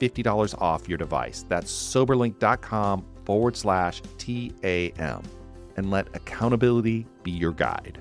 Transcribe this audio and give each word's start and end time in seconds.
$50 0.00 0.60
off 0.60 0.88
your 0.88 0.98
device. 0.98 1.44
That's 1.48 1.72
soberlink.com 1.72 3.04
forward 3.24 3.56
slash 3.56 4.02
TAM. 4.18 5.22
And 5.76 5.90
let 5.90 6.08
accountability 6.14 7.06
be 7.22 7.30
your 7.30 7.52
guide. 7.52 8.00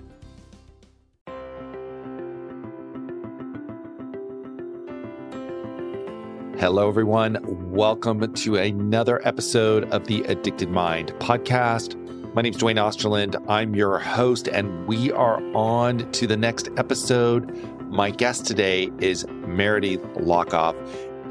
Hello, 6.60 6.88
everyone. 6.90 7.38
Welcome 7.72 8.34
to 8.34 8.56
another 8.56 9.26
episode 9.28 9.84
of 9.92 10.08
the 10.08 10.24
Addicted 10.24 10.72
Mind 10.72 11.14
podcast. 11.20 11.96
My 12.34 12.42
name 12.42 12.52
is 12.52 12.58
Duane 12.58 12.78
Osterlind. 12.78 13.36
I'm 13.48 13.76
your 13.76 14.00
host, 14.00 14.48
and 14.48 14.88
we 14.88 15.12
are 15.12 15.40
on 15.56 16.12
to 16.14 16.26
the 16.26 16.36
next 16.36 16.70
episode. 16.78 17.56
My 17.92 18.10
guest 18.10 18.48
today 18.48 18.90
is 18.98 19.24
Meridee 19.26 19.98
Hlokoff. 20.16 20.76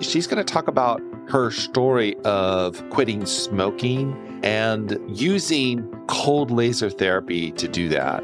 She's 0.00 0.26
going 0.26 0.44
to 0.44 0.52
talk 0.52 0.68
about 0.68 1.00
her 1.28 1.50
story 1.50 2.16
of 2.24 2.88
quitting 2.90 3.26
smoking 3.26 4.40
and 4.42 4.98
using 5.08 5.90
cold 6.06 6.50
laser 6.50 6.90
therapy 6.90 7.50
to 7.52 7.66
do 7.66 7.88
that. 7.88 8.22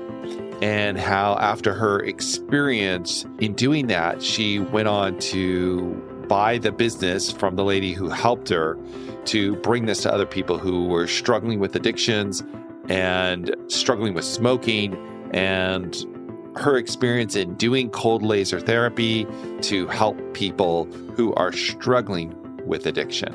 And 0.63 0.99
how, 0.99 1.37
after 1.39 1.75
her 1.75 2.01
experience 2.01 3.27
in 3.41 3.55
doing 3.55 3.89
that, 3.89 4.23
she 4.23 4.61
went 4.61 4.87
on 4.87 5.19
to 5.19 5.95
buy 6.29 6.59
the 6.59 6.71
business 6.71 7.33
from 7.33 7.57
the 7.57 7.65
lady 7.65 7.93
who 7.93 8.09
helped 8.09 8.49
her 8.51 8.79
to 9.25 9.57
bring 9.57 9.87
this 9.87 10.03
to 10.03 10.13
other 10.13 10.27
people 10.27 10.59
who 10.59 10.85
were 10.85 11.07
struggling 11.07 11.59
with 11.59 11.75
addictions 11.75 12.45
and 12.89 13.55
struggling 13.69 14.15
with 14.15 14.25
smoking 14.25 14.97
and 15.33 16.07
her 16.57 16.77
experience 16.77 17.37
in 17.37 17.55
doing 17.55 17.91
cold 17.91 18.23
laser 18.23 18.61
therapy 18.61 19.27
to 19.63 19.87
help 19.89 20.19
people 20.35 20.85
who 21.17 21.35
are 21.35 21.53
struggling 21.53 22.35
with 22.67 22.87
addiction. 22.87 23.35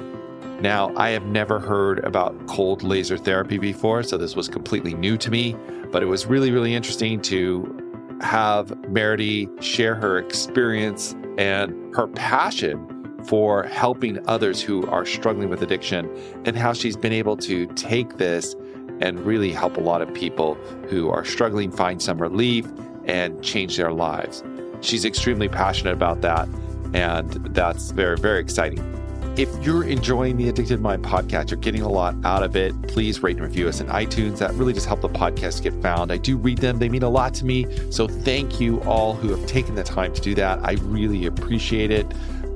Now, 0.62 0.96
I 0.96 1.10
have 1.10 1.26
never 1.26 1.60
heard 1.60 2.04
about 2.04 2.48
cold 2.48 2.82
laser 2.82 3.18
therapy 3.18 3.58
before, 3.58 4.02
so 4.04 4.18
this 4.18 4.36
was 4.36 4.48
completely 4.48 4.94
new 4.96 5.18
to 5.18 5.30
me, 5.30 5.56
but 5.92 6.02
it 6.02 6.08
was 6.08 6.26
really, 6.26 6.52
really 6.52 6.74
interesting 6.74 7.22
to 7.24 7.84
have 8.22 8.70
Meridee 8.90 9.62
share 9.62 9.94
her 9.94 10.18
experience 10.18 11.16
and 11.38 11.96
her 11.96 12.08
passion 12.08 12.94
for 13.26 13.64
helping 13.64 14.26
others 14.28 14.62
who 14.62 14.88
are 14.88 15.06
struggling 15.06 15.50
with 15.50 15.62
addiction 15.62 16.10
and 16.46 16.58
how 16.58 16.74
she's 16.74 16.98
been 16.98 17.14
able 17.14 17.38
to 17.38 17.68
take 17.68 18.18
this 18.18 18.56
and 19.00 19.20
really 19.20 19.52
help 19.52 19.78
a 19.78 19.82
lot 19.82 20.02
of 20.02 20.12
people 20.14 20.56
who 20.90 21.10
are 21.10 21.24
struggling 21.24 21.72
find 21.72 22.02
some 22.02 22.20
relief 22.20 22.66
and 23.08 23.42
change 23.44 23.78
their 23.78 23.92
lives. 23.92 24.44
She's 24.82 25.06
extremely 25.06 25.50
passionate 25.50 25.94
about 25.94 26.22
that, 26.22 26.48
and 26.94 27.32
that's 27.54 27.92
very, 27.92 28.18
very 28.18 28.40
exciting. 28.40 28.94
If 29.38 29.50
you're 29.64 29.84
enjoying 29.84 30.38
the 30.38 30.50
Addicted 30.50 30.82
Mind 30.82 31.04
podcast, 31.04 31.52
you're 31.52 31.60
getting 31.60 31.82
a 31.82 31.90
lot 31.90 32.16
out 32.26 32.42
of 32.42 32.56
it, 32.56 32.74
please 32.88 33.22
rate 33.22 33.38
and 33.38 33.46
review 33.46 33.68
us 33.68 33.80
in 33.80 33.88
iTunes. 33.88 34.40
That 34.40 34.52
really 34.54 34.74
just 34.74 34.88
helps 34.88 35.04
the 35.04 35.10
podcast 35.10 35.62
get 35.62 35.80
found. 35.82 36.12
I 36.12 36.18
do 36.18 36.38
read 36.38 36.58
them, 36.58 36.80
they 36.80 36.90
mean 36.90 37.04
a 37.04 37.10
lot 37.10 37.36
to 37.36 37.46
me. 37.46 37.68
So 37.92 38.08
thank 38.08 38.60
you 38.60 38.82
all 38.82 39.14
who 39.14 39.30
have 39.30 39.46
taken 39.48 39.76
the 39.76 39.84
time 39.84 40.12
to 40.14 40.22
do 40.22 40.34
that. 40.36 40.60
I 40.64 40.74
really 40.84 41.28
appreciate 41.28 41.92
it 41.92 42.12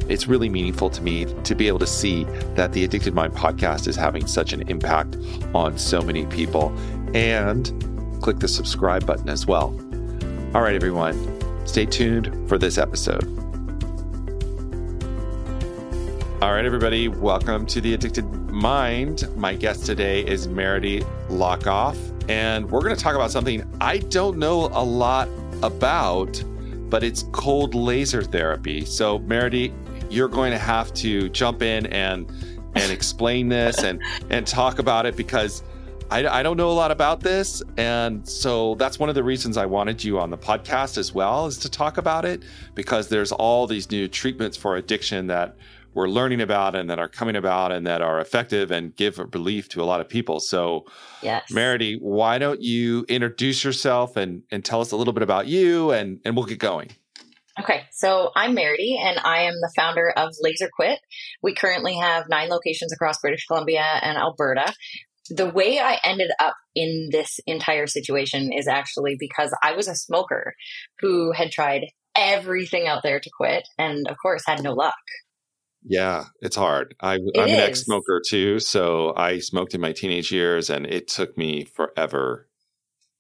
it's 0.10 0.28
really 0.28 0.50
meaningful 0.50 0.90
to 0.90 1.02
me 1.02 1.26
to 1.44 1.56
be 1.56 1.68
able 1.68 1.80
to 1.80 1.88
see 1.88 2.26
that 2.56 2.74
the 2.74 2.84
Addicted 2.84 3.14
Mind 3.14 3.34
podcast 3.34 3.88
is 3.88 3.96
having 3.96 4.28
such 4.28 4.52
an 4.52 4.68
impact 4.68 5.16
on 5.54 5.78
so 5.78 6.02
many 6.02 6.26
people. 6.26 6.76
And 7.14 7.72
click 8.22 8.40
the 8.40 8.48
subscribe 8.48 9.06
button 9.06 9.30
as 9.30 9.46
well. 9.46 9.70
All 10.54 10.62
right, 10.62 10.76
everyone, 10.76 11.66
stay 11.66 11.86
tuned 11.86 12.50
for 12.50 12.58
this 12.58 12.78
episode. 12.78 13.24
All 16.42 16.52
right, 16.52 16.66
everybody, 16.66 17.08
welcome 17.08 17.66
to 17.68 17.80
the 17.80 17.94
Addicted 17.94 18.26
Mind. 18.52 19.34
My 19.38 19.56
guest 19.56 19.86
today 19.86 20.26
is 20.26 20.50
Meridee 20.50 21.08
Hlokoff, 21.30 21.96
and 22.30 22.70
we're 22.70 22.82
going 22.82 22.94
to 22.94 23.02
talk 23.02 23.16
about 23.16 23.32
something 23.32 23.64
I 23.80 24.00
don't 24.00 24.38
know 24.38 24.66
a 24.74 24.84
lot 24.84 25.30
about, 25.64 26.44
but 26.90 27.02
it's 27.02 27.24
cold 27.32 27.74
laser 27.74 28.22
therapy. 28.22 28.84
So, 28.84 29.20
Meridee, 29.20 29.72
you're 30.10 30.28
going 30.28 30.52
to 30.52 30.58
have 30.58 30.94
to 30.96 31.30
jump 31.30 31.62
in 31.62 31.86
and 31.86 32.30
and 32.76 32.92
explain 32.92 33.48
this 33.48 33.84
and 33.84 34.02
and 34.30 34.46
talk 34.46 34.80
about 34.80 35.06
it 35.06 35.16
because 35.16 35.64
I, 36.12 36.40
I 36.40 36.44
don't 36.44 36.58
know 36.58 36.70
a 36.70 36.74
lot 36.74 36.92
about 36.92 37.22
this 37.22 37.64
and 37.78 38.28
so 38.28 38.76
that's 38.76 39.00
one 39.00 39.08
of 39.08 39.16
the 39.16 39.24
reasons 39.24 39.56
i 39.56 39.66
wanted 39.66 40.04
you 40.04 40.20
on 40.20 40.30
the 40.30 40.38
podcast 40.38 40.98
as 40.98 41.14
well 41.14 41.46
is 41.46 41.58
to 41.60 41.70
talk 41.70 41.98
about 41.98 42.26
it 42.26 42.44
because 42.76 43.08
there's 43.08 43.32
all 43.32 43.66
these 43.66 43.90
new 43.90 44.10
treatments 44.10 44.58
for 44.58 44.76
addiction 44.76 45.28
that 45.28 45.56
we're 45.94 46.10
learning 46.10 46.42
about 46.42 46.76
and 46.76 46.90
that 46.90 47.00
are 47.00 47.08
coming 47.08 47.38
about 47.38 47.72
and 47.72 47.88
that 47.88 48.02
are 48.02 48.20
effective 48.20 48.72
and 48.72 48.94
give 48.98 49.20
relief 49.34 49.70
to 49.70 49.82
a 49.82 49.86
lot 49.86 50.02
of 50.02 50.10
people 50.10 50.42
so 50.42 50.86
yes 51.24 51.50
Meridee 51.50 51.98
why 52.02 52.38
don't 52.38 52.62
you 52.62 53.06
introduce 53.08 53.64
yourself 53.64 54.18
and 54.18 54.44
and 54.52 54.66
tell 54.66 54.82
us 54.82 54.92
a 54.92 54.98
little 54.98 55.14
bit 55.14 55.24
about 55.24 55.48
you 55.48 55.92
and 55.92 56.20
and 56.26 56.36
we'll 56.36 56.46
get 56.46 56.60
going 56.60 56.90
Okay, 57.60 57.82
so 57.92 58.32
I'm 58.34 58.56
Meridee, 58.56 58.98
and 58.98 59.20
I 59.26 59.42
am 59.42 59.54
the 59.56 59.72
founder 59.76 60.10
of 60.10 60.34
Laser 60.40 60.70
Quit. 60.74 61.00
We 61.44 61.54
currently 61.54 61.96
have 61.98 62.30
nine 62.30 62.48
locations 62.48 62.94
across 62.94 63.20
British 63.20 63.46
Columbia 63.46 63.84
and 64.02 64.18
Alberta. 64.18 64.74
The 65.30 65.50
way 65.50 65.80
I 65.80 65.98
ended 66.04 66.32
up 66.40 66.56
in 66.76 67.10
this 67.12 67.40
entire 67.46 67.88
situation 67.88 68.52
is 68.52 68.68
actually 68.68 69.16
because 69.20 69.56
I 69.64 69.74
was 69.74 69.88
a 69.88 69.96
smoker 69.96 70.56
who 71.00 71.32
had 71.32 71.52
tried 71.52 71.86
everything 72.16 72.88
out 72.88 73.04
there 73.04 73.20
to 73.20 73.30
quit, 73.38 73.68
and 73.78 74.08
of 74.08 74.18
course, 74.22 74.44
had 74.46 74.64
no 74.64 74.74
luck. 74.74 74.96
Yeah, 75.84 76.26
it's 76.42 76.56
hard. 76.56 76.96
I, 77.02 77.16
am 77.16 77.22
an 77.36 77.50
ex 77.50 77.82
smoker 77.82 78.22
too. 78.28 78.60
So 78.60 79.14
I 79.16 79.40
smoked 79.40 79.74
in 79.74 79.82
my 79.82 79.94
teenage 79.94 80.32
years, 80.32 80.70
and 80.70 80.86
it 80.86 81.08
took 81.08 81.38
me 81.38 81.66
forever 81.66 82.48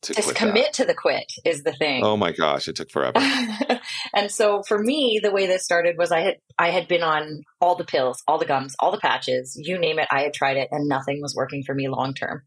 to 0.04 0.14
just 0.14 0.36
commit 0.36 0.66
that. 0.66 0.74
to 0.74 0.86
the 0.86 0.94
quit 0.94 1.32
is 1.46 1.64
the 1.64 1.74
thing. 1.74 2.04
Oh 2.04 2.18
my 2.18 2.32
gosh, 2.32 2.68
it 2.68 2.76
took 2.76 2.90
forever. 2.90 3.20
and 4.16 4.32
so 4.32 4.64
for 4.68 4.80
me, 4.80 5.20
the 5.22 5.32
way 5.32 5.48
this 5.48 5.64
started 5.64 5.98
was 5.98 6.12
I 6.12 6.22
had 6.22 6.38
I 6.58 6.70
had 6.70 6.88
been 6.88 7.04
on 7.04 7.44
all 7.60 7.76
the 7.76 7.86
pills, 7.86 8.24
all 8.28 8.38
the 8.38 8.46
gums, 8.46 8.76
all 8.80 8.92
the 8.92 8.98
patches, 8.98 9.56
you 9.62 9.78
name 9.78 10.00
it, 10.00 10.08
I 10.12 10.22
had 10.22 10.34
tried 10.34 10.58
it 10.58 10.70
and 10.72 10.88
nothing 10.88 11.22
was 11.22 11.36
working 11.36 11.64
for 11.64 11.76
me 11.76 11.88
long 11.88 12.14
term. 12.14 12.44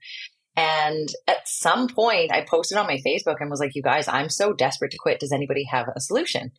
And 0.57 1.09
at 1.27 1.49
some 1.49 1.89
point 1.89 2.33
I 2.33 2.43
posted 2.43 2.79
on 2.79 2.87
my 2.87 2.99
Facebook 3.05 3.37
and 3.41 3.51
was 3.51 3.61
like, 3.61 3.75
you 3.75 3.83
guys, 3.83 4.09
I'm 4.09 4.29
so 4.29 4.53
desperate 4.53 4.93
to 4.93 4.99
quit. 4.99 5.21
Does 5.21 5.33
anybody 5.33 5.65
have 5.65 5.89
a 5.95 6.01
solution? 6.01 6.53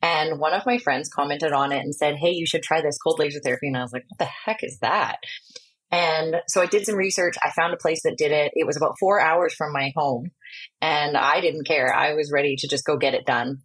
And 0.00 0.40
one 0.40 0.52
of 0.52 0.66
my 0.66 0.78
friends 0.78 1.08
commented 1.08 1.52
on 1.52 1.70
it 1.70 1.78
and 1.78 1.94
said, 1.94 2.16
Hey, 2.16 2.32
you 2.32 2.44
should 2.44 2.62
try 2.62 2.80
this 2.80 2.98
cold 2.98 3.20
laser 3.20 3.40
therapy. 3.40 3.68
And 3.68 3.76
I 3.76 3.82
was 3.82 3.92
like, 3.92 4.04
What 4.08 4.18
the 4.18 4.24
heck 4.24 4.64
is 4.64 4.78
that? 4.80 5.18
And 5.92 6.36
so 6.48 6.62
I 6.62 6.66
did 6.66 6.86
some 6.86 6.96
research. 6.96 7.36
I 7.44 7.50
found 7.50 7.74
a 7.74 7.76
place 7.76 8.02
that 8.04 8.16
did 8.16 8.32
it. 8.32 8.52
It 8.54 8.66
was 8.66 8.78
about 8.78 8.96
four 8.98 9.20
hours 9.20 9.54
from 9.54 9.74
my 9.74 9.92
home. 9.94 10.30
And 10.80 11.18
I 11.18 11.42
didn't 11.42 11.66
care. 11.66 11.94
I 11.94 12.14
was 12.14 12.32
ready 12.32 12.56
to 12.56 12.66
just 12.68 12.86
go 12.86 12.96
get 12.96 13.14
it 13.14 13.26
done. 13.26 13.58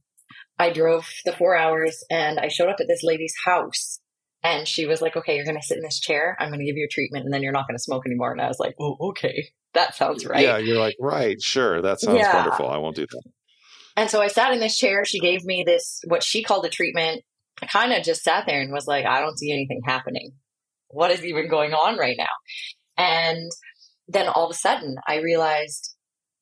I 0.59 0.71
drove 0.71 1.07
the 1.23 1.31
four 1.31 1.55
hours 1.55 2.03
and 2.11 2.37
I 2.37 2.49
showed 2.49 2.69
up 2.69 2.81
at 2.81 2.87
this 2.87 3.01
lady's 3.01 3.33
house. 3.45 4.01
And 4.43 4.67
she 4.67 4.85
was 4.85 5.01
like, 5.01 5.15
okay, 5.15 5.35
you're 5.35 5.45
going 5.45 5.59
to 5.59 5.65
sit 5.65 5.77
in 5.77 5.83
this 5.83 5.99
chair. 5.99 6.35
I'm 6.39 6.49
going 6.49 6.59
to 6.59 6.65
give 6.65 6.75
you 6.75 6.85
a 6.85 6.93
treatment 6.93 7.25
and 7.25 7.33
then 7.33 7.41
you're 7.41 7.53
not 7.53 7.67
going 7.67 7.77
to 7.77 7.83
smoke 7.83 8.05
anymore. 8.05 8.33
And 8.33 8.41
I 8.41 8.47
was 8.47 8.59
like, 8.59 8.75
oh, 8.79 8.97
okay. 9.09 9.49
That 9.73 9.95
sounds 9.95 10.25
right. 10.25 10.43
Yeah. 10.43 10.57
You're 10.57 10.79
like, 10.79 10.95
right. 10.99 11.41
Sure. 11.41 11.81
That 11.81 12.01
sounds 12.01 12.19
yeah. 12.19 12.35
wonderful. 12.35 12.67
I 12.67 12.77
won't 12.77 12.95
do 12.95 13.05
that. 13.09 13.23
And 13.95 14.09
so 14.09 14.21
I 14.21 14.27
sat 14.27 14.53
in 14.53 14.59
this 14.59 14.77
chair. 14.77 15.05
She 15.05 15.19
gave 15.19 15.45
me 15.45 15.63
this, 15.65 16.01
what 16.07 16.23
she 16.23 16.43
called 16.43 16.65
a 16.65 16.69
treatment. 16.69 17.23
I 17.61 17.67
kind 17.67 17.93
of 17.93 18.03
just 18.03 18.23
sat 18.23 18.45
there 18.45 18.61
and 18.61 18.71
was 18.71 18.85
like, 18.85 19.05
I 19.05 19.21
don't 19.21 19.39
see 19.39 19.51
anything 19.51 19.81
happening. 19.85 20.33
What 20.89 21.11
is 21.11 21.23
even 21.23 21.49
going 21.49 21.73
on 21.73 21.97
right 21.97 22.15
now? 22.17 22.25
And 22.97 23.51
then 24.07 24.27
all 24.27 24.45
of 24.45 24.51
a 24.51 24.55
sudden 24.55 24.95
I 25.07 25.17
realized, 25.17 25.93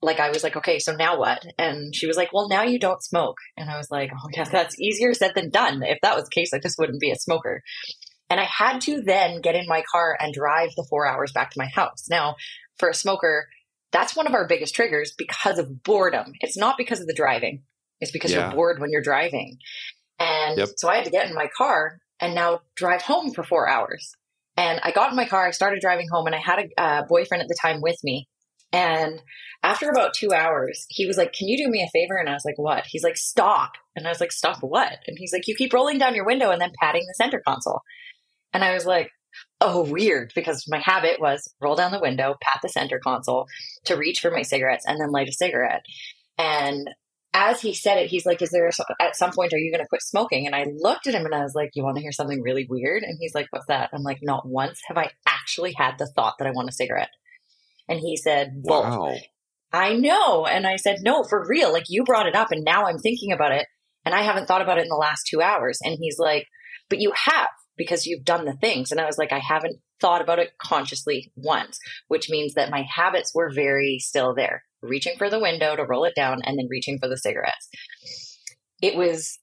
like, 0.02 0.20
I 0.20 0.30
was 0.30 0.44
like, 0.44 0.56
okay, 0.56 0.80
so 0.80 0.96
now 0.96 1.18
what? 1.18 1.44
And 1.58 1.96
she 1.96 2.06
was 2.06 2.18
like, 2.18 2.32
well, 2.32 2.48
now 2.48 2.64
you 2.64 2.80
don't 2.80 3.04
smoke. 3.04 3.38
And 3.58 3.70
I 3.70 3.78
was 3.78 3.90
like, 3.90 4.12
oh, 4.14 4.30
yeah, 4.34 4.44
that's 4.44 4.80
easier 4.80 5.14
said 5.14 5.32
than 5.36 5.50
done. 5.50 5.82
If 5.84 6.00
that 6.02 6.16
was 6.16 6.26
the 6.26 6.36
case, 6.36 6.54
I 6.54 6.60
just 6.60 6.78
wouldn't 6.78 7.00
be 7.00 7.12
a 7.12 7.16
smoker. 7.16 7.64
And 8.30 8.40
I 8.40 8.46
had 8.46 8.82
to 8.82 9.02
then 9.02 9.42
get 9.42 9.56
in 9.56 9.68
my 9.68 9.84
car 9.92 10.18
and 10.20 10.34
drive 10.34 10.70
the 10.76 10.86
four 10.90 11.08
hours 11.08 11.32
back 11.32 11.52
to 11.52 11.60
my 11.60 11.68
house. 11.68 12.08
Now, 12.10 12.36
for 12.78 12.90
a 12.90 12.94
smoker, 12.94 13.48
that's 13.92 14.16
one 14.16 14.28
of 14.28 14.34
our 14.34 14.48
biggest 14.48 14.76
triggers 14.76 15.14
because 15.18 15.58
of 15.60 15.84
boredom. 15.84 16.34
It's 16.42 16.58
not 16.58 16.78
because 16.78 17.02
of 17.02 17.08
the 17.08 17.14
driving. 17.14 17.64
It's 18.00 18.12
because 18.12 18.32
yeah. 18.32 18.48
you're 18.48 18.56
bored 18.56 18.80
when 18.80 18.92
you're 18.92 19.02
driving. 19.02 19.58
And 20.20 20.58
yep. 20.58 20.70
so 20.78 20.90
I 20.90 20.96
had 20.96 21.06
to 21.06 21.12
get 21.12 21.30
in 21.30 21.36
my 21.36 21.48
car 21.58 22.00
and 22.20 22.36
now 22.36 22.62
drive 22.76 23.02
home 23.02 23.32
for 23.32 23.44
four 23.44 23.70
hours. 23.70 24.14
And 24.58 24.80
I 24.84 24.92
got 24.92 25.10
in 25.10 25.16
my 25.16 25.28
car, 25.28 25.48
I 25.48 25.52
started 25.52 25.82
driving 25.82 26.08
home, 26.12 26.28
and 26.28 26.36
I 26.36 26.40
had 26.40 26.60
a 26.60 26.82
uh, 26.82 27.02
boyfriend 27.08 27.42
at 27.42 27.48
the 27.48 27.58
time 27.62 27.82
with 27.82 27.98
me. 28.04 28.28
And 28.72 29.22
after 29.64 29.90
about 29.90 30.14
two 30.14 30.34
hours, 30.34 30.86
he 30.90 31.06
was 31.06 31.18
like, 31.18 31.34
Can 31.34 31.48
you 31.48 31.58
do 31.58 31.70
me 31.70 31.84
a 31.84 31.90
favor? 31.90 32.18
And 32.18 32.30
I 32.30 32.34
was 32.34 32.46
like, 32.46 32.58
What? 32.58 32.86
He's 32.88 33.04
like, 33.04 33.18
Stop. 33.18 33.74
And 33.96 34.06
I 34.06 34.10
was 34.10 34.20
like, 34.20 34.32
Stop 34.32 34.60
what? 34.62 35.00
And 35.08 35.18
he's 35.18 35.34
like, 35.34 35.48
You 35.48 35.56
keep 35.56 35.74
rolling 35.74 35.98
down 35.98 36.16
your 36.16 36.26
window 36.26 36.52
and 36.52 36.62
then 36.62 36.72
patting 36.82 37.06
the 37.08 37.16
center 37.16 37.42
console. 37.46 37.82
And 38.54 38.64
I 38.64 38.74
was 38.74 38.86
like, 38.86 39.12
oh, 39.62 39.84
weird, 39.84 40.32
because 40.36 40.66
my 40.68 40.80
habit 40.80 41.20
was 41.20 41.54
roll 41.62 41.76
down 41.76 41.92
the 41.92 42.00
window, 42.00 42.36
pat 42.42 42.60
the 42.62 42.70
center 42.70 43.00
console 43.00 43.48
to 43.86 43.96
reach 43.96 44.20
for 44.20 44.32
my 44.32 44.44
cigarettes 44.44 44.86
and 44.88 45.00
then 45.00 45.12
light 45.12 45.28
a 45.28 45.34
cigarette. 45.34 45.84
And 46.38 46.90
as 47.36 47.60
he 47.60 47.74
said 47.74 47.98
it, 47.98 48.10
he's 48.10 48.26
like, 48.26 48.42
Is 48.42 48.50
there, 48.50 48.68
a, 48.68 48.72
at 49.04 49.16
some 49.16 49.32
point, 49.32 49.54
are 49.54 49.58
you 49.58 49.72
going 49.72 49.84
to 49.84 49.90
quit 49.90 50.02
smoking? 50.02 50.46
And 50.48 50.56
I 50.56 50.66
looked 50.78 51.06
at 51.06 51.14
him 51.14 51.26
and 51.26 51.36
I 51.36 51.44
was 51.44 51.54
like, 51.54 51.72
You 51.76 51.84
want 51.84 51.98
to 51.98 52.02
hear 52.02 52.14
something 52.14 52.42
really 52.42 52.66
weird? 52.68 53.04
And 53.04 53.18
he's 53.20 53.36
like, 53.36 53.48
What's 53.50 53.68
that? 53.68 53.90
I'm 53.94 54.04
like, 54.04 54.20
Not 54.22 54.48
once 54.48 54.82
have 54.88 54.98
I 54.98 55.12
actually 55.28 55.74
had 55.74 55.98
the 55.98 56.08
thought 56.16 56.36
that 56.40 56.48
I 56.48 56.52
want 56.52 56.70
a 56.70 56.72
cigarette. 56.72 57.10
And 57.90 58.00
he 58.00 58.16
said, 58.16 58.62
Well, 58.64 58.84
wow. 58.84 59.16
I 59.74 59.96
know. 59.96 60.46
And 60.46 60.66
I 60.66 60.78
said, 60.78 61.00
No, 61.02 61.24
for 61.24 61.46
real. 61.48 61.74
Like, 61.74 61.86
you 61.90 62.06
brought 62.06 62.28
it 62.28 62.36
up 62.36 62.52
and 62.52 62.64
now 62.64 62.86
I'm 62.86 63.00
thinking 63.00 63.34
about 63.34 63.52
it. 63.52 63.68
And 64.06 64.16
I 64.16 64.22
haven't 64.22 64.48
thought 64.48 64.62
about 64.62 64.78
it 64.78 64.84
in 64.84 64.90
the 64.90 64.96
last 64.96 65.28
two 65.30 65.42
hours. 65.42 65.80
And 65.84 65.98
he's 66.00 66.18
like, 66.18 66.48
But 66.90 67.02
you 67.02 67.12
have 67.26 67.50
because 67.78 68.06
you've 68.06 68.24
done 68.24 68.46
the 68.46 68.54
things. 68.54 68.92
And 68.92 69.02
I 69.02 69.06
was 69.06 69.18
like, 69.18 69.34
I 69.34 69.40
haven't 69.40 69.76
thought 70.00 70.22
about 70.22 70.40
it 70.40 70.52
consciously 70.58 71.32
once, 71.36 71.80
which 72.08 72.30
means 72.30 72.54
that 72.54 72.70
my 72.70 72.86
habits 72.90 73.34
were 73.34 73.52
very 73.54 74.00
still 74.00 74.34
there, 74.34 74.64
reaching 74.86 75.18
for 75.18 75.30
the 75.30 75.40
window 75.40 75.76
to 75.76 75.84
roll 75.84 76.06
it 76.06 76.16
down 76.16 76.40
and 76.46 76.58
then 76.58 76.68
reaching 76.70 77.00
for 77.00 77.08
the 77.08 77.18
cigarettes. 77.18 77.70
It 78.82 78.96
was 78.96 79.40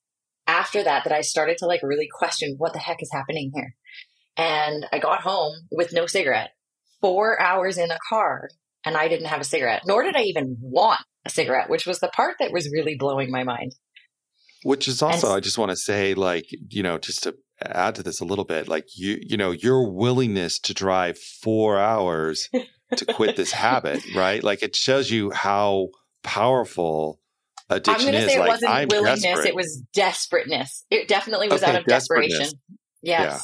after 0.47 0.83
that 0.83 1.05
that 1.05 1.13
I 1.13 1.21
started 1.21 1.59
to 1.59 1.67
like 1.67 1.81
really 1.83 2.09
question 2.13 2.55
what 2.59 2.73
the 2.73 2.79
heck 2.79 3.03
is 3.03 3.11
happening 3.13 3.51
here. 3.55 3.75
And 4.37 4.87
I 4.93 4.99
got 4.99 5.23
home 5.23 5.55
with 5.71 5.93
no 5.93 6.07
cigarette, 6.07 6.51
four 7.01 7.41
hours 7.41 7.77
in 7.77 7.91
a 7.91 7.99
car, 8.09 8.49
and 8.85 8.97
I 8.97 9.09
didn't 9.09 9.27
have 9.27 9.41
a 9.41 9.45
cigarette, 9.45 9.83
nor 9.87 10.03
did 10.03 10.17
I 10.17 10.23
even 10.23 10.57
want 10.61 11.01
a 11.25 11.31
cigarette, 11.31 11.69
which 11.69 11.87
was 11.87 12.01
the 12.01 12.09
part 12.09 12.37
that 12.41 12.53
was 12.53 12.71
really 12.73 12.97
blowing 12.97 13.31
my 13.31 13.45
mind. 13.45 13.75
Which 14.65 14.89
is 14.89 15.03
also, 15.03 15.29
and, 15.29 15.37
I 15.37 15.41
just 15.41 15.59
want 15.59 15.71
to 15.71 15.77
say, 15.77 16.15
like, 16.15 16.47
you 16.71 16.83
know, 16.83 16.97
just 16.97 17.25
to 17.25 17.35
add 17.67 17.95
to 17.97 18.03
this 18.03 18.21
a 18.21 18.25
little 18.25 18.45
bit 18.45 18.69
like 18.69 18.87
you 18.97 19.19
you 19.23 19.37
know 19.37 19.51
your 19.51 19.89
willingness 19.89 20.59
to 20.59 20.75
drive 20.75 21.19
4 21.19 21.79
hours 21.79 22.49
to 22.97 23.05
quit 23.07 23.37
this 23.37 23.53
habit 23.53 24.03
right 24.15 24.43
like 24.43 24.63
it 24.63 24.77
shows 24.77 25.11
you 25.11 25.31
how 25.31 25.89
powerful 26.23 27.21
addiction 27.71 28.09
I'm 28.09 28.13
gonna 28.13 28.25
is 28.25 28.33
say 28.33 28.39
like, 28.39 28.47
it 28.47 28.51
wasn't 28.51 28.73
I'm 28.73 28.89
willingness 28.89 29.23
desperate. 29.23 29.49
it 29.49 29.55
was 29.55 29.83
desperateness 29.93 30.85
it 30.91 31.09
definitely 31.09 31.49
was 31.49 31.63
okay, 31.63 31.73
out 31.73 31.81
of 31.81 31.87
desperation 31.87 32.47
yes 33.03 33.33
yeah. 33.33 33.39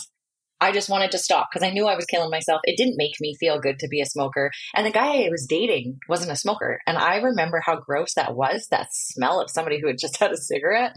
I 0.61 0.73
just 0.73 0.91
wanted 0.91 1.13
to 1.13 1.19
stop 1.19 1.49
because 1.53 1.67
I 1.67 1.71
knew 1.71 1.87
I 1.87 1.95
was 1.95 2.05
killing 2.05 2.31
myself. 2.31 2.61
It 2.65 2.77
didn't 2.77 2.97
make 2.97 3.13
me 3.21 3.37
feel 3.39 3.61
good 3.61 3.79
to 3.79 3.89
be 3.89 4.01
a 4.01 4.07
smoker. 4.07 4.51
And 4.75 4.85
the 4.85 4.91
guy 4.91 5.25
I 5.25 5.29
was 5.31 5.47
dating 5.49 5.99
wasn't 6.09 6.33
a 6.33 6.37
smoker. 6.37 6.81
And 6.87 6.99
I 6.99 7.19
remember 7.19 7.63
how 7.65 7.77
gross 7.77 8.15
that 8.15 8.35
was 8.35 8.67
that 8.71 8.89
smell 8.91 9.41
of 9.41 9.51
somebody 9.51 9.81
who 9.81 9.87
had 9.87 9.99
just 9.99 10.19
had 10.19 10.33
a 10.33 10.37
cigarette. 10.37 10.97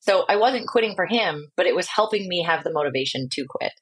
So 0.00 0.24
I 0.28 0.36
wasn't 0.36 0.66
quitting 0.66 0.94
for 0.96 1.06
him, 1.06 1.48
but 1.56 1.66
it 1.66 1.76
was 1.76 1.88
helping 1.88 2.26
me 2.26 2.42
have 2.42 2.64
the 2.64 2.72
motivation 2.72 3.28
to 3.30 3.44
quit. 3.48 3.72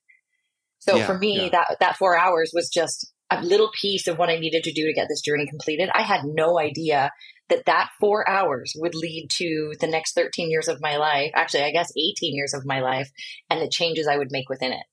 So 0.80 0.96
yeah, 0.96 1.06
for 1.06 1.16
me, 1.16 1.44
yeah. 1.44 1.48
that 1.50 1.76
that 1.80 1.96
four 1.96 2.18
hours 2.18 2.50
was 2.54 2.68
just 2.68 3.12
a 3.30 3.42
little 3.42 3.70
piece 3.80 4.06
of 4.06 4.18
what 4.18 4.28
I 4.28 4.38
needed 4.38 4.64
to 4.64 4.72
do 4.72 4.86
to 4.86 4.92
get 4.92 5.08
this 5.08 5.20
journey 5.20 5.46
completed. 5.46 5.90
I 5.94 6.02
had 6.02 6.24
no 6.24 6.58
idea 6.58 7.10
that 7.48 7.66
that 7.66 7.90
four 8.00 8.28
hours 8.28 8.72
would 8.76 8.94
lead 8.94 9.28
to 9.30 9.72
the 9.80 9.86
next 9.86 10.14
13 10.14 10.50
years 10.50 10.68
of 10.68 10.80
my 10.80 10.96
life. 10.96 11.30
Actually, 11.34 11.64
I 11.64 11.72
guess 11.72 11.92
18 11.96 12.34
years 12.34 12.54
of 12.54 12.64
my 12.64 12.80
life 12.80 13.10
and 13.48 13.60
the 13.60 13.68
changes 13.68 14.06
I 14.06 14.16
would 14.16 14.30
make 14.30 14.48
within 14.48 14.72
it. 14.72 14.84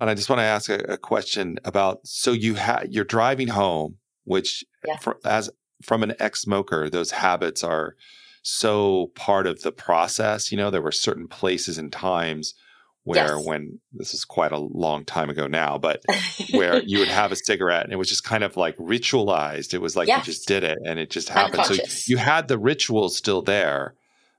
And 0.00 0.10
I 0.10 0.14
just 0.14 0.28
want 0.28 0.40
to 0.40 0.44
ask 0.44 0.68
a, 0.68 0.78
a 0.92 0.98
question 0.98 1.58
about, 1.64 2.00
so 2.04 2.32
you 2.32 2.54
had, 2.54 2.88
you're 2.90 3.04
driving 3.04 3.48
home, 3.48 3.98
which 4.24 4.64
yeah. 4.86 4.98
for, 4.98 5.18
as 5.24 5.50
from 5.82 6.02
an 6.02 6.14
ex-smoker, 6.18 6.90
those 6.90 7.12
habits 7.12 7.62
are, 7.62 7.94
so 8.44 9.10
part 9.14 9.46
of 9.46 9.62
the 9.62 9.72
process. 9.72 10.52
You 10.52 10.58
know, 10.58 10.70
there 10.70 10.82
were 10.82 10.92
certain 10.92 11.26
places 11.26 11.78
and 11.78 11.90
times 11.90 12.54
where 13.04 13.36
yes. 13.36 13.46
when 13.46 13.78
this 13.92 14.14
is 14.14 14.24
quite 14.24 14.52
a 14.52 14.58
long 14.58 15.04
time 15.04 15.28
ago 15.30 15.46
now, 15.46 15.78
but 15.78 16.02
where 16.52 16.82
you 16.82 16.98
would 16.98 17.08
have 17.08 17.32
a 17.32 17.36
cigarette 17.36 17.84
and 17.84 17.92
it 17.92 17.96
was 17.96 18.08
just 18.08 18.24
kind 18.24 18.42
of 18.42 18.56
like 18.56 18.76
ritualized. 18.78 19.74
It 19.74 19.80
was 19.80 19.94
like 19.94 20.08
yes. 20.08 20.26
you 20.26 20.32
just 20.32 20.48
did 20.48 20.64
it 20.64 20.78
and 20.84 20.98
it 20.98 21.10
just 21.10 21.28
happened. 21.28 21.66
So 21.66 21.74
you 22.06 22.16
had 22.16 22.48
the 22.48 22.58
ritual 22.58 23.10
still 23.10 23.42
there, 23.42 23.94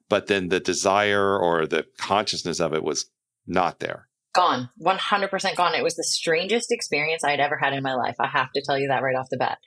but 0.10 0.28
then 0.28 0.50
the 0.50 0.60
desire 0.60 1.38
or 1.40 1.68
the 1.68 1.86
consciousness 2.00 2.60
of 2.60 2.74
it 2.74 2.84
was 2.84 3.06
not 3.46 3.80
there. 3.80 4.08
Gone, 4.34 4.70
100% 4.82 5.56
gone. 5.56 5.76
It 5.76 5.84
was 5.84 5.96
the 5.96 6.04
strangest 6.04 6.72
experience 6.72 7.24
I 7.24 7.32
had 7.32 7.40
ever 7.40 7.58
had 7.58 7.74
in 7.74 7.84
my 7.84 7.94
life. 7.94 8.16
I 8.20 8.28
have 8.28 8.52
to 8.54 8.62
tell 8.66 8.78
you 8.78 8.90
that 8.90 9.02
right 9.02 9.16
off 9.16 9.30
the 9.30 9.38
bat 9.38 9.60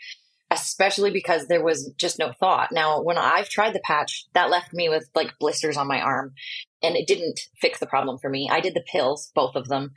especially 0.62 1.10
because 1.10 1.46
there 1.46 1.62
was 1.62 1.92
just 1.96 2.18
no 2.18 2.32
thought. 2.38 2.70
Now, 2.72 3.00
when 3.00 3.18
I've 3.18 3.48
tried 3.48 3.74
the 3.74 3.80
patch, 3.80 4.26
that 4.34 4.50
left 4.50 4.72
me 4.72 4.88
with 4.88 5.08
like 5.14 5.38
blisters 5.38 5.76
on 5.76 5.86
my 5.86 6.00
arm 6.00 6.34
and 6.82 6.96
it 6.96 7.06
didn't 7.06 7.40
fix 7.60 7.78
the 7.78 7.86
problem 7.86 8.18
for 8.18 8.30
me. 8.30 8.48
I 8.50 8.60
did 8.60 8.74
the 8.74 8.84
pills, 8.90 9.30
both 9.34 9.56
of 9.56 9.68
them. 9.68 9.92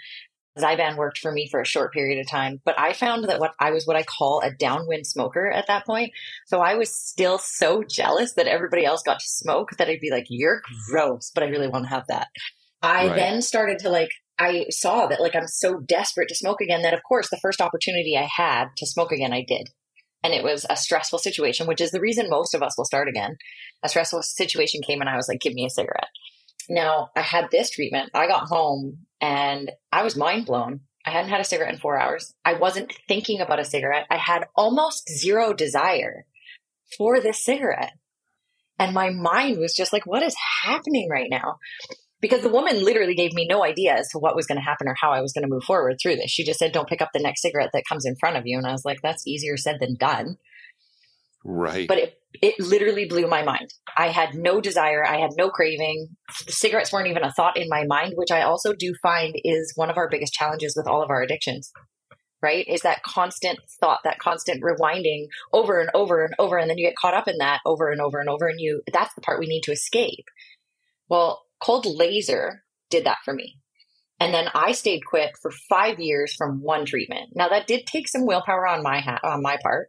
Zyban 0.58 0.98
worked 0.98 1.18
for 1.18 1.32
me 1.32 1.48
for 1.50 1.62
a 1.62 1.66
short 1.66 1.94
period 1.94 2.20
of 2.20 2.30
time, 2.30 2.60
but 2.66 2.78
I 2.78 2.92
found 2.92 3.24
that 3.30 3.40
what 3.40 3.54
I 3.60 3.72
was 3.72 3.88
what 3.88 3.96
I 3.96 4.04
call 4.04 4.42
a 4.42 4.52
downwind 4.52 5.08
smoker 5.08 5.50
at 5.50 5.68
that 5.68 5.86
point. 5.86 6.12
So 6.48 6.60
I 6.60 6.76
was 6.76 6.94
still 6.94 7.38
so 7.38 7.84
jealous 7.84 8.34
that 8.34 8.48
everybody 8.48 8.84
else 8.84 9.02
got 9.02 9.20
to 9.20 9.26
smoke 9.26 9.72
that 9.78 9.88
I'd 9.88 10.02
be 10.02 10.12
like, 10.12 10.26
you're 10.30 10.58
mm-hmm. 10.58 10.92
gross, 10.92 11.32
but 11.34 11.44
I 11.44 11.48
really 11.48 11.70
want 11.70 11.86
to 11.86 11.90
have 11.90 12.08
that. 12.08 12.28
I 12.82 13.08
right. 13.08 13.16
then 13.16 13.42
started 13.42 13.80
to 13.80 13.90
like 13.90 14.12
I 14.40 14.66
saw 14.70 15.08
that 15.08 15.22
like 15.22 15.36
I'm 15.36 15.48
so 15.48 15.80
desperate 15.80 16.28
to 16.30 16.36
smoke 16.36 16.62
again 16.62 16.82
that 16.82 16.94
of 16.94 17.04
course 17.04 17.30
the 17.30 17.40
first 17.42 17.62
opportunity 17.62 18.18
I 18.18 18.28
had 18.36 18.70
to 18.78 18.88
smoke 18.88 19.12
again 19.12 19.34
I 19.34 19.46
did 19.48 19.70
and 20.24 20.34
it 20.34 20.44
was 20.44 20.66
a 20.70 20.76
stressful 20.76 21.20
situation, 21.20 21.68
which 21.68 21.82
is 21.82 21.92
the 21.92 22.00
reason 22.00 22.30
most 22.30 22.54
of 22.54 22.62
us 22.62 22.78
will 22.78 22.86
start 22.86 23.08
again. 23.08 23.38
A 23.84 23.90
stressful 23.90 24.22
situation 24.22 24.82
came 24.82 25.02
and 25.02 25.10
I 25.10 25.16
was 25.16 25.28
like, 25.28 25.42
give 25.42 25.54
me 25.54 25.66
a 25.66 25.70
cigarette. 25.70 26.10
Now 26.70 27.10
I 27.16 27.22
had 27.22 27.50
this 27.52 27.72
treatment. 27.72 28.12
I 28.14 28.28
got 28.28 28.48
home 28.48 29.00
and 29.20 29.72
I 29.92 30.04
was 30.04 30.16
mind 30.16 30.46
blown. 30.46 30.82
I 31.06 31.12
hadn't 31.12 31.32
had 31.32 31.42
a 31.42 31.46
cigarette 31.46 31.74
in 31.74 31.80
four 31.80 32.00
hours. 32.00 32.34
I 32.46 32.54
wasn't 32.54 32.94
thinking 33.08 33.42
about 33.42 33.60
a 33.60 33.66
cigarette. 33.66 34.06
I 34.12 34.18
had 34.18 34.46
almost 34.56 35.10
zero 35.10 35.54
desire 35.54 36.26
for 36.98 37.20
this 37.20 37.44
cigarette. 37.44 37.94
And 38.78 38.94
my 38.94 39.10
mind 39.10 39.58
was 39.58 39.76
just 39.76 39.94
like, 39.94 40.06
what 40.06 40.24
is 40.24 40.36
happening 40.64 41.10
right 41.10 41.30
now? 41.30 41.58
Because 42.22 42.42
the 42.42 42.50
woman 42.50 42.84
literally 42.84 43.16
gave 43.16 43.34
me 43.34 43.48
no 43.48 43.64
idea 43.64 43.96
as 43.96 44.08
to 44.10 44.20
what 44.20 44.36
was 44.36 44.46
going 44.46 44.60
to 44.60 44.64
happen 44.64 44.88
or 44.88 44.96
how 45.00 45.12
I 45.12 45.22
was 45.22 45.34
going 45.34 45.44
to 45.44 45.50
move 45.50 45.64
forward 45.64 45.98
through 46.02 46.18
this. 46.18 46.30
She 46.30 46.44
just 46.44 46.60
said, 46.60 46.72
don't 46.72 46.88
pick 46.88 47.02
up 47.02 47.10
the 47.14 47.20
next 47.20 47.42
cigarette 47.42 47.72
that 47.74 47.84
comes 47.90 48.06
in 48.06 48.16
front 48.16 48.38
of 48.38 48.44
you. 48.46 48.58
And 48.58 48.68
I 48.68 48.72
was 48.72 48.86
like, 48.86 49.00
that's 49.02 49.28
easier 49.28 49.58
said 49.58 49.78
than 49.80 49.96
done. 49.96 50.38
Right. 51.44 51.88
But 51.88 51.98
it, 51.98 52.20
it 52.42 52.60
literally 52.60 53.06
blew 53.06 53.28
my 53.28 53.44
mind. 53.44 53.74
I 53.98 54.10
had 54.10 54.36
no 54.36 54.62
desire. 54.62 55.04
I 55.04 55.18
had 55.18 55.32
no 55.36 55.50
craving. 55.50 56.10
The 56.46 56.52
cigarettes 56.52 56.94
weren't 56.94 57.08
even 57.08 57.24
a 57.24 57.34
thought 57.34 57.58
in 57.58 57.68
my 57.68 57.86
mind, 57.86 58.14
which 58.16 58.32
I 58.32 58.44
also 58.44 58.74
do 58.74 58.94
find 59.02 59.34
is 59.44 59.74
one 59.76 59.90
of 59.90 59.98
our 59.98 60.08
biggest 60.08 60.34
challenges 60.34 60.76
with 60.78 60.88
all 60.88 61.02
of 61.02 61.10
our 61.10 61.24
addictions. 61.24 61.72
Right? 62.44 62.68
Is 62.68 62.82
that 62.82 63.04
constant 63.04 63.60
thought, 63.80 64.00
that 64.04 64.20
constant 64.20 64.64
rewinding 64.64 65.26
over 65.54 65.80
and 65.80 65.90
over 65.96 66.24
and 66.24 66.36
over. 66.38 66.58
And 66.58 66.70
then 66.70 66.78
you 66.78 66.88
get 66.88 66.96
caught 66.96 67.14
up 67.16 67.28
in 67.28 67.38
that 67.40 67.60
over 67.66 67.90
and 67.90 68.02
over 68.02 68.20
and 68.20 68.30
over. 68.30 68.48
And 68.48 68.60
you, 68.60 68.82
that's 68.92 69.14
the 69.16 69.22
part 69.22 69.40
we 69.40 69.48
need 69.48 69.62
to 69.62 69.72
escape. 69.72 70.26
Well, 71.10 71.42
Cold 71.62 71.86
Laser 71.86 72.64
did 72.90 73.06
that 73.06 73.20
for 73.24 73.34
me. 73.34 73.58
And 74.20 74.34
then 74.34 74.50
I 74.54 74.74
stayed 74.74 75.04
quit 75.04 75.32
for 75.42 75.50
five 75.50 76.00
years 76.00 76.36
from 76.36 76.62
one 76.62 76.86
treatment. 76.86 77.32
Now 77.34 77.50
that 77.50 77.66
did 77.66 77.88
take 77.88 78.08
some 78.08 78.28
willpower 78.28 78.68
on 78.68 78.84
my 78.84 79.00
ha- 79.00 79.20
on 79.24 79.42
my 79.42 79.58
part, 79.64 79.88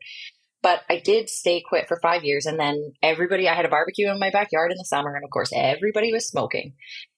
but 0.62 0.80
I 0.88 1.00
did 1.00 1.28
stay 1.28 1.60
quit 1.60 1.86
for 1.86 1.98
five 2.00 2.24
years. 2.24 2.46
And 2.46 2.58
then 2.58 2.94
everybody, 3.02 3.46
I 3.46 3.54
had 3.54 3.66
a 3.66 3.68
barbecue 3.68 4.10
in 4.10 4.18
my 4.18 4.30
backyard 4.30 4.70
in 4.70 4.78
the 4.78 4.84
summer, 4.84 5.14
and 5.14 5.24
of 5.24 5.30
course 5.30 5.50
everybody 5.54 6.12
was 6.12 6.26
smoking. 6.26 6.72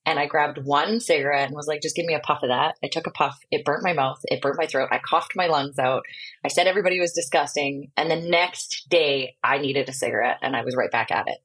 And 0.04 0.18
I 0.18 0.26
grabbed 0.26 0.58
one 0.64 0.98
cigarette 0.98 1.46
and 1.46 1.54
was 1.54 1.68
like, 1.68 1.82
"Just 1.82 1.94
give 1.94 2.04
me 2.04 2.14
a 2.14 2.20
puff 2.20 2.42
of 2.42 2.48
that." 2.48 2.74
I 2.82 2.88
took 2.88 3.06
a 3.06 3.12
puff. 3.12 3.38
It 3.50 3.64
burnt 3.64 3.84
my 3.84 3.92
mouth. 3.92 4.18
It 4.24 4.42
burnt 4.42 4.58
my 4.58 4.66
throat. 4.66 4.88
I 4.90 4.98
coughed 4.98 5.36
my 5.36 5.46
lungs 5.46 5.78
out. 5.78 6.02
I 6.44 6.48
said 6.48 6.66
everybody 6.66 6.98
was 6.98 7.12
disgusting. 7.12 7.92
And 7.96 8.10
the 8.10 8.28
next 8.28 8.88
day, 8.90 9.36
I 9.42 9.58
needed 9.58 9.88
a 9.88 9.92
cigarette, 9.92 10.38
and 10.42 10.56
I 10.56 10.64
was 10.64 10.74
right 10.74 10.90
back 10.90 11.12
at 11.12 11.28
it. 11.28 11.38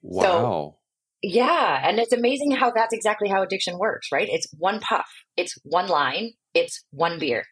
Wow. 0.00 0.22
So, 0.22 0.77
yeah. 1.22 1.80
And 1.82 1.98
it's 1.98 2.12
amazing 2.12 2.52
how 2.52 2.70
that's 2.70 2.94
exactly 2.94 3.28
how 3.28 3.42
addiction 3.42 3.78
works, 3.78 4.08
right? 4.12 4.28
It's 4.30 4.46
one 4.56 4.80
puff, 4.80 5.06
it's 5.36 5.54
one 5.64 5.88
line, 5.88 6.32
it's 6.54 6.84
one 6.90 7.18
beer. 7.18 7.44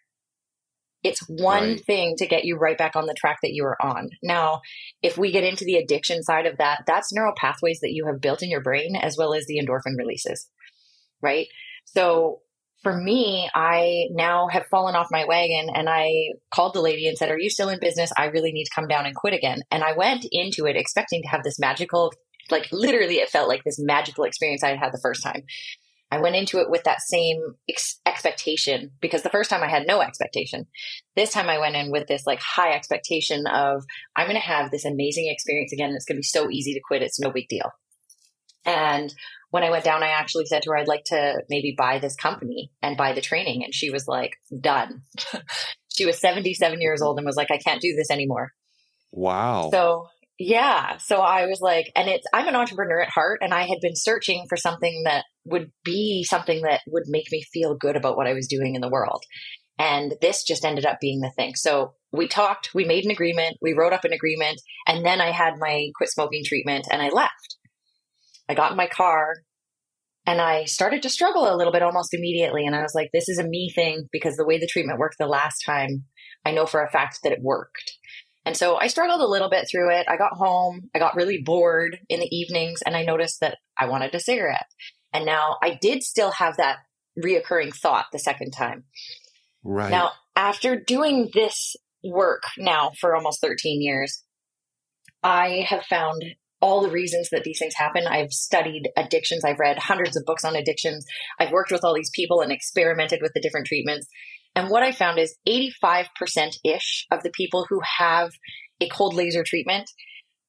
It's 1.03 1.21
one 1.29 1.63
right. 1.63 1.85
thing 1.85 2.17
to 2.17 2.27
get 2.27 2.45
you 2.45 2.57
right 2.57 2.77
back 2.77 2.97
on 2.97 3.07
the 3.07 3.15
track 3.15 3.39
that 3.43 3.53
you 3.53 3.63
were 3.63 3.81
on. 3.81 4.11
Now, 4.25 4.61
if 5.03 5.17
we 5.17 5.31
get 5.31 5.45
into 5.45 5.65
the 5.65 5.77
addiction 5.77 6.25
side 6.25 6.47
of 6.47 6.59
that, 6.59 6.83
that's 6.87 7.13
neural 7.13 7.35
pathways 7.37 7.79
that 7.81 7.93
you 7.93 8.07
have 8.07 8.21
built 8.21 8.43
in 8.43 8.51
your 8.51 8.63
brain 8.63 8.97
as 8.97 9.17
well 9.17 9.33
as 9.33 9.47
the 9.47 9.61
endorphin 9.61 9.97
releases, 9.97 10.49
right? 11.23 11.47
So 11.85 12.41
for 12.83 12.97
me, 12.97 13.49
I 13.55 14.07
now 14.11 14.49
have 14.49 14.67
fallen 14.67 14.95
off 14.95 15.09
my 15.11 15.25
wagon 15.25 15.69
and 15.75 15.89
I 15.89 16.09
called 16.53 16.75
the 16.75 16.81
lady 16.81 17.07
and 17.09 17.17
said, 17.17 17.31
Are 17.31 17.39
you 17.39 17.51
still 17.51 17.69
in 17.69 17.81
business? 17.81 18.13
I 18.17 18.27
really 18.27 18.53
need 18.53 18.65
to 18.65 18.75
come 18.75 18.89
down 18.89 19.07
and 19.07 19.15
quit 19.15 19.35
again. 19.35 19.63
And 19.71 19.83
I 19.83 19.97
went 19.97 20.27
into 20.31 20.67
it 20.67 20.77
expecting 20.77 21.23
to 21.23 21.29
have 21.29 21.43
this 21.43 21.59
magical, 21.59 22.13
like 22.51 22.69
literally, 22.73 23.17
it 23.17 23.31
felt 23.31 23.49
like 23.49 23.65
this 23.65 23.79
magical 23.79 24.25
experience 24.25 24.63
I 24.63 24.69
had 24.71 24.79
had 24.79 24.93
the 24.93 25.01
first 25.03 25.23
time. 25.23 25.43
I 26.11 26.21
went 26.21 26.37
into 26.37 26.59
it 26.59 26.71
with 26.71 26.85
that 26.85 27.01
same 27.01 27.57
ex- 27.69 28.01
expectation 28.07 28.93
because 29.01 29.23
the 29.23 29.31
first 29.31 29.51
time 29.51 29.63
I 29.63 29.69
had 29.69 29.87
no 29.89 30.01
expectation. 30.01 30.67
This 31.17 31.33
time 31.33 31.49
I 31.49 31.59
went 31.59 31.75
in 31.75 31.91
with 31.91 32.07
this 32.07 32.27
like 32.27 32.41
high 32.41 32.75
expectation 32.75 33.47
of 33.47 33.85
I'm 34.15 34.27
going 34.27 34.41
to 34.41 34.47
have 34.47 34.71
this 34.71 34.85
amazing 34.85 35.29
experience 35.29 35.73
again. 35.73 35.89
And 35.89 35.97
it's 35.97 36.05
going 36.05 36.17
to 36.17 36.21
be 36.21 36.23
so 36.23 36.49
easy 36.49 36.75
to 36.75 36.81
quit. 36.87 37.03
It's 37.03 37.19
no 37.19 37.31
big 37.31 37.49
deal. 37.49 37.73
And 38.65 39.13
when 39.51 39.65
I 39.65 39.71
went 39.71 39.85
down, 39.85 40.03
I 40.03 40.09
actually 40.09 40.47
said 40.47 40.63
to 40.63 40.71
her, 40.71 40.77
I'd 40.77 40.89
like 40.89 41.05
to 41.07 41.43
maybe 41.49 41.75
buy 41.77 41.99
this 41.99 42.15
company 42.15 42.71
and 42.83 42.97
buy 42.97 43.13
the 43.13 43.21
training. 43.21 43.65
And 43.65 43.75
she 43.75 43.91
was 43.91 44.07
like, 44.07 44.37
done. 44.61 45.03
she 45.97 46.07
was 46.07 46.21
77 46.21 46.81
years 46.81 47.03
old 47.03 47.19
and 47.19 47.27
was 47.27 47.37
like, 47.37 47.51
I 47.51 47.59
can't 47.59 47.81
do 47.81 47.95
this 47.97 48.11
anymore. 48.11 48.53
Wow. 49.13 49.71
So 49.73 50.09
yeah. 50.39 50.99
So 50.99 51.21
I 51.21 51.47
was 51.47 51.61
like, 51.61 51.91
and 51.97 52.09
it's, 52.09 52.27
I'm 52.33 52.49
an 52.49 52.57
entrepreneur 52.57 53.01
at 53.01 53.11
heart, 53.11 53.41
and 53.43 53.55
I 53.55 53.63
had 53.63 53.79
been 53.81 53.97
searching 53.97 54.47
for 54.49 54.57
something 54.57 55.03
that 55.05 55.25
would 55.45 55.71
be 55.85 56.25
something 56.25 56.63
that 56.63 56.81
would 56.89 57.05
make 57.07 57.31
me 57.33 57.43
feel 57.53 57.77
good 57.77 57.97
about 57.97 58.17
what 58.17 58.27
I 58.27 58.35
was 58.35 58.47
doing 58.47 58.75
in 58.75 58.81
the 58.81 58.91
world. 58.91 59.23
And 59.79 60.15
this 60.21 60.43
just 60.43 60.65
ended 60.65 60.87
up 60.87 60.99
being 61.01 61.21
the 61.21 61.33
thing. 61.37 61.55
So 61.55 61.95
we 62.13 62.29
talked, 62.29 62.71
we 62.75 62.85
made 62.85 63.05
an 63.05 63.11
agreement, 63.11 63.59
we 63.61 63.75
wrote 63.75 63.93
up 63.93 64.05
an 64.05 64.13
agreement, 64.13 64.61
and 64.87 65.05
then 65.05 65.21
I 65.21 65.31
had 65.31 65.59
my 65.59 65.91
quit 65.97 66.11
smoking 66.11 66.45
treatment 66.45 66.87
and 66.91 67.03
I 67.03 67.11
left. 67.11 67.57
I 68.49 68.55
got 68.55 68.71
in 68.71 68.77
my 68.77 68.87
car 68.87 69.35
and 70.27 70.41
I 70.41 70.65
started 70.65 71.03
to 71.03 71.11
struggle 71.11 71.53
a 71.53 71.57
little 71.57 71.73
bit 71.73 71.83
almost 71.83 72.15
immediately. 72.15 72.67
And 72.67 72.75
I 72.75 72.83
was 72.83 72.95
like, 72.95 73.11
this 73.13 73.29
is 73.29 73.39
a 73.39 73.47
me 73.47 73.71
thing 73.75 74.09
because 74.13 74.37
the 74.37 74.47
way 74.47 74.59
the 74.59 74.67
treatment 74.67 74.99
worked 74.99 75.17
the 75.19 75.27
last 75.27 75.63
time, 75.65 76.05
I 76.45 76.53
know 76.53 76.67
for 76.67 76.83
a 76.83 76.91
fact 76.91 77.21
that 77.23 77.33
it 77.33 77.43
worked. 77.43 77.96
And 78.47 78.57
so 78.57 78.77
I 78.77 78.87
struggled 78.87 79.21
a 79.21 79.27
little 79.27 79.51
bit 79.51 79.67
through 79.69 79.91
it. 79.91 80.07
I 80.09 80.17
got 80.17 80.35
home, 80.35 80.89
I 80.95 81.01
got 81.01 81.17
really 81.17 81.43
bored 81.45 81.99
in 82.09 82.21
the 82.21 82.35
evenings, 82.35 82.81
and 82.87 82.97
I 82.97 83.03
noticed 83.03 83.41
that 83.41 83.59
I 83.77 83.87
wanted 83.87 84.15
a 84.15 84.21
cigarette. 84.21 84.71
And 85.13 85.27
now 85.27 85.57
I 85.63 85.77
did 85.81 86.05
still 86.05 86.31
have 86.31 86.57
that 86.59 86.79
reoccurring 87.23 87.75
thought 87.75 88.07
the 88.13 88.21
second 88.21 88.53
time. 88.53 88.85
Right. 89.65 89.91
Now, 89.91 90.13
after 90.37 90.79
doing 90.79 91.31
this 91.35 91.75
work 92.05 92.45
now 92.57 92.93
for 93.01 93.17
almost 93.17 93.41
13 93.41 93.83
years, 93.83 94.23
I 95.25 95.67
have 95.69 95.83
found 95.85 96.23
all 96.61 96.83
the 96.83 96.91
reasons 96.91 97.31
that 97.31 97.43
these 97.43 97.59
things 97.59 97.75
happen. 97.75 98.07
I've 98.07 98.33
studied 98.33 98.91
addictions. 98.97 99.45
I've 99.45 99.59
read 99.59 99.79
hundreds 99.79 100.17
of 100.17 100.25
books 100.25 100.45
on 100.45 100.55
addictions. 100.55 101.05
I've 101.41 101.51
worked 101.51 101.73
with 101.73 101.85
all 101.85 101.95
these 101.95 102.11
people 102.15 102.41
and 102.41 102.53
experimented 102.53 103.21
with 103.23 103.33
the 103.35 103.41
different 103.41 103.67
treatments. 103.67 104.07
And 104.57 104.71
what 104.71 104.83
I 104.83 104.91
found 104.91 105.19
is 105.19 105.37
85% 105.47 106.07
ish 106.65 107.07
of 107.13 107.23
the 107.23 107.31
people 107.31 107.67
who 107.69 107.81
have 107.99 108.31
a 108.81 108.89
cold 108.89 109.15
laser 109.15 109.45
treatment 109.45 109.89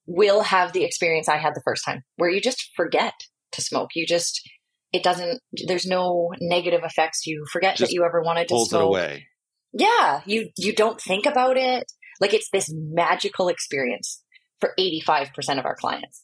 will 0.05 0.41
have 0.43 0.71
the 0.71 0.85
experience 0.85 1.27
I 1.27 1.37
had 1.37 1.53
the 1.53 1.61
first 1.65 1.83
time, 1.85 2.03
where 2.15 2.29
you 2.29 2.39
just 2.39 2.71
forget 2.75 3.13
to 3.51 3.61
smoke. 3.61 3.89
You 3.95 4.07
just, 4.07 4.49
it 4.93 5.03
doesn't, 5.03 5.41
there's 5.67 5.85
no 5.85 6.31
negative 6.39 6.81
effects. 6.85 7.27
You 7.27 7.43
forget 7.51 7.75
just 7.75 7.89
that 7.89 7.93
you 7.93 8.05
ever 8.05 8.21
wanted 8.21 8.47
to 8.47 8.53
pulls 8.53 8.69
smoke. 8.69 8.81
it 8.81 8.85
away. 8.85 9.27
Yeah. 9.73 10.21
You, 10.25 10.49
you 10.57 10.73
don't 10.73 11.01
think 11.01 11.25
about 11.25 11.57
it. 11.57 11.91
Like 12.21 12.33
it's 12.33 12.49
this 12.49 12.71
magical 12.73 13.49
experience 13.49 14.23
for 14.61 14.73
85% 14.79 15.59
of 15.59 15.65
our 15.65 15.75
clients. 15.75 16.23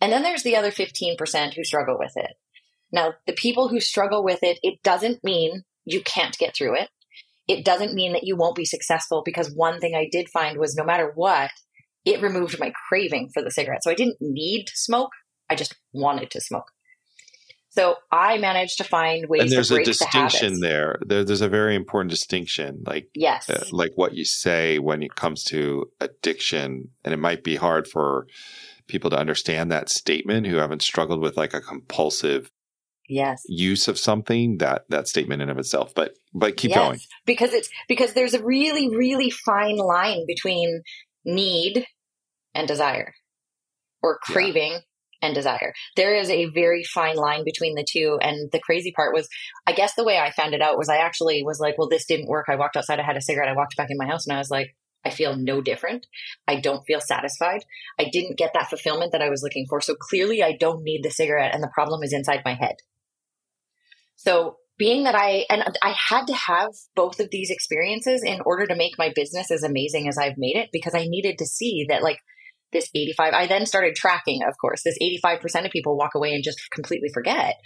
And 0.00 0.12
then 0.12 0.24
there's 0.24 0.42
the 0.42 0.56
other 0.56 0.72
15% 0.72 1.54
who 1.54 1.62
struggle 1.62 1.96
with 1.96 2.12
it. 2.16 2.32
Now, 2.90 3.14
the 3.28 3.32
people 3.32 3.68
who 3.68 3.78
struggle 3.78 4.24
with 4.24 4.42
it, 4.42 4.58
it 4.64 4.82
doesn't 4.82 5.22
mean 5.22 5.62
you 5.84 6.02
can't 6.02 6.36
get 6.36 6.56
through 6.56 6.74
it 6.74 6.88
it 7.48 7.64
doesn't 7.64 7.94
mean 7.94 8.12
that 8.12 8.24
you 8.24 8.36
won't 8.36 8.56
be 8.56 8.64
successful 8.64 9.22
because 9.24 9.52
one 9.54 9.80
thing 9.80 9.94
I 9.94 10.08
did 10.10 10.28
find 10.28 10.58
was 10.58 10.74
no 10.74 10.84
matter 10.84 11.12
what, 11.14 11.50
it 12.04 12.22
removed 12.22 12.58
my 12.58 12.72
craving 12.88 13.30
for 13.32 13.42
the 13.42 13.50
cigarette. 13.50 13.82
So 13.82 13.90
I 13.90 13.94
didn't 13.94 14.18
need 14.20 14.66
to 14.66 14.72
smoke. 14.74 15.10
I 15.48 15.54
just 15.54 15.76
wanted 15.92 16.30
to 16.32 16.40
smoke. 16.40 16.70
So 17.70 17.96
I 18.10 18.36
managed 18.36 18.78
to 18.78 18.84
find 18.84 19.28
ways. 19.28 19.42
And 19.42 19.50
there's 19.50 19.70
a 19.70 19.82
distinction 19.82 20.54
the 20.54 20.60
there. 20.60 20.98
there. 21.06 21.24
There's 21.24 21.40
a 21.40 21.48
very 21.48 21.74
important 21.74 22.10
distinction, 22.10 22.82
like 22.86 23.08
yes, 23.14 23.48
uh, 23.48 23.64
like 23.72 23.92
what 23.94 24.14
you 24.14 24.26
say 24.26 24.78
when 24.78 25.02
it 25.02 25.14
comes 25.14 25.42
to 25.44 25.90
addiction, 25.98 26.90
and 27.02 27.14
it 27.14 27.18
might 27.18 27.42
be 27.42 27.56
hard 27.56 27.88
for 27.88 28.26
people 28.88 29.08
to 29.08 29.18
understand 29.18 29.72
that 29.72 29.88
statement 29.88 30.46
who 30.46 30.56
haven't 30.56 30.82
struggled 30.82 31.20
with 31.20 31.38
like 31.38 31.54
a 31.54 31.62
compulsive 31.62 32.50
yes 33.08 33.42
use 33.48 33.88
of 33.88 33.98
something 33.98 34.58
that 34.58 34.84
that 34.88 35.08
statement 35.08 35.42
in 35.42 35.50
of 35.50 35.58
itself 35.58 35.94
but 35.94 36.14
but 36.32 36.56
keep 36.56 36.70
yes, 36.70 36.78
going 36.78 37.00
because 37.26 37.52
it's 37.52 37.68
because 37.88 38.12
there's 38.14 38.34
a 38.34 38.42
really 38.42 38.88
really 38.88 39.30
fine 39.30 39.76
line 39.76 40.24
between 40.26 40.82
need 41.24 41.86
and 42.54 42.68
desire 42.68 43.14
or 44.02 44.18
craving 44.22 44.72
yeah. 44.72 44.78
and 45.22 45.34
desire 45.34 45.72
there 45.96 46.14
is 46.14 46.30
a 46.30 46.46
very 46.46 46.84
fine 46.84 47.16
line 47.16 47.44
between 47.44 47.74
the 47.74 47.86
two 47.88 48.18
and 48.22 48.50
the 48.52 48.60
crazy 48.60 48.92
part 48.92 49.14
was 49.14 49.28
i 49.66 49.72
guess 49.72 49.94
the 49.94 50.04
way 50.04 50.18
i 50.18 50.30
found 50.30 50.54
it 50.54 50.62
out 50.62 50.78
was 50.78 50.88
i 50.88 50.96
actually 50.96 51.42
was 51.42 51.60
like 51.60 51.76
well 51.78 51.88
this 51.88 52.06
didn't 52.06 52.28
work 52.28 52.46
i 52.48 52.56
walked 52.56 52.76
outside 52.76 53.00
i 53.00 53.04
had 53.04 53.16
a 53.16 53.22
cigarette 53.22 53.48
i 53.48 53.56
walked 53.56 53.76
back 53.76 53.90
in 53.90 53.98
my 53.98 54.06
house 54.06 54.26
and 54.26 54.34
i 54.34 54.38
was 54.38 54.50
like 54.50 54.74
I 55.04 55.10
feel 55.10 55.36
no 55.36 55.60
different. 55.60 56.06
I 56.46 56.60
don't 56.60 56.84
feel 56.84 57.00
satisfied. 57.00 57.64
I 57.98 58.04
didn't 58.04 58.38
get 58.38 58.52
that 58.54 58.68
fulfillment 58.68 59.12
that 59.12 59.22
I 59.22 59.30
was 59.30 59.42
looking 59.42 59.66
for. 59.68 59.80
So 59.80 59.94
clearly, 59.94 60.42
I 60.42 60.56
don't 60.56 60.84
need 60.84 61.02
the 61.02 61.10
cigarette, 61.10 61.54
and 61.54 61.62
the 61.62 61.70
problem 61.74 62.02
is 62.02 62.12
inside 62.12 62.42
my 62.44 62.54
head. 62.54 62.76
So 64.16 64.56
being 64.78 65.04
that 65.04 65.14
I, 65.14 65.44
and 65.48 65.62
I 65.82 65.94
had 66.08 66.26
to 66.26 66.34
have 66.34 66.70
both 66.96 67.20
of 67.20 67.28
these 67.30 67.50
experiences 67.50 68.22
in 68.24 68.40
order 68.44 68.66
to 68.66 68.76
make 68.76 68.98
my 68.98 69.12
business 69.14 69.50
as 69.50 69.62
amazing 69.62 70.08
as 70.08 70.18
I've 70.18 70.38
made 70.38 70.56
it 70.56 70.70
because 70.72 70.94
I 70.94 71.04
needed 71.04 71.38
to 71.38 71.46
see 71.46 71.86
that 71.88 72.02
like 72.02 72.18
this 72.72 72.88
85, 72.94 73.34
I 73.34 73.46
then 73.46 73.66
started 73.66 73.94
tracking, 73.94 74.42
of 74.42 74.54
course, 74.60 74.82
this 74.82 74.98
85% 75.24 75.66
of 75.66 75.70
people 75.70 75.96
walk 75.96 76.14
away 76.14 76.32
and 76.32 76.42
just 76.42 76.58
completely 76.72 77.10
forget. 77.12 77.56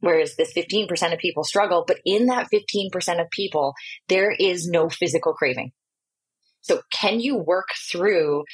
Whereas 0.00 0.36
this 0.36 0.52
15% 0.52 1.12
of 1.12 1.18
people 1.18 1.44
struggle, 1.44 1.84
but 1.86 1.98
in 2.04 2.26
that 2.26 2.48
15% 2.52 3.20
of 3.20 3.30
people, 3.30 3.72
there 4.08 4.32
is 4.32 4.68
no 4.68 4.88
physical 4.88 5.32
craving. 5.32 5.70
So 6.60 6.82
can 6.92 7.20
you 7.20 7.36
work 7.36 7.68
through 7.90 8.44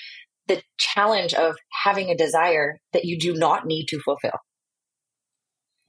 the 0.46 0.62
challenge 0.78 1.34
of 1.34 1.56
having 1.84 2.10
a 2.10 2.16
desire 2.16 2.78
that 2.92 3.04
you 3.04 3.18
do 3.18 3.34
not 3.34 3.66
need 3.66 3.86
to 3.86 3.98
fulfill? 4.00 4.38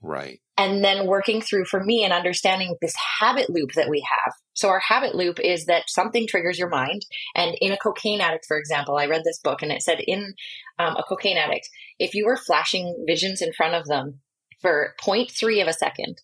Right 0.02 0.40
and 0.60 0.84
then 0.84 1.06
working 1.06 1.40
through 1.40 1.64
for 1.64 1.82
me 1.82 2.04
and 2.04 2.12
understanding 2.12 2.76
this 2.82 2.94
habit 3.18 3.48
loop 3.48 3.72
that 3.76 3.88
we 3.88 4.04
have. 4.06 4.34
So 4.52 4.68
our 4.68 4.78
habit 4.78 5.14
loop 5.14 5.40
is 5.40 5.64
that 5.64 5.88
something 5.88 6.26
triggers 6.26 6.58
your 6.58 6.68
mind. 6.68 7.06
And 7.34 7.56
in 7.62 7.72
a 7.72 7.78
cocaine 7.78 8.20
addict, 8.20 8.44
for 8.46 8.58
example, 8.58 8.98
I 8.98 9.06
read 9.06 9.22
this 9.24 9.40
book 9.42 9.62
and 9.62 9.72
it 9.72 9.80
said 9.80 10.00
in 10.06 10.34
um, 10.78 10.96
a 10.96 11.02
cocaine 11.02 11.38
addict, 11.38 11.70
if 11.98 12.14
you 12.14 12.26
were 12.26 12.36
flashing 12.36 13.04
visions 13.06 13.40
in 13.40 13.54
front 13.54 13.74
of 13.74 13.86
them 13.86 14.20
for 14.60 14.94
0.3 15.02 15.62
of 15.62 15.68
a 15.68 15.72
second, 15.72 16.20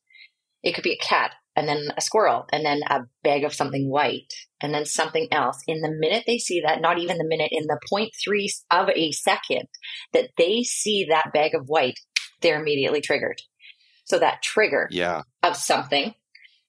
it 0.62 0.74
could 0.74 0.84
be 0.84 0.92
a 1.00 1.06
cat 1.06 1.32
and 1.54 1.66
then 1.66 1.88
a 1.96 2.02
squirrel 2.02 2.44
and 2.52 2.62
then 2.62 2.82
a 2.90 3.04
bag 3.24 3.42
of 3.42 3.54
something 3.54 3.88
white 3.88 4.34
and 4.60 4.74
then 4.74 4.84
something 4.84 5.28
else. 5.32 5.62
In 5.66 5.80
the 5.80 5.96
minute 5.98 6.24
they 6.26 6.36
see 6.36 6.60
that, 6.60 6.82
not 6.82 6.98
even 6.98 7.16
the 7.16 7.24
minute, 7.24 7.52
in 7.52 7.66
the 7.68 7.80
0.3 7.90 8.48
of 8.70 8.90
a 8.90 9.12
second 9.12 9.66
that 10.12 10.28
they 10.36 10.62
see 10.62 11.06
that 11.08 11.32
bag 11.32 11.54
of 11.54 11.68
white, 11.68 11.98
they're 12.42 12.60
immediately 12.60 13.00
triggered. 13.00 13.40
So 14.06 14.18
that 14.18 14.42
trigger 14.42 14.88
yeah. 14.90 15.22
of 15.42 15.56
something 15.56 16.14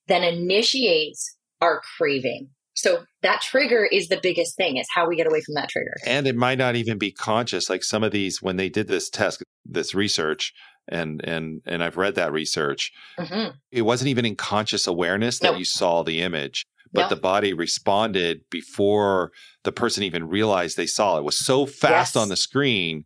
then 0.07 0.23
initiates 0.23 1.35
our 1.61 1.81
craving. 1.97 2.49
So 2.75 3.05
that 3.23 3.41
trigger 3.41 3.85
is 3.85 4.07
the 4.07 4.19
biggest 4.21 4.55
thing. 4.55 4.77
It's 4.77 4.89
how 4.93 5.07
we 5.07 5.15
get 5.15 5.27
away 5.27 5.41
from 5.41 5.55
that 5.55 5.69
trigger. 5.69 5.95
And 6.05 6.27
it 6.27 6.35
might 6.35 6.59
not 6.59 6.75
even 6.75 6.97
be 6.97 7.11
conscious. 7.11 7.69
Like 7.69 7.83
some 7.83 8.03
of 8.03 8.11
these, 8.11 8.41
when 8.41 8.57
they 8.57 8.69
did 8.69 8.87
this 8.87 9.09
test, 9.09 9.41
this 9.65 9.95
research, 9.95 10.53
and 10.87 11.21
and 11.25 11.61
and 11.65 11.83
I've 11.83 11.97
read 11.97 12.15
that 12.15 12.31
research, 12.31 12.91
mm-hmm. 13.19 13.55
it 13.71 13.81
wasn't 13.81 14.09
even 14.09 14.25
in 14.25 14.35
conscious 14.35 14.87
awareness 14.87 15.39
that 15.39 15.51
nope. 15.51 15.59
you 15.59 15.65
saw 15.65 16.03
the 16.03 16.21
image, 16.21 16.65
but 16.93 17.01
nope. 17.01 17.09
the 17.09 17.15
body 17.17 17.51
responded 17.53 18.41
before 18.49 19.31
the 19.63 19.71
person 19.71 20.03
even 20.03 20.29
realized 20.29 20.77
they 20.77 20.85
saw 20.85 21.17
it. 21.17 21.19
it 21.19 21.25
was 21.25 21.43
so 21.43 21.65
fast 21.65 22.15
yes. 22.15 22.21
on 22.21 22.29
the 22.29 22.37
screen 22.37 23.05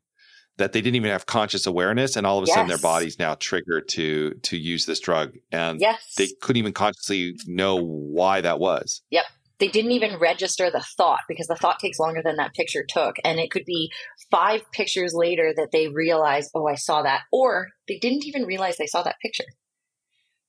that 0.58 0.74
they 0.74 0.82
didn't 0.82 0.96
even 0.96 1.12
have 1.12 1.26
conscious 1.26 1.66
awareness 1.66 2.16
and 2.16 2.28
all 2.28 2.38
of 2.38 2.44
a 2.44 2.48
yes. 2.48 2.56
sudden 2.56 2.70
their 2.70 2.78
body's 2.78 3.18
now 3.18 3.36
triggered 3.36 3.88
to 3.90 4.34
to 4.44 4.58
use 4.58 4.86
this 4.86 5.00
drug 5.00 5.34
and 5.52 5.80
yes. 5.80 6.14
they 6.18 6.28
couldn't 6.42 6.60
even 6.60 6.74
consciously 6.74 7.36
know 7.48 7.76
why 7.76 8.42
that 8.42 8.60
was 8.60 9.02
yep 9.10 9.26
they 9.62 9.68
didn't 9.68 9.92
even 9.92 10.18
register 10.18 10.72
the 10.72 10.84
thought 10.98 11.20
because 11.30 11.46
the 11.46 11.56
thought 11.56 11.78
takes 11.78 12.00
longer 12.00 12.22
than 12.24 12.38
that 12.38 12.56
picture 12.56 12.84
took. 12.86 13.18
And 13.24 13.40
it 13.40 13.52
could 13.52 13.64
be 13.64 13.92
five 14.32 14.64
pictures 14.72 15.14
later 15.14 15.54
that 15.56 15.70
they 15.72 15.88
realize, 15.88 16.50
oh, 16.56 16.68
I 16.68 16.74
saw 16.74 17.04
that. 17.04 17.22
Or 17.32 17.68
they 17.88 18.00
didn't 18.00 18.26
even 18.26 18.46
realize 18.46 18.78
they 18.78 18.88
saw 18.88 19.04
that 19.04 19.20
picture. 19.22 19.46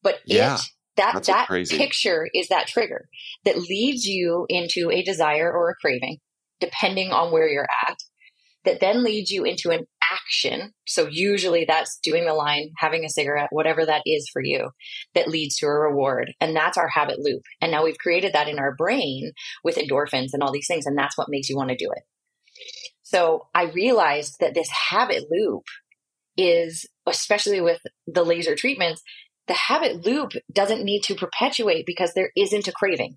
But 0.03 0.21
yeah, 0.25 0.55
it, 0.55 0.61
that, 0.97 1.25
that 1.25 1.49
picture 1.49 2.27
is 2.33 2.49
that 2.49 2.67
trigger 2.69 3.09
that 3.45 3.59
leads 3.59 4.07
you 4.07 4.47
into 4.49 4.91
a 4.91 5.03
desire 5.03 5.53
or 5.53 5.69
a 5.69 5.75
craving, 5.75 6.17
depending 6.59 7.13
on 7.13 7.33
where 7.33 7.49
you're 7.49 7.69
at, 7.87 7.99
that 8.65 8.81
then 8.81 9.05
leads 9.05 9.31
you 9.31 9.45
into 9.45 9.71
an 9.71 9.87
action. 10.13 10.73
So 10.87 11.09
usually 11.11 11.65
that's 11.65 11.99
doing 12.03 12.27
the 12.27 12.35
line, 12.35 12.71
having 12.79 13.05
a 13.05 13.11
cigarette, 13.11 13.49
whatever 13.51 13.87
that 13.87 14.03
is 14.07 14.29
for 14.33 14.43
you, 14.43 14.71
that 15.15 15.29
leads 15.29 15.57
to 15.57 15.67
a 15.67 15.71
reward. 15.71 16.33
And 16.41 16.55
that's 16.55 16.79
our 16.79 16.89
habit 16.89 17.19
loop. 17.19 17.43
And 17.61 17.73
now 17.73 17.85
we've 17.85 17.99
created 17.99 18.33
that 18.33 18.49
in 18.49 18.59
our 18.59 18.75
brain 18.75 19.33
with 19.65 19.77
endorphins 19.77 20.31
and 20.33 20.43
all 20.43 20.53
these 20.53 20.67
things. 20.69 20.87
And 20.87 20.97
that's 20.97 21.17
what 21.17 21.29
makes 21.31 21.49
you 21.49 21.57
want 21.57 21.71
to 21.71 21.77
do 21.77 21.91
it. 21.95 22.03
So 23.03 23.49
I 23.55 23.65
realized 23.65 24.37
that 24.41 24.55
this 24.55 24.71
habit 24.71 25.25
loop 25.31 25.65
is, 26.37 26.87
especially 27.07 27.61
with 27.61 27.81
the 28.07 28.25
laser 28.25 28.55
treatments, 28.57 29.03
the 29.49 29.55
habit 29.55 30.07
loop 30.07 30.33
doesn't 30.53 30.85
need 30.85 31.03
to 31.05 31.15
perpetuate 31.15 31.85
because 31.87 32.15
there 32.15 32.31
isn't 32.37 32.69
a 32.69 32.73
craving. 32.73 33.17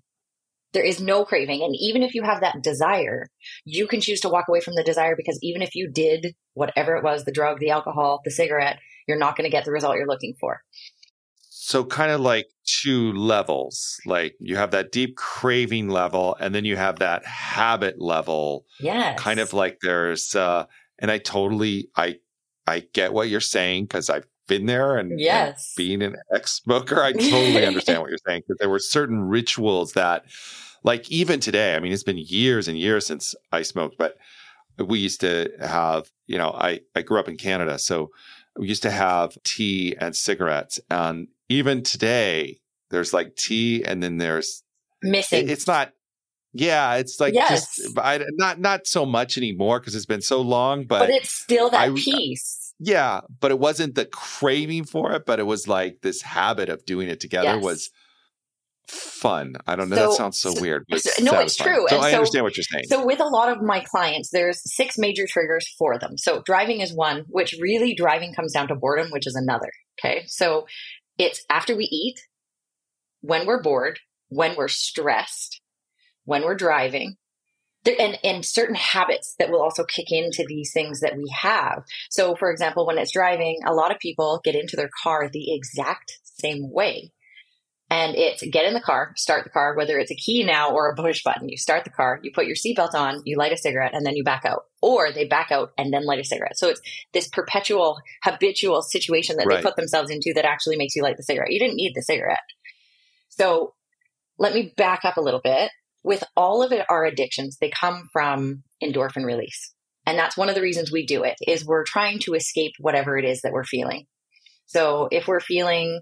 There 0.76 0.84
is 0.84 1.00
no 1.00 1.24
craving. 1.24 1.62
And 1.62 1.74
even 1.80 2.02
if 2.02 2.14
you 2.14 2.22
have 2.22 2.42
that 2.42 2.62
desire, 2.62 3.30
you 3.64 3.86
can 3.86 4.02
choose 4.02 4.20
to 4.20 4.28
walk 4.28 4.44
away 4.46 4.60
from 4.60 4.74
the 4.74 4.82
desire 4.82 5.16
because 5.16 5.38
even 5.40 5.62
if 5.62 5.74
you 5.74 5.90
did 5.90 6.34
whatever 6.52 6.96
it 6.96 7.02
was 7.02 7.24
the 7.24 7.32
drug, 7.32 7.60
the 7.60 7.70
alcohol, 7.70 8.20
the 8.24 8.30
cigarette 8.30 8.78
you're 9.06 9.18
not 9.18 9.36
going 9.36 9.44
to 9.44 9.50
get 9.50 9.64
the 9.64 9.72
result 9.72 9.96
you're 9.96 10.06
looking 10.06 10.34
for. 10.38 10.62
So, 11.48 11.84
kind 11.84 12.12
of 12.12 12.20
like 12.20 12.46
two 12.66 13.12
levels. 13.12 13.96
Like 14.04 14.34
you 14.38 14.56
have 14.56 14.70
that 14.72 14.92
deep 14.92 15.16
craving 15.16 15.88
level, 15.88 16.36
and 16.38 16.54
then 16.54 16.64
you 16.64 16.76
have 16.76 16.98
that 16.98 17.24
habit 17.24 18.00
level. 18.00 18.66
Yes. 18.78 19.18
Kind 19.18 19.40
of 19.40 19.52
like 19.52 19.78
there's, 19.82 20.34
uh, 20.34 20.66
and 20.98 21.10
I 21.10 21.18
totally, 21.18 21.88
I, 21.96 22.16
I 22.66 22.84
get 22.92 23.12
what 23.12 23.28
you're 23.28 23.40
saying 23.40 23.84
because 23.84 24.10
I've 24.10 24.26
been 24.46 24.66
there 24.66 24.96
and, 24.96 25.18
yes. 25.18 25.72
and 25.76 25.76
being 25.76 26.02
an 26.02 26.16
ex 26.32 26.52
smoker, 26.52 27.02
I 27.02 27.12
totally 27.12 27.66
understand 27.66 28.00
what 28.00 28.10
you're 28.10 28.18
saying 28.26 28.42
because 28.46 28.58
there 28.58 28.70
were 28.70 28.78
certain 28.78 29.22
rituals 29.22 29.92
that, 29.94 30.24
like 30.86 31.10
even 31.10 31.40
today, 31.40 31.74
I 31.74 31.80
mean, 31.80 31.92
it's 31.92 32.04
been 32.04 32.16
years 32.16 32.68
and 32.68 32.78
years 32.78 33.04
since 33.04 33.34
I 33.50 33.62
smoked, 33.62 33.98
but 33.98 34.16
we 34.78 35.00
used 35.00 35.20
to 35.20 35.50
have, 35.60 36.10
you 36.28 36.38
know, 36.38 36.50
I, 36.50 36.80
I 36.94 37.02
grew 37.02 37.18
up 37.18 37.28
in 37.28 37.36
Canada. 37.36 37.78
So 37.78 38.10
we 38.56 38.68
used 38.68 38.84
to 38.84 38.90
have 38.92 39.36
tea 39.42 39.96
and 40.00 40.14
cigarettes. 40.14 40.78
And 40.88 41.26
even 41.48 41.82
today, 41.82 42.60
there's 42.90 43.12
like 43.12 43.34
tea 43.34 43.84
and 43.84 44.00
then 44.00 44.18
there's 44.18 44.62
missing. 45.02 45.48
It, 45.48 45.50
it's 45.50 45.66
not, 45.66 45.92
yeah, 46.52 46.94
it's 46.94 47.18
like 47.18 47.34
yes. 47.34 47.76
just 47.76 47.98
I, 47.98 48.24
not 48.34 48.60
not 48.60 48.86
so 48.86 49.04
much 49.04 49.36
anymore 49.36 49.80
because 49.80 49.94
it's 49.94 50.06
been 50.06 50.22
so 50.22 50.40
long, 50.40 50.84
but 50.84 51.00
but 51.00 51.10
it's 51.10 51.32
still 51.32 51.68
that 51.68 51.80
I, 51.80 51.88
uh, 51.88 51.94
piece. 51.94 52.74
Yeah, 52.78 53.22
but 53.40 53.50
it 53.50 53.58
wasn't 53.58 53.94
the 53.94 54.06
craving 54.06 54.84
for 54.84 55.12
it, 55.12 55.26
but 55.26 55.38
it 55.38 55.42
was 55.42 55.68
like 55.68 56.00
this 56.02 56.22
habit 56.22 56.70
of 56.70 56.86
doing 56.86 57.08
it 57.08 57.20
together 57.20 57.56
yes. 57.56 57.62
was 57.62 57.90
fun. 58.88 59.54
I 59.66 59.76
don't 59.76 59.88
know. 59.88 59.96
So, 59.96 60.08
that 60.08 60.16
sounds 60.16 60.40
so, 60.40 60.54
so 60.54 60.60
weird. 60.60 60.84
No, 61.20 61.38
it's 61.40 61.56
true. 61.56 61.86
So 61.88 61.96
and 61.96 62.04
I 62.04 62.12
understand 62.12 62.44
what 62.44 62.56
you're 62.56 62.64
saying. 62.64 62.84
So 62.88 63.04
with 63.04 63.20
a 63.20 63.26
lot 63.26 63.50
of 63.50 63.62
my 63.62 63.80
clients, 63.80 64.30
there's 64.30 64.60
six 64.64 64.96
major 64.98 65.26
triggers 65.28 65.66
for 65.78 65.98
them. 65.98 66.16
So 66.16 66.42
driving 66.44 66.80
is 66.80 66.94
one, 66.94 67.24
which 67.28 67.54
really 67.60 67.94
driving 67.94 68.34
comes 68.34 68.52
down 68.52 68.68
to 68.68 68.74
boredom, 68.74 69.10
which 69.10 69.26
is 69.26 69.34
another. 69.34 69.70
Okay. 69.98 70.24
So 70.26 70.66
it's 71.18 71.44
after 71.50 71.76
we 71.76 71.84
eat, 71.84 72.20
when 73.20 73.46
we're 73.46 73.62
bored, 73.62 73.98
when 74.28 74.56
we're 74.56 74.68
stressed, 74.68 75.60
when 76.24 76.42
we're 76.42 76.54
driving, 76.54 77.16
and, 77.86 78.18
and 78.24 78.44
certain 78.44 78.74
habits 78.74 79.34
that 79.38 79.50
will 79.50 79.62
also 79.62 79.84
kick 79.84 80.06
into 80.10 80.44
these 80.46 80.72
things 80.72 81.00
that 81.00 81.16
we 81.16 81.32
have. 81.40 81.84
So, 82.10 82.34
for 82.34 82.50
example, 82.50 82.86
when 82.86 82.98
it's 82.98 83.12
driving, 83.12 83.60
a 83.64 83.72
lot 83.72 83.92
of 83.92 84.00
people 84.00 84.40
get 84.42 84.56
into 84.56 84.76
their 84.76 84.90
car 85.02 85.28
the 85.32 85.54
exact 85.54 86.18
same 86.24 86.70
way. 86.72 87.12
And 87.88 88.16
it's 88.16 88.42
get 88.42 88.64
in 88.64 88.74
the 88.74 88.80
car, 88.80 89.12
start 89.16 89.44
the 89.44 89.50
car, 89.50 89.76
whether 89.76 89.96
it's 89.98 90.10
a 90.10 90.16
key 90.16 90.42
now 90.42 90.72
or 90.72 90.88
a 90.88 90.96
push 90.96 91.22
button. 91.22 91.48
You 91.48 91.56
start 91.56 91.84
the 91.84 91.90
car, 91.90 92.18
you 92.22 92.32
put 92.32 92.46
your 92.46 92.56
seatbelt 92.56 92.94
on, 92.94 93.22
you 93.24 93.36
light 93.36 93.52
a 93.52 93.56
cigarette, 93.56 93.94
and 93.94 94.04
then 94.04 94.16
you 94.16 94.24
back 94.24 94.44
out. 94.44 94.64
Or 94.82 95.12
they 95.12 95.24
back 95.24 95.52
out 95.52 95.70
and 95.78 95.92
then 95.92 96.04
light 96.04 96.18
a 96.18 96.24
cigarette. 96.24 96.58
So 96.58 96.68
it's 96.68 96.80
this 97.12 97.28
perpetual, 97.28 98.00
habitual 98.24 98.82
situation 98.82 99.36
that 99.36 99.46
right. 99.46 99.58
they 99.58 99.62
put 99.62 99.76
themselves 99.76 100.10
into 100.10 100.32
that 100.34 100.44
actually 100.44 100.76
makes 100.76 100.96
you 100.96 101.02
light 101.02 101.16
the 101.16 101.22
cigarette. 101.22 101.52
You 101.52 101.60
didn't 101.60 101.76
need 101.76 101.92
the 101.94 102.02
cigarette. 102.02 102.40
So 103.28 103.74
let 104.38 104.52
me 104.52 104.72
back 104.76 105.04
up 105.04 105.16
a 105.16 105.22
little 105.22 105.40
bit. 105.42 105.70
With 106.02 106.24
all 106.36 106.64
of 106.64 106.72
it, 106.72 106.86
our 106.88 107.04
addictions, 107.04 107.58
they 107.60 107.70
come 107.70 108.08
from 108.12 108.64
endorphin 108.82 109.24
release. 109.24 109.74
And 110.06 110.18
that's 110.18 110.36
one 110.36 110.48
of 110.48 110.54
the 110.54 110.62
reasons 110.62 110.92
we 110.92 111.04
do 111.04 111.24
it 111.24 111.36
is 111.46 111.64
we're 111.64 111.84
trying 111.84 112.20
to 112.20 112.34
escape 112.34 112.72
whatever 112.78 113.18
it 113.18 113.24
is 113.24 113.42
that 113.42 113.52
we're 113.52 113.64
feeling. 113.64 114.06
So 114.66 115.08
if 115.10 115.26
we're 115.26 115.40
feeling 115.40 116.00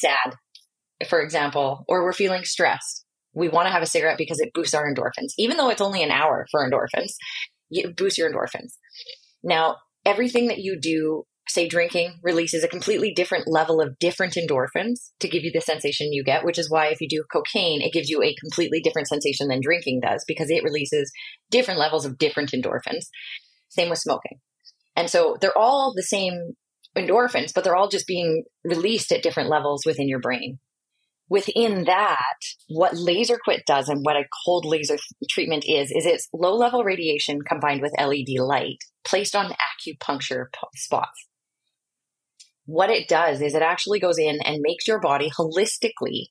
sad, 0.00 0.36
for 1.08 1.20
example, 1.20 1.84
or 1.88 2.02
we're 2.02 2.12
feeling 2.12 2.44
stressed, 2.44 3.04
we 3.34 3.48
want 3.48 3.66
to 3.66 3.72
have 3.72 3.82
a 3.82 3.86
cigarette 3.86 4.18
because 4.18 4.40
it 4.40 4.52
boosts 4.52 4.74
our 4.74 4.86
endorphins. 4.86 5.32
Even 5.38 5.56
though 5.56 5.70
it's 5.70 5.80
only 5.80 6.02
an 6.02 6.10
hour 6.10 6.46
for 6.50 6.68
endorphins, 6.68 7.12
it 7.70 7.96
boosts 7.96 8.18
your 8.18 8.30
endorphins. 8.30 8.74
Now, 9.42 9.76
everything 10.04 10.48
that 10.48 10.58
you 10.58 10.78
do, 10.78 11.24
say 11.48 11.66
drinking, 11.66 12.18
releases 12.22 12.62
a 12.62 12.68
completely 12.68 13.12
different 13.14 13.48
level 13.48 13.80
of 13.80 13.98
different 13.98 14.34
endorphins 14.34 15.10
to 15.20 15.28
give 15.28 15.44
you 15.44 15.50
the 15.52 15.60
sensation 15.60 16.12
you 16.12 16.22
get, 16.22 16.44
which 16.44 16.58
is 16.58 16.70
why 16.70 16.88
if 16.88 17.00
you 17.00 17.08
do 17.08 17.24
cocaine, 17.32 17.80
it 17.80 17.92
gives 17.92 18.08
you 18.08 18.22
a 18.22 18.34
completely 18.34 18.80
different 18.80 19.08
sensation 19.08 19.48
than 19.48 19.60
drinking 19.62 20.00
does 20.00 20.24
because 20.28 20.50
it 20.50 20.62
releases 20.62 21.10
different 21.50 21.80
levels 21.80 22.04
of 22.04 22.18
different 22.18 22.52
endorphins. 22.52 23.06
Same 23.70 23.88
with 23.88 23.98
smoking. 23.98 24.38
And 24.94 25.08
so 25.08 25.38
they're 25.40 25.56
all 25.56 25.94
the 25.94 26.02
same 26.02 26.52
endorphins, 26.96 27.54
but 27.54 27.64
they're 27.64 27.76
all 27.76 27.88
just 27.88 28.06
being 28.06 28.44
released 28.62 29.10
at 29.10 29.22
different 29.22 29.48
levels 29.48 29.86
within 29.86 30.08
your 30.08 30.20
brain 30.20 30.58
within 31.32 31.84
that, 31.84 32.40
what 32.68 32.94
laser 32.94 33.38
quit 33.42 33.62
does 33.66 33.88
and 33.88 34.04
what 34.04 34.16
a 34.16 34.28
cold 34.44 34.66
laser 34.66 34.98
treatment 35.30 35.64
is, 35.66 35.90
is 35.90 36.04
it's 36.04 36.28
low 36.34 36.54
level 36.54 36.84
radiation 36.84 37.40
combined 37.40 37.80
with 37.80 37.98
LED 37.98 38.38
light 38.38 38.76
placed 39.02 39.34
on 39.34 39.50
acupuncture 39.52 40.48
spots. 40.76 41.28
What 42.66 42.90
it 42.90 43.08
does 43.08 43.40
is 43.40 43.54
it 43.54 43.62
actually 43.62 43.98
goes 43.98 44.18
in 44.18 44.40
and 44.44 44.60
makes 44.60 44.86
your 44.86 45.00
body 45.00 45.30
holistically, 45.30 46.26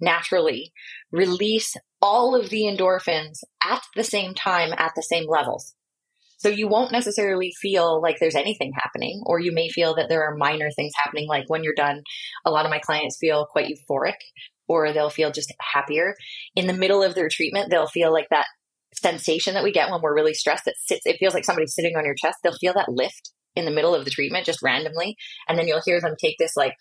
naturally 0.00 0.72
release 1.12 1.76
all 2.00 2.34
of 2.34 2.48
the 2.48 2.62
endorphins 2.62 3.40
at 3.62 3.82
the 3.94 4.04
same 4.04 4.32
time 4.32 4.72
at 4.78 4.92
the 4.96 5.02
same 5.02 5.28
levels. 5.28 5.74
So 6.46 6.52
you 6.52 6.68
won't 6.68 6.92
necessarily 6.92 7.52
feel 7.60 8.00
like 8.00 8.20
there's 8.20 8.36
anything 8.36 8.70
happening, 8.72 9.20
or 9.26 9.40
you 9.40 9.50
may 9.50 9.68
feel 9.68 9.96
that 9.96 10.08
there 10.08 10.22
are 10.22 10.36
minor 10.36 10.70
things 10.70 10.92
happening. 10.94 11.26
Like 11.26 11.50
when 11.50 11.64
you're 11.64 11.74
done, 11.74 12.04
a 12.44 12.52
lot 12.52 12.64
of 12.64 12.70
my 12.70 12.78
clients 12.78 13.18
feel 13.20 13.48
quite 13.50 13.66
euphoric, 13.66 14.14
or 14.68 14.92
they'll 14.92 15.10
feel 15.10 15.32
just 15.32 15.52
happier. 15.74 16.14
In 16.54 16.68
the 16.68 16.72
middle 16.72 17.02
of 17.02 17.16
their 17.16 17.28
treatment, 17.28 17.68
they'll 17.68 17.88
feel 17.88 18.12
like 18.12 18.28
that 18.30 18.46
sensation 18.94 19.54
that 19.54 19.64
we 19.64 19.72
get 19.72 19.90
when 19.90 20.00
we're 20.00 20.14
really 20.14 20.34
stressed. 20.34 20.68
It 20.68 20.76
sits, 20.78 21.04
it 21.04 21.16
feels 21.18 21.34
like 21.34 21.44
somebody's 21.44 21.74
sitting 21.74 21.96
on 21.96 22.04
your 22.04 22.14
chest. 22.14 22.36
They'll 22.44 22.52
feel 22.52 22.74
that 22.74 22.90
lift 22.90 23.32
in 23.56 23.64
the 23.64 23.72
middle 23.72 23.96
of 23.96 24.04
the 24.04 24.12
treatment 24.12 24.46
just 24.46 24.62
randomly. 24.62 25.16
And 25.48 25.58
then 25.58 25.66
you'll 25.66 25.82
hear 25.84 26.00
them 26.00 26.14
take 26.16 26.36
this 26.38 26.56
like, 26.56 26.74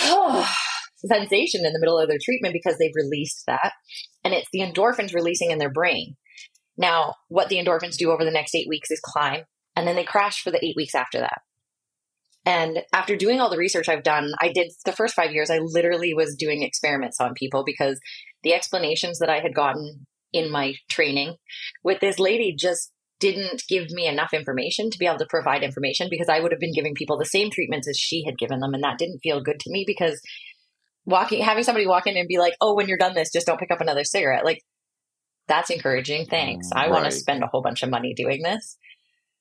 oh, 0.00 0.50
sensation 1.06 1.66
in 1.66 1.74
the 1.74 1.80
middle 1.80 1.98
of 1.98 2.08
their 2.08 2.16
treatment 2.18 2.54
because 2.54 2.78
they've 2.78 2.96
released 2.96 3.42
that. 3.46 3.74
And 4.24 4.32
it's 4.32 4.48
the 4.54 4.60
endorphins 4.60 5.12
releasing 5.12 5.50
in 5.50 5.58
their 5.58 5.70
brain. 5.70 6.16
Now, 6.76 7.14
what 7.28 7.48
the 7.48 7.56
endorphins 7.56 7.96
do 7.96 8.10
over 8.10 8.24
the 8.24 8.30
next 8.30 8.54
eight 8.54 8.68
weeks 8.68 8.90
is 8.90 9.00
climb, 9.04 9.44
and 9.76 9.86
then 9.86 9.96
they 9.96 10.04
crash 10.04 10.42
for 10.42 10.50
the 10.50 10.64
eight 10.64 10.76
weeks 10.76 10.94
after 10.94 11.20
that. 11.20 11.40
And 12.46 12.82
after 12.92 13.16
doing 13.16 13.40
all 13.40 13.48
the 13.48 13.56
research 13.56 13.88
I've 13.88 14.02
done, 14.02 14.32
I 14.40 14.52
did 14.52 14.70
the 14.84 14.92
first 14.92 15.14
five 15.14 15.32
years, 15.32 15.50
I 15.50 15.58
literally 15.58 16.12
was 16.12 16.36
doing 16.36 16.62
experiments 16.62 17.18
on 17.20 17.32
people 17.34 17.64
because 17.64 17.98
the 18.42 18.52
explanations 18.52 19.18
that 19.20 19.30
I 19.30 19.40
had 19.40 19.54
gotten 19.54 20.06
in 20.32 20.50
my 20.50 20.74
training 20.90 21.36
with 21.82 22.00
this 22.00 22.18
lady 22.18 22.54
just 22.54 22.90
didn't 23.20 23.62
give 23.68 23.90
me 23.90 24.06
enough 24.06 24.34
information 24.34 24.90
to 24.90 24.98
be 24.98 25.06
able 25.06 25.18
to 25.18 25.26
provide 25.30 25.62
information 25.62 26.08
because 26.10 26.28
I 26.28 26.40
would 26.40 26.52
have 26.52 26.60
been 26.60 26.74
giving 26.74 26.94
people 26.94 27.16
the 27.16 27.24
same 27.24 27.50
treatments 27.50 27.88
as 27.88 27.96
she 27.96 28.24
had 28.26 28.36
given 28.36 28.60
them. 28.60 28.74
And 28.74 28.82
that 28.82 28.98
didn't 28.98 29.20
feel 29.22 29.42
good 29.42 29.60
to 29.60 29.70
me 29.70 29.84
because 29.86 30.20
walking, 31.06 31.42
having 31.42 31.64
somebody 31.64 31.86
walk 31.86 32.06
in 32.06 32.16
and 32.16 32.28
be 32.28 32.38
like, 32.38 32.54
oh, 32.60 32.74
when 32.74 32.88
you're 32.88 32.98
done 32.98 33.14
this, 33.14 33.32
just 33.32 33.46
don't 33.46 33.60
pick 33.60 33.70
up 33.70 33.80
another 33.80 34.04
cigarette. 34.04 34.44
Like, 34.44 34.60
that's 35.48 35.70
encouraging. 35.70 36.26
Thanks. 36.26 36.68
Mm, 36.68 36.76
I 36.76 36.82
right. 36.82 36.90
want 36.90 37.04
to 37.06 37.10
spend 37.10 37.42
a 37.42 37.46
whole 37.46 37.62
bunch 37.62 37.82
of 37.82 37.90
money 37.90 38.14
doing 38.14 38.42
this. 38.42 38.76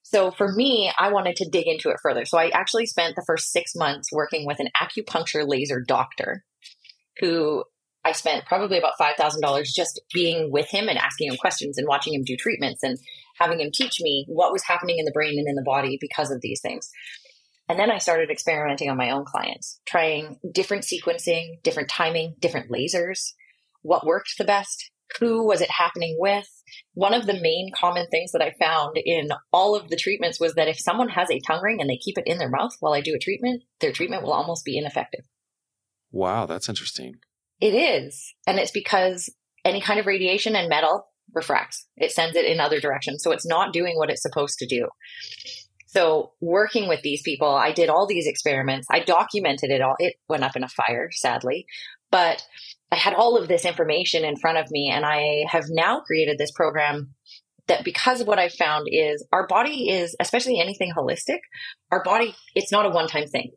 So 0.04 0.32
for 0.32 0.52
me, 0.52 0.92
I 1.00 1.12
wanted 1.12 1.38
to 1.38 1.50
dig 1.50 1.66
into 1.68 1.90
it 1.90 1.98
further. 2.04 2.26
So 2.26 2.38
I 2.38 2.50
actually 2.50 2.86
spent 2.86 3.16
the 3.16 3.24
first 3.26 3.52
six 3.52 3.74
months 3.76 4.10
working 4.12 4.46
with 4.46 4.60
an 4.60 4.68
acupuncture 4.80 5.48
laser 5.48 5.82
doctor 5.82 6.44
who 7.20 7.64
I 8.06 8.12
spent 8.12 8.46
probably 8.46 8.78
about 8.78 8.94
$5,000 9.00 9.64
just 9.74 10.02
being 10.14 10.52
with 10.52 10.70
him 10.70 10.90
and 10.90 10.98
asking 10.98 11.30
him 11.32 11.38
questions 11.38 11.78
and 11.78 11.88
watching 11.88 12.14
him 12.14 12.24
do 12.26 12.36
treatments 12.36 12.84
and 12.84 13.00
having 13.40 13.62
him 13.62 13.72
teach 13.74 14.02
me 14.02 14.26
what 14.28 14.52
was 14.52 14.64
happening 14.64 14.98
in 15.00 15.06
the 15.06 15.12
brain 15.12 15.40
and 15.40 15.48
in 15.48 15.56
the 15.56 15.64
body 15.64 15.98
because 16.02 16.30
of 16.30 16.42
these 16.42 16.60
things. 16.60 16.90
And 17.70 17.80
then 17.80 17.90
I 17.90 18.00
started 18.00 18.30
experimenting 18.30 18.90
on 18.90 18.98
my 18.98 19.12
own 19.12 19.24
clients, 19.24 19.80
trying 19.86 20.38
different 20.52 20.84
sequencing, 20.84 21.64
different 21.64 21.90
timing, 21.90 22.36
different 22.40 22.70
lasers, 22.70 23.32
what 23.84 24.06
worked 24.06 24.38
the 24.38 24.44
best, 24.44 24.92
Who 25.20 25.46
was 25.46 25.62
it 25.62 25.70
happening 25.70 26.18
with? 26.20 26.48
One 26.94 27.14
of 27.14 27.26
the 27.26 27.40
main 27.40 27.70
common 27.76 28.08
things 28.08 28.32
that 28.32 28.42
I 28.42 28.54
found 28.60 28.98
in 28.98 29.30
all 29.52 29.76
of 29.76 29.90
the 29.90 29.96
treatments 29.96 30.40
was 30.40 30.56
that 30.56 30.68
if 30.68 30.80
someone 30.80 31.10
has 31.10 31.30
a 31.30 31.40
tongue 31.40 31.62
ring 31.62 31.82
and 31.82 31.90
they 31.90 31.98
keep 31.98 32.18
it 32.18 32.28
in 32.28 32.38
their 32.38 32.50
mouth 32.50 32.76
while 32.80 32.94
I 32.94 33.02
do 33.02 33.16
a 33.16 33.20
treatment, 33.20 33.64
their 33.80 33.92
treatment 33.92 34.24
will 34.24 34.34
almost 34.34 34.66
be 34.66 34.78
ineffective. 34.78 35.26
Wow, 36.12 36.46
that's 36.46 36.70
interesting. 36.70 37.16
It 37.60 37.74
is. 37.74 38.34
And 38.48 38.60
it's 38.60 38.72
because 38.72 39.30
any 39.66 39.82
kind 39.82 40.00
of 40.00 40.06
radiation 40.06 40.56
and 40.56 40.70
metal 40.70 41.08
refracts, 41.34 41.88
it 41.96 42.12
sends 42.12 42.36
it 42.36 42.46
in 42.46 42.60
other 42.60 42.80
directions. 42.80 43.24
So 43.24 43.32
it's 43.32 43.48
not 43.48 43.74
doing 43.74 43.98
what 43.98 44.10
it's 44.10 44.22
supposed 44.22 44.60
to 44.60 44.68
do. 44.68 44.88
So 45.88 46.32
working 46.42 46.88
with 46.88 47.02
these 47.04 47.22
people, 47.22 47.54
I 47.54 47.72
did 47.72 47.90
all 47.90 48.08
these 48.08 48.26
experiments. 48.26 48.88
I 48.90 49.00
documented 49.00 49.70
it 49.70 49.82
all. 49.82 49.96
It 50.00 50.16
went 50.28 50.44
up 50.44 50.56
in 50.56 50.64
a 50.64 50.68
fire, 50.68 51.10
sadly, 51.12 51.68
but 52.14 52.46
I 52.92 52.96
had 52.96 53.16
all 53.16 53.36
of 53.36 53.48
this 53.48 53.66
information 53.66 54.24
in 54.24 54.38
front 54.38 54.60
of 54.60 54.70
me 54.70 54.92
and 54.94 55.04
I 55.04 55.46
have 55.50 55.66
now 55.70 56.02
created 56.02 56.38
this 56.38 56.52
program 56.52 57.16
that 57.68 57.84
because 57.84 58.22
of 58.22 58.28
what 58.28 58.38
I've 58.38 58.54
found 58.54 58.88
is 58.88 59.26
our 59.34 59.48
body 59.48 59.90
is, 59.90 60.16
especially 60.20 60.60
anything 60.60 60.94
holistic, 60.96 61.40
our 61.92 62.04
body, 62.04 62.36
it's 62.54 62.72
not 62.72 62.86
a 62.86 62.90
one 62.90 63.08
time 63.08 63.26
thing. 63.26 63.52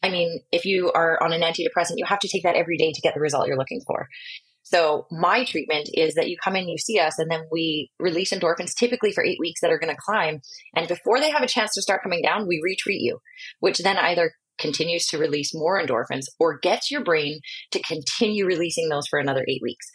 I 0.00 0.10
mean, 0.10 0.42
if 0.52 0.64
you 0.64 0.92
are 0.92 1.20
on 1.20 1.32
an 1.32 1.40
antidepressant, 1.40 1.94
you 1.96 2.04
have 2.04 2.20
to 2.20 2.28
take 2.28 2.44
that 2.44 2.54
every 2.54 2.76
day 2.76 2.92
to 2.92 3.00
get 3.00 3.14
the 3.14 3.20
result 3.20 3.48
you're 3.48 3.58
looking 3.58 3.82
for. 3.84 4.06
So 4.62 5.06
my 5.10 5.44
treatment 5.44 5.90
is 5.92 6.14
that 6.14 6.28
you 6.28 6.36
come 6.42 6.54
in, 6.54 6.68
you 6.68 6.78
see 6.78 7.00
us, 7.00 7.18
and 7.18 7.28
then 7.28 7.42
we 7.50 7.90
release 7.98 8.32
endorphins 8.32 8.74
typically 8.78 9.10
for 9.10 9.24
eight 9.24 9.38
weeks 9.40 9.60
that 9.60 9.72
are 9.72 9.78
going 9.78 9.92
to 9.92 10.00
climb. 10.00 10.40
And 10.76 10.86
before 10.86 11.18
they 11.18 11.30
have 11.30 11.42
a 11.42 11.48
chance 11.48 11.74
to 11.74 11.82
start 11.82 12.04
coming 12.04 12.22
down, 12.22 12.46
we 12.46 12.60
retreat 12.62 13.00
you, 13.00 13.18
which 13.58 13.78
then 13.78 13.96
either 13.96 14.32
continues 14.58 15.06
to 15.08 15.18
release 15.18 15.54
more 15.54 15.80
endorphins 15.80 16.24
or 16.38 16.58
gets 16.58 16.90
your 16.90 17.02
brain 17.02 17.40
to 17.70 17.82
continue 17.82 18.46
releasing 18.46 18.88
those 18.88 19.06
for 19.08 19.18
another 19.18 19.44
eight 19.48 19.62
weeks. 19.62 19.86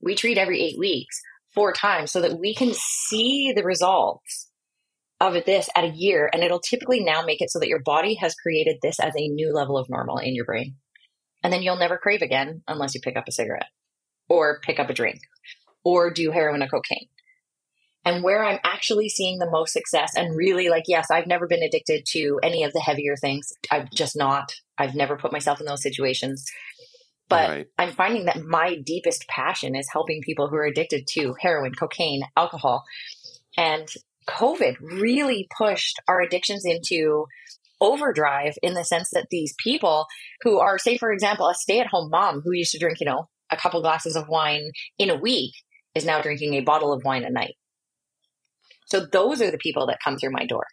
We 0.00 0.14
treat 0.14 0.38
every 0.38 0.62
eight 0.62 0.78
weeks 0.78 1.20
four 1.54 1.72
times 1.72 2.12
so 2.12 2.20
that 2.20 2.38
we 2.38 2.54
can 2.54 2.72
see 2.74 3.52
the 3.54 3.64
results 3.64 4.50
of 5.20 5.44
this 5.44 5.68
at 5.76 5.84
a 5.84 5.92
year. 5.94 6.28
And 6.32 6.42
it'll 6.42 6.60
typically 6.60 7.02
now 7.02 7.22
make 7.24 7.40
it 7.40 7.50
so 7.50 7.58
that 7.60 7.68
your 7.68 7.82
body 7.82 8.14
has 8.16 8.34
created 8.34 8.76
this 8.82 9.00
as 9.00 9.14
a 9.16 9.28
new 9.28 9.52
level 9.54 9.78
of 9.78 9.88
normal 9.88 10.18
in 10.18 10.34
your 10.34 10.44
brain. 10.44 10.76
And 11.42 11.52
then 11.52 11.62
you'll 11.62 11.76
never 11.78 11.98
crave 11.98 12.22
again 12.22 12.62
unless 12.66 12.94
you 12.94 13.00
pick 13.02 13.16
up 13.16 13.28
a 13.28 13.32
cigarette 13.32 13.68
or 14.28 14.60
pick 14.60 14.78
up 14.78 14.90
a 14.90 14.94
drink 14.94 15.20
or 15.84 16.10
do 16.10 16.30
heroin 16.30 16.62
or 16.62 16.68
cocaine. 16.68 17.08
And 18.04 18.22
where 18.22 18.44
I'm 18.44 18.58
actually 18.64 19.08
seeing 19.08 19.38
the 19.38 19.50
most 19.50 19.72
success 19.72 20.12
and 20.14 20.36
really 20.36 20.68
like, 20.68 20.84
yes, 20.86 21.10
I've 21.10 21.26
never 21.26 21.46
been 21.46 21.62
addicted 21.62 22.04
to 22.10 22.38
any 22.42 22.62
of 22.64 22.72
the 22.72 22.80
heavier 22.80 23.16
things. 23.16 23.52
I've 23.70 23.90
just 23.90 24.14
not, 24.16 24.52
I've 24.76 24.94
never 24.94 25.16
put 25.16 25.32
myself 25.32 25.60
in 25.60 25.66
those 25.66 25.82
situations. 25.82 26.44
But 27.28 27.48
right. 27.48 27.66
I'm 27.78 27.92
finding 27.92 28.26
that 28.26 28.44
my 28.44 28.76
deepest 28.76 29.26
passion 29.28 29.74
is 29.74 29.88
helping 29.90 30.20
people 30.20 30.48
who 30.48 30.56
are 30.56 30.66
addicted 30.66 31.06
to 31.12 31.34
heroin, 31.40 31.74
cocaine, 31.74 32.22
alcohol. 32.36 32.84
And 33.56 33.88
COVID 34.28 34.76
really 34.80 35.48
pushed 35.56 36.00
our 36.06 36.20
addictions 36.20 36.64
into 36.66 37.26
overdrive 37.80 38.54
in 38.62 38.74
the 38.74 38.84
sense 38.84 39.10
that 39.12 39.28
these 39.30 39.54
people 39.62 40.06
who 40.42 40.58
are, 40.58 40.78
say, 40.78 40.98
for 40.98 41.12
example, 41.12 41.48
a 41.48 41.54
stay 41.54 41.80
at 41.80 41.86
home 41.86 42.10
mom 42.10 42.42
who 42.42 42.52
used 42.52 42.72
to 42.72 42.78
drink, 42.78 43.00
you 43.00 43.06
know, 43.06 43.28
a 43.50 43.56
couple 43.56 43.80
glasses 43.80 44.16
of 44.16 44.28
wine 44.28 44.70
in 44.98 45.10
a 45.10 45.16
week 45.16 45.54
is 45.94 46.04
now 46.04 46.20
drinking 46.20 46.54
a 46.54 46.60
bottle 46.60 46.92
of 46.92 47.04
wine 47.04 47.24
a 47.24 47.30
night. 47.30 47.54
So 48.86 49.06
those 49.06 49.40
are 49.40 49.50
the 49.50 49.58
people 49.58 49.86
that 49.86 49.98
come 50.04 50.16
through 50.16 50.32
my 50.32 50.46
door. 50.46 50.66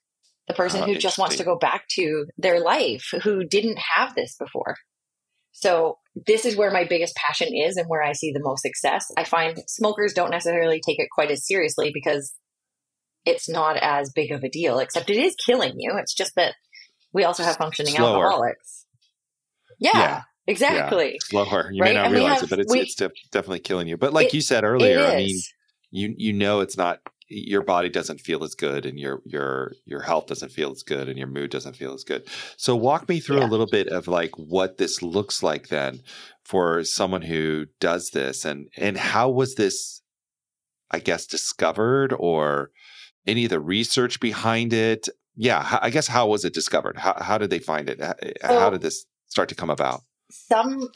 The 0.47 0.53
person 0.53 0.83
oh, 0.83 0.85
who 0.85 0.95
just 0.95 1.17
wants 1.17 1.37
to 1.37 1.43
go 1.43 1.57
back 1.57 1.85
to 1.91 2.25
their 2.37 2.59
life, 2.59 3.05
who 3.23 3.45
didn't 3.45 3.79
have 3.95 4.15
this 4.15 4.35
before. 4.37 4.75
So 5.51 5.97
this 6.27 6.45
is 6.45 6.55
where 6.55 6.71
my 6.71 6.85
biggest 6.85 7.15
passion 7.15 7.49
is 7.53 7.77
and 7.77 7.87
where 7.87 8.01
I 8.01 8.13
see 8.13 8.31
the 8.31 8.41
most 8.41 8.61
success. 8.63 9.05
I 9.17 9.23
find 9.23 9.59
smokers 9.67 10.13
don't 10.13 10.31
necessarily 10.31 10.81
take 10.85 10.99
it 10.99 11.09
quite 11.13 11.31
as 11.31 11.45
seriously 11.45 11.91
because 11.93 12.33
it's 13.25 13.47
not 13.47 13.77
as 13.77 14.11
big 14.13 14.31
of 14.31 14.43
a 14.43 14.49
deal, 14.49 14.79
except 14.79 15.09
it 15.09 15.17
is 15.17 15.35
killing 15.45 15.73
you. 15.77 15.93
It's 15.97 16.13
just 16.13 16.35
that 16.35 16.55
we 17.13 17.23
also 17.23 17.43
have 17.43 17.57
functioning 17.57 17.95
Slower. 17.95 18.25
alcoholics. 18.25 18.85
Yeah. 19.79 19.91
yeah. 19.93 20.21
Exactly. 20.47 21.11
Yeah, 21.11 21.17
slower. 21.21 21.71
You 21.71 21.81
right? 21.81 21.89
may 21.89 21.93
not 21.93 22.05
and 22.07 22.15
realize 22.15 22.41
have, 22.41 22.43
it, 22.43 22.49
but 22.49 22.59
it's, 22.59 22.71
we, 22.71 22.79
it's 22.79 22.95
def- 22.95 23.11
definitely 23.31 23.59
killing 23.59 23.87
you. 23.87 23.97
But 23.97 24.11
like 24.11 24.27
it, 24.27 24.33
you 24.33 24.41
said 24.41 24.63
earlier, 24.63 24.99
I 24.99 25.17
mean, 25.17 25.39
you 25.91 26.15
you 26.17 26.33
know 26.33 26.61
it's 26.61 26.77
not 26.77 26.99
your 27.31 27.63
body 27.63 27.87
doesn't 27.87 28.19
feel 28.19 28.43
as 28.43 28.55
good 28.55 28.85
and 28.85 28.99
your 28.99 29.21
your 29.25 29.73
your 29.85 30.01
health 30.01 30.27
doesn't 30.27 30.51
feel 30.51 30.71
as 30.71 30.83
good 30.83 31.07
and 31.07 31.17
your 31.17 31.27
mood 31.27 31.49
doesn't 31.49 31.77
feel 31.77 31.93
as 31.93 32.03
good. 32.03 32.27
So 32.57 32.75
walk 32.75 33.07
me 33.07 33.19
through 33.19 33.39
yeah. 33.39 33.45
a 33.45 33.49
little 33.49 33.67
bit 33.67 33.87
of 33.87 34.07
like 34.07 34.37
what 34.37 34.77
this 34.77 35.01
looks 35.01 35.41
like 35.41 35.69
then 35.69 36.01
for 36.43 36.83
someone 36.83 37.21
who 37.21 37.67
does 37.79 38.09
this 38.13 38.43
and 38.43 38.67
and 38.75 38.97
how 38.97 39.29
was 39.29 39.55
this 39.55 40.01
I 40.91 40.99
guess 40.99 41.25
discovered 41.25 42.13
or 42.19 42.71
any 43.25 43.45
of 43.45 43.49
the 43.49 43.61
research 43.61 44.19
behind 44.19 44.73
it? 44.73 45.07
Yeah, 45.35 45.79
I 45.81 45.89
guess 45.89 46.07
how 46.07 46.27
was 46.27 46.43
it 46.43 46.53
discovered? 46.53 46.97
How 46.97 47.15
how 47.21 47.37
did 47.37 47.49
they 47.49 47.59
find 47.59 47.89
it? 47.89 48.01
Eh, 48.01 48.33
how, 48.41 48.49
so, 48.49 48.59
how 48.59 48.69
did 48.69 48.81
this 48.81 49.05
start 49.27 49.47
to 49.49 49.55
come 49.55 49.69
about? 49.69 50.01
Some 50.29 50.89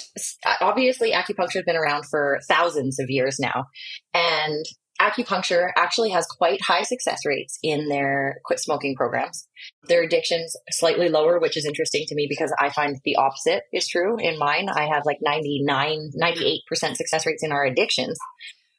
obviously 0.62 1.12
acupuncture 1.12 1.56
has 1.56 1.63
been 1.65 1.76
around 1.78 2.06
for 2.10 2.39
thousands 2.50 3.00
of 3.00 3.10
years 3.10 3.38
now, 3.39 3.65
and 4.13 4.65
acupuncture 5.11 5.69
actually 5.75 6.09
has 6.11 6.25
quite 6.25 6.61
high 6.61 6.83
success 6.83 7.19
rates 7.25 7.57
in 7.63 7.87
their 7.89 8.39
quit 8.45 8.59
smoking 8.59 8.95
programs. 8.95 9.47
Their 9.87 10.03
addictions 10.03 10.55
slightly 10.71 11.09
lower, 11.09 11.39
which 11.39 11.57
is 11.57 11.65
interesting 11.65 12.05
to 12.07 12.15
me 12.15 12.27
because 12.29 12.53
I 12.59 12.69
find 12.69 12.97
the 13.03 13.15
opposite 13.15 13.63
is 13.71 13.87
true 13.87 14.17
in 14.17 14.39
mine. 14.39 14.69
I 14.69 14.87
have 14.87 15.03
like 15.05 15.19
99, 15.21 16.11
98% 16.19 16.95
success 16.95 17.25
rates 17.25 17.43
in 17.43 17.51
our 17.51 17.65
addictions 17.65 18.17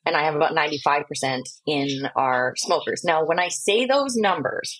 and 0.07 0.17
I 0.17 0.23
have 0.23 0.37
about 0.37 0.55
95% 0.55 1.43
in 1.67 2.09
our 2.15 2.55
smokers. 2.57 3.03
Now, 3.05 3.25
when 3.25 3.41
I 3.41 3.49
say 3.49 3.85
those 3.85 4.15
numbers, 4.15 4.79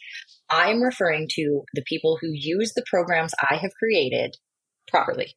I'm 0.49 0.81
referring 0.81 1.29
to 1.35 1.63
the 1.75 1.83
people 1.87 2.19
who 2.21 2.29
use 2.33 2.73
the 2.75 2.85
programs 2.89 3.35
I 3.43 3.57
have 3.57 3.73
created 3.79 4.37
properly. 4.89 5.35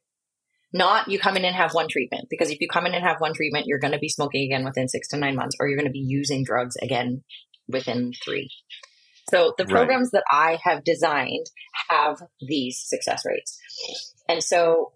Not 0.72 1.08
you 1.08 1.18
come 1.18 1.36
in 1.36 1.44
and 1.44 1.56
have 1.56 1.74
one 1.74 1.88
treatment, 1.88 2.28
because 2.30 2.50
if 2.50 2.60
you 2.60 2.68
come 2.68 2.86
in 2.86 2.94
and 2.94 3.04
have 3.04 3.20
one 3.20 3.34
treatment, 3.34 3.66
you're 3.66 3.80
going 3.80 3.92
to 3.92 3.98
be 3.98 4.08
smoking 4.08 4.44
again 4.44 4.64
within 4.64 4.88
six 4.88 5.08
to 5.08 5.16
nine 5.16 5.34
months, 5.34 5.56
or 5.58 5.66
you're 5.66 5.76
going 5.76 5.86
to 5.86 5.92
be 5.92 5.98
using 5.98 6.44
drugs 6.44 6.76
again 6.80 7.24
within 7.68 8.12
three. 8.24 8.50
So 9.30 9.54
the 9.58 9.64
programs 9.64 10.10
right. 10.12 10.20
that 10.20 10.36
I 10.36 10.58
have 10.64 10.84
designed 10.84 11.46
have 11.88 12.20
these 12.40 12.82
success 12.84 13.22
rates. 13.24 13.58
And 14.28 14.42
so 14.42 14.92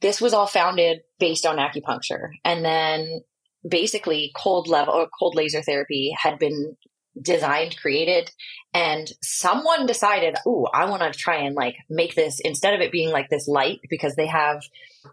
this 0.00 0.20
was 0.20 0.32
all 0.32 0.46
founded 0.46 1.00
based 1.18 1.44
on 1.44 1.56
acupuncture. 1.56 2.28
And 2.44 2.64
then 2.64 3.22
basically 3.68 4.32
cold 4.36 4.68
level 4.68 4.94
or 4.94 5.08
cold 5.18 5.34
laser 5.34 5.62
therapy 5.62 6.12
had 6.16 6.38
been 6.38 6.76
designed, 7.20 7.76
created, 7.76 8.30
and 8.74 9.10
someone 9.22 9.86
decided, 9.86 10.36
oh, 10.46 10.66
I 10.72 10.84
want 10.86 11.02
to 11.02 11.18
try 11.18 11.36
and 11.36 11.54
like 11.54 11.76
make 11.88 12.14
this 12.14 12.40
instead 12.40 12.74
of 12.74 12.80
it 12.80 12.92
being 12.92 13.10
like 13.10 13.28
this 13.30 13.48
light 13.48 13.80
because 13.88 14.14
they 14.14 14.26
have 14.26 14.62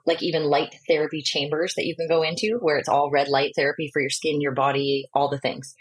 like 0.05 0.21
even 0.21 0.43
light 0.43 0.75
therapy 0.87 1.21
chambers 1.21 1.73
that 1.75 1.85
you 1.85 1.95
can 1.95 2.07
go 2.07 2.21
into 2.21 2.57
where 2.59 2.77
it's 2.77 2.89
all 2.89 3.11
red 3.11 3.27
light 3.27 3.53
therapy 3.55 3.89
for 3.93 4.01
your 4.01 4.09
skin, 4.09 4.41
your 4.41 4.53
body, 4.53 5.07
all 5.13 5.29
the 5.29 5.39
things. 5.39 5.75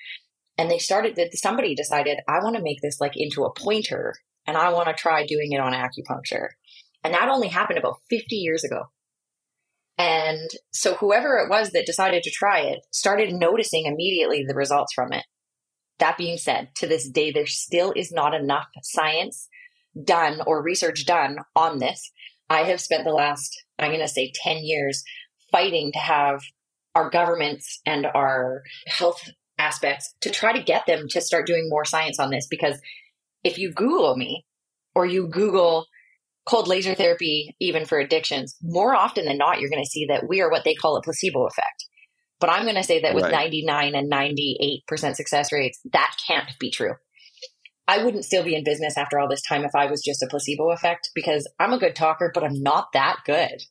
And 0.57 0.71
they 0.71 0.79
started 0.79 1.17
that 1.17 1.37
somebody 1.37 1.75
decided, 1.75 2.19
I 2.29 2.39
want 2.43 2.57
to 2.57 2.63
make 2.63 2.81
this 2.81 3.01
like 3.01 3.15
into 3.17 3.45
a 3.45 3.53
pointer 3.53 4.15
and 4.47 4.57
I 4.57 4.73
want 4.73 4.89
to 4.89 4.95
try 4.95 5.27
doing 5.27 5.53
it 5.53 5.61
on 5.61 5.73
acupuncture. 5.73 6.49
And 7.03 7.13
that 7.15 7.29
only 7.29 7.49
happened 7.49 7.79
about 7.79 7.99
50 8.09 8.37
years 8.37 8.65
ago. 8.65 8.85
And 9.99 10.51
so 10.73 10.95
whoever 10.95 11.39
it 11.39 11.51
was 11.51 11.71
that 11.71 11.87
decided 11.87 12.23
to 12.25 12.31
try 12.31 12.61
it 12.61 12.81
started 12.91 13.33
noticing 13.33 13.87
immediately 13.87 14.45
the 14.47 14.55
results 14.55 14.93
from 14.93 15.13
it. 15.13 15.25
That 15.99 16.19
being 16.19 16.39
said, 16.39 16.69
to 16.77 16.87
this 16.87 17.09
day, 17.09 17.31
there 17.31 17.47
still 17.47 17.93
is 17.95 18.13
not 18.13 18.35
enough 18.35 18.67
science 18.83 19.49
done 20.03 20.41
or 20.47 20.63
research 20.63 21.07
done 21.07 21.39
on 21.55 21.79
this. 21.79 22.11
I 22.51 22.65
have 22.65 22.81
spent 22.81 23.05
the 23.05 23.13
last, 23.13 23.57
I'm 23.79 23.91
going 23.91 24.01
to 24.01 24.09
say 24.09 24.33
10 24.35 24.65
years 24.65 25.05
fighting 25.53 25.93
to 25.93 25.99
have 25.99 26.41
our 26.95 27.11
governments 27.11 27.81
and 27.87 28.07
our 28.07 28.63
health 28.87 29.31
aspects 29.59 30.15
to 30.21 30.31
try 30.31 30.53
to 30.53 30.63
get 30.63 30.87
them 30.87 31.07
to 31.09 31.21
start 31.21 31.47
doing 31.47 31.69
more 31.69 31.85
science 31.85 32.19
on 32.19 32.31
this 32.31 32.47
because 32.51 32.79
if 33.45 33.59
you 33.59 33.73
Google 33.73 34.17
me 34.17 34.45
or 34.95 35.07
you 35.07 35.29
Google 35.29 35.87
cold 36.47 36.69
laser 36.69 36.95
therapy, 36.95 37.57
even 37.61 37.85
for 37.85 37.99
addictions, 37.99 38.57
more 38.63 38.95
often 38.95 39.25
than 39.25 39.39
not, 39.39 39.61
you're 39.61 39.71
going 39.71 39.83
to 39.83 39.89
see 39.89 40.07
that 40.07 40.29
we 40.29 40.41
are 40.41 40.51
what 40.51 40.65
they 40.65 40.75
call 40.75 40.97
a 40.97 41.03
placebo 41.03 41.47
effect. 41.47 41.87
But 42.41 42.51
I'm 42.51 42.65
going 42.65 42.75
to 42.75 42.83
say 42.83 43.01
that 43.01 43.15
with 43.15 43.25
right. 43.25 43.33
99 43.33 43.95
and 43.95 44.11
98% 44.11 45.15
success 45.15 45.53
rates, 45.53 45.81
that 45.93 46.17
can't 46.27 46.51
be 46.59 46.71
true. 46.71 46.95
I 47.87 48.03
wouldn't 48.03 48.25
still 48.25 48.43
be 48.43 48.55
in 48.55 48.65
business 48.65 48.97
after 48.97 49.19
all 49.19 49.29
this 49.29 49.43
time 49.43 49.65
if 49.65 49.75
I 49.75 49.87
was 49.87 50.03
just 50.03 50.23
a 50.23 50.27
placebo 50.27 50.71
effect 50.71 51.11
because 51.15 51.49
I'm 51.59 51.73
a 51.73 51.79
good 51.79 51.95
talker, 51.95 52.31
but 52.33 52.43
I'm 52.43 52.63
not 52.63 52.89
that 52.95 53.19
good. 53.27 53.63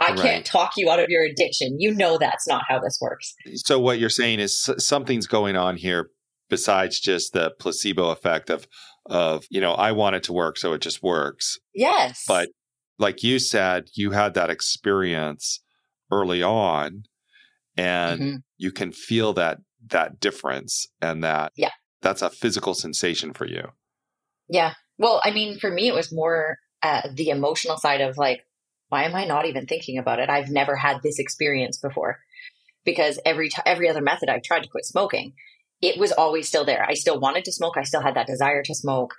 I 0.00 0.10
right. 0.10 0.18
can't 0.18 0.46
talk 0.46 0.72
you 0.76 0.90
out 0.90 1.00
of 1.00 1.08
your 1.08 1.24
addiction. 1.24 1.80
You 1.80 1.94
know 1.94 2.18
that's 2.18 2.46
not 2.46 2.62
how 2.68 2.78
this 2.78 2.98
works. 3.00 3.34
So 3.56 3.78
what 3.78 3.98
you're 3.98 4.10
saying 4.10 4.40
is 4.40 4.70
something's 4.78 5.26
going 5.26 5.56
on 5.56 5.76
here 5.76 6.10
besides 6.48 7.00
just 7.00 7.32
the 7.32 7.52
placebo 7.58 8.10
effect 8.10 8.50
of 8.50 8.66
of, 9.08 9.46
you 9.50 9.60
know, 9.60 9.72
I 9.72 9.92
want 9.92 10.16
it 10.16 10.22
to 10.24 10.32
work, 10.32 10.58
so 10.58 10.72
it 10.72 10.80
just 10.80 11.02
works. 11.02 11.58
Yes. 11.74 12.24
But 12.26 12.50
like 12.98 13.22
you 13.22 13.38
said, 13.38 13.88
you 13.94 14.12
had 14.12 14.34
that 14.34 14.50
experience 14.50 15.60
early 16.10 16.42
on. 16.42 17.04
And 17.78 18.20
mm-hmm. 18.20 18.36
you 18.58 18.72
can 18.72 18.92
feel 18.92 19.32
that 19.34 19.58
that 19.86 20.20
difference 20.20 20.88
and 21.00 21.22
that 21.24 21.52
yeah. 21.56 21.70
that's 22.02 22.20
a 22.20 22.28
physical 22.28 22.74
sensation 22.74 23.32
for 23.32 23.46
you. 23.46 23.68
Yeah. 24.48 24.74
Well 24.98 25.20
i 25.24 25.30
mean 25.30 25.58
for 25.58 25.70
me 25.70 25.88
it 25.88 25.94
was 25.94 26.12
more 26.12 26.58
uh, 26.82 27.08
the 27.12 27.30
emotional 27.30 27.76
side 27.76 28.00
of 28.00 28.18
like 28.18 28.44
why 28.88 29.04
am 29.04 29.14
i 29.14 29.24
not 29.24 29.46
even 29.46 29.66
thinking 29.66 29.98
about 29.98 30.18
it? 30.18 30.28
I've 30.28 30.50
never 30.50 30.76
had 30.76 30.98
this 31.02 31.18
experience 31.18 31.78
before. 31.78 32.18
Because 32.84 33.20
every 33.24 33.48
t- 33.48 33.62
every 33.64 33.88
other 33.88 34.00
method 34.00 34.28
i've 34.28 34.42
tried 34.42 34.64
to 34.64 34.68
quit 34.68 34.84
smoking. 34.84 35.34
It 35.80 35.98
was 35.98 36.10
always 36.10 36.48
still 36.48 36.64
there. 36.64 36.84
I 36.84 36.94
still 36.94 37.20
wanted 37.20 37.44
to 37.44 37.52
smoke. 37.52 37.76
I 37.76 37.84
still 37.84 38.02
had 38.02 38.16
that 38.16 38.26
desire 38.26 38.64
to 38.64 38.74
smoke. 38.74 39.14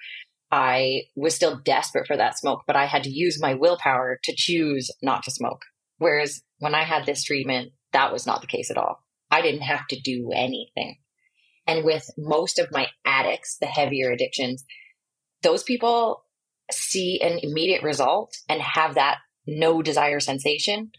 I 0.52 1.04
was 1.16 1.34
still 1.34 1.58
desperate 1.64 2.08
for 2.08 2.18
that 2.18 2.38
smoke 2.38 2.64
but 2.68 2.76
i 2.76 2.86
had 2.86 3.04
to 3.04 3.10
use 3.10 3.42
my 3.42 3.54
willpower 3.54 4.20
to 4.24 4.34
choose 4.36 4.92
not 5.02 5.24
to 5.24 5.32
smoke. 5.32 5.62
Whereas 5.98 6.42
when 6.58 6.76
i 6.76 6.84
had 6.84 7.06
this 7.06 7.24
treatment 7.24 7.72
that 7.94 8.12
was 8.12 8.26
not 8.26 8.42
the 8.42 8.48
case 8.48 8.72
at 8.72 8.78
all. 8.78 9.04
I 9.32 9.42
didn't 9.42 9.62
have 9.62 9.88
to 9.88 10.00
do 10.00 10.32
anything. 10.34 10.98
And 11.68 11.86
with 11.86 12.10
most 12.18 12.58
of 12.60 12.72
my 12.72 12.88
addicts, 13.06 13.58
the 13.60 13.68
heavier 13.68 14.12
addictions, 14.12 14.64
those 15.44 15.64
people 15.64 16.24
see 16.72 17.22
an 17.22 17.40
immediate 17.42 17.84
result 17.84 18.36
and 18.48 18.62
have 18.62 18.96
that 18.96 19.18
no 19.46 19.82
desire 19.82 20.20
sensation. 20.20 20.92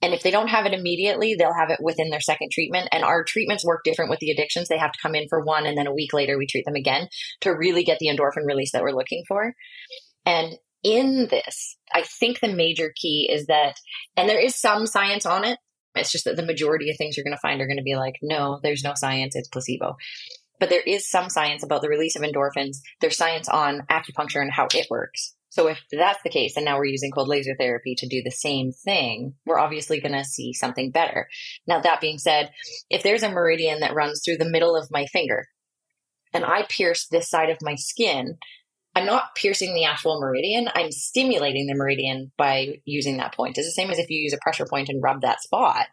And 0.00 0.12
if 0.12 0.22
they 0.22 0.30
don't 0.32 0.48
have 0.48 0.66
it 0.66 0.74
immediately, 0.74 1.34
they'll 1.34 1.54
have 1.54 1.70
it 1.70 1.78
within 1.80 2.10
their 2.10 2.20
second 2.20 2.50
treatment. 2.50 2.88
And 2.90 3.04
our 3.04 3.22
treatments 3.22 3.64
work 3.64 3.82
different 3.84 4.10
with 4.10 4.18
the 4.18 4.30
addictions. 4.30 4.68
They 4.68 4.78
have 4.78 4.92
to 4.92 4.98
come 5.00 5.14
in 5.14 5.28
for 5.28 5.44
one, 5.44 5.64
and 5.64 5.78
then 5.78 5.86
a 5.86 5.94
week 5.94 6.12
later, 6.12 6.36
we 6.36 6.46
treat 6.46 6.64
them 6.64 6.74
again 6.74 7.08
to 7.42 7.50
really 7.50 7.84
get 7.84 7.98
the 8.00 8.08
endorphin 8.08 8.46
release 8.46 8.72
that 8.72 8.82
we're 8.82 8.90
looking 8.90 9.22
for. 9.28 9.54
And 10.26 10.54
in 10.82 11.28
this, 11.30 11.76
I 11.92 12.02
think 12.02 12.40
the 12.40 12.52
major 12.52 12.92
key 12.96 13.30
is 13.32 13.46
that, 13.46 13.76
and 14.16 14.28
there 14.28 14.40
is 14.40 14.56
some 14.56 14.86
science 14.86 15.24
on 15.24 15.44
it, 15.44 15.58
it's 15.94 16.12
just 16.12 16.24
that 16.24 16.36
the 16.36 16.44
majority 16.44 16.90
of 16.90 16.96
things 16.96 17.16
you're 17.16 17.24
going 17.24 17.36
to 17.36 17.40
find 17.40 17.60
are 17.60 17.66
going 17.66 17.78
to 17.78 17.82
be 17.82 17.96
like, 17.96 18.16
no, 18.22 18.60
there's 18.62 18.84
no 18.84 18.92
science, 18.94 19.36
it's 19.36 19.48
placebo. 19.48 19.96
But 20.58 20.70
there 20.70 20.82
is 20.82 21.10
some 21.10 21.28
science 21.28 21.62
about 21.62 21.82
the 21.82 21.88
release 21.88 22.16
of 22.16 22.22
endorphins. 22.22 22.76
There's 23.00 23.16
science 23.16 23.48
on 23.48 23.82
acupuncture 23.90 24.40
and 24.40 24.52
how 24.52 24.68
it 24.72 24.86
works. 24.90 25.34
So 25.52 25.68
if 25.68 25.82
that's 25.92 26.22
the 26.22 26.30
case, 26.30 26.56
and 26.56 26.64
now 26.64 26.78
we're 26.78 26.86
using 26.86 27.10
cold 27.10 27.28
laser 27.28 27.54
therapy 27.58 27.94
to 27.98 28.08
do 28.08 28.22
the 28.22 28.30
same 28.30 28.72
thing, 28.72 29.34
we're 29.44 29.58
obviously 29.58 30.00
going 30.00 30.14
to 30.14 30.24
see 30.24 30.54
something 30.54 30.90
better. 30.90 31.28
Now, 31.66 31.80
that 31.80 32.00
being 32.00 32.18
said, 32.18 32.52
if 32.88 33.02
there's 33.02 33.22
a 33.22 33.28
meridian 33.28 33.80
that 33.80 33.94
runs 33.94 34.22
through 34.24 34.38
the 34.38 34.48
middle 34.48 34.74
of 34.76 34.90
my 34.90 35.04
finger 35.06 35.48
and 36.32 36.42
I 36.42 36.64
pierce 36.70 37.06
this 37.06 37.28
side 37.28 37.50
of 37.50 37.58
my 37.60 37.74
skin, 37.74 38.38
I'm 38.94 39.06
not 39.06 39.34
piercing 39.34 39.74
the 39.74 39.84
actual 39.84 40.20
meridian. 40.20 40.68
I'm 40.74 40.92
stimulating 40.92 41.66
the 41.66 41.74
meridian 41.74 42.30
by 42.36 42.80
using 42.84 43.16
that 43.16 43.34
point. 43.34 43.56
It's 43.56 43.66
the 43.66 43.72
same 43.72 43.90
as 43.90 43.98
if 43.98 44.10
you 44.10 44.18
use 44.18 44.34
a 44.34 44.42
pressure 44.42 44.66
point 44.68 44.88
and 44.88 45.02
rub 45.02 45.22
that 45.22 45.40
spot. 45.40 45.86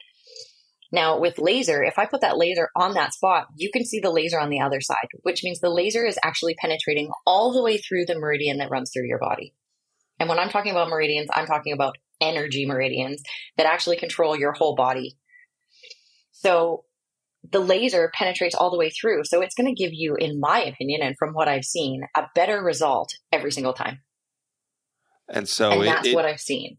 Now, 0.92 1.20
with 1.20 1.38
laser, 1.38 1.84
if 1.84 2.00
I 2.00 2.08
put 2.08 2.22
that 2.22 2.38
laser 2.38 2.70
on 2.76 2.96
that 2.96 3.14
spot, 3.14 3.48
you 3.56 3.70
can 3.72 3.86
see 3.86 4.00
the 4.00 4.10
laser 4.10 4.40
on 4.40 4.50
the 4.50 4.62
other 4.62 4.82
side, 4.82 5.08
which 5.22 5.44
means 5.44 5.60
the 5.60 5.70
laser 5.70 6.04
is 6.04 6.18
actually 6.24 6.56
penetrating 6.56 7.12
all 7.26 7.54
the 7.54 7.62
way 7.62 7.78
through 7.78 8.06
the 8.06 8.18
meridian 8.18 8.58
that 8.58 8.72
runs 8.72 8.92
through 8.92 9.08
your 9.08 9.20
body. 9.20 9.54
And 10.20 10.28
when 10.28 10.40
I'm 10.40 10.50
talking 10.50 10.72
about 10.72 10.90
meridians, 10.90 11.30
I'm 11.34 11.46
talking 11.46 11.74
about 11.74 11.98
energy 12.20 12.66
meridians 12.66 13.22
that 13.56 13.68
actually 13.68 13.98
control 13.98 14.36
your 14.36 14.52
whole 14.52 14.76
body. 14.76 15.16
So 16.32 16.84
the 17.52 17.60
laser 17.60 18.12
penetrates 18.14 18.56
all 18.56 18.70
the 18.70 18.78
way 18.78 18.90
through. 18.90 19.24
So 19.24 19.42
it's 19.42 19.56
going 19.56 19.74
to 19.74 19.84
give 19.84 19.94
you, 19.94 20.16
in 20.16 20.40
my 20.40 20.60
opinion, 20.60 21.02
and 21.02 21.16
from 21.18 21.34
what 21.34 21.48
I've 21.48 21.66
seen, 21.66 22.04
a 22.16 22.24
better 22.36 22.62
result 22.62 23.14
every 23.32 23.52
single 23.52 23.74
time. 23.74 24.02
And 25.30 25.48
so 25.48 25.72
and 25.72 25.88
that's 25.88 26.08
it, 26.08 26.16
what 26.16 26.26
I've 26.26 26.42
seen. 26.42 26.78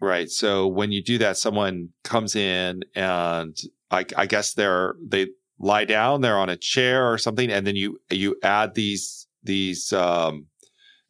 Right. 0.00 0.28
So 0.28 0.66
when 0.66 0.92
you 0.92 1.02
do 1.02 1.18
that, 1.18 1.38
someone 1.38 1.90
comes 2.04 2.36
in 2.36 2.82
and 2.94 3.56
I, 3.90 4.04
I 4.16 4.26
guess 4.26 4.52
they're, 4.52 4.94
they 5.04 5.28
lie 5.58 5.86
down, 5.86 6.20
they're 6.20 6.38
on 6.38 6.50
a 6.50 6.56
chair 6.56 7.10
or 7.10 7.18
something. 7.18 7.50
And 7.50 7.66
then 7.66 7.76
you, 7.76 7.98
you 8.10 8.36
add 8.42 8.74
these, 8.74 9.26
these, 9.42 9.92
um, 9.92 10.46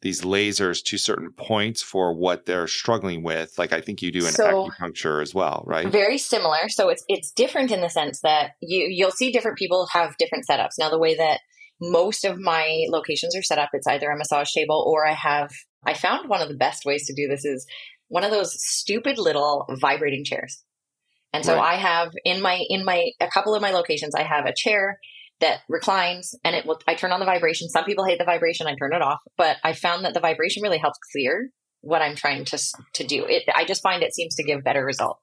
these 0.01 0.21
lasers 0.21 0.83
to 0.83 0.97
certain 0.97 1.31
points 1.31 1.81
for 1.81 2.13
what 2.13 2.45
they're 2.45 2.67
struggling 2.67 3.23
with. 3.23 3.57
Like 3.57 3.73
I 3.73 3.81
think 3.81 4.01
you 4.01 4.11
do 4.11 4.25
in 4.25 4.31
so, 4.31 4.69
acupuncture 4.69 5.21
as 5.21 5.33
well, 5.33 5.63
right? 5.65 5.87
Very 5.87 6.17
similar. 6.17 6.69
So 6.69 6.89
it's 6.89 7.03
it's 7.07 7.31
different 7.31 7.71
in 7.71 7.81
the 7.81 7.89
sense 7.89 8.21
that 8.21 8.51
you 8.61 8.87
you'll 8.89 9.11
see 9.11 9.31
different 9.31 9.57
people 9.57 9.87
have 9.91 10.15
different 10.17 10.45
setups. 10.49 10.77
Now 10.77 10.89
the 10.89 10.99
way 10.99 11.15
that 11.15 11.41
most 11.81 12.25
of 12.25 12.39
my 12.39 12.85
locations 12.89 13.35
are 13.35 13.43
set 13.43 13.59
up, 13.59 13.69
it's 13.73 13.87
either 13.87 14.09
a 14.09 14.17
massage 14.17 14.51
table 14.51 14.83
or 14.87 15.07
I 15.07 15.13
have 15.13 15.51
I 15.85 15.93
found 15.93 16.29
one 16.29 16.41
of 16.41 16.49
the 16.49 16.57
best 16.57 16.85
ways 16.85 17.05
to 17.07 17.15
do 17.15 17.27
this 17.27 17.45
is 17.45 17.65
one 18.07 18.23
of 18.23 18.31
those 18.31 18.53
stupid 18.63 19.17
little 19.17 19.65
vibrating 19.81 20.23
chairs. 20.23 20.63
And 21.33 21.43
so 21.43 21.55
right. 21.55 21.73
I 21.73 21.77
have 21.77 22.13
in 22.23 22.41
my 22.41 22.63
in 22.69 22.85
my 22.85 23.11
a 23.19 23.27
couple 23.27 23.55
of 23.55 23.61
my 23.61 23.71
locations 23.71 24.15
I 24.15 24.23
have 24.23 24.45
a 24.45 24.53
chair 24.55 24.99
that 25.39 25.59
reclines 25.69 26.35
and 26.43 26.55
it 26.55 26.65
will, 26.65 26.79
I 26.87 26.95
turn 26.95 27.11
on 27.11 27.19
the 27.19 27.25
vibration. 27.25 27.69
Some 27.69 27.85
people 27.85 28.05
hate 28.05 28.19
the 28.19 28.25
vibration. 28.25 28.67
I 28.67 28.75
turn 28.75 28.93
it 28.93 29.01
off, 29.01 29.19
but 29.37 29.57
I 29.63 29.73
found 29.73 30.05
that 30.05 30.13
the 30.13 30.19
vibration 30.19 30.63
really 30.63 30.79
helps 30.79 30.97
clear 31.11 31.49
what 31.81 32.01
I'm 32.01 32.15
trying 32.15 32.45
to, 32.45 32.59
to 32.93 33.03
do. 33.03 33.25
It, 33.25 33.43
I 33.53 33.65
just 33.65 33.83
find 33.83 34.03
it 34.03 34.15
seems 34.15 34.35
to 34.35 34.43
give 34.43 34.63
better 34.63 34.83
result. 34.83 35.19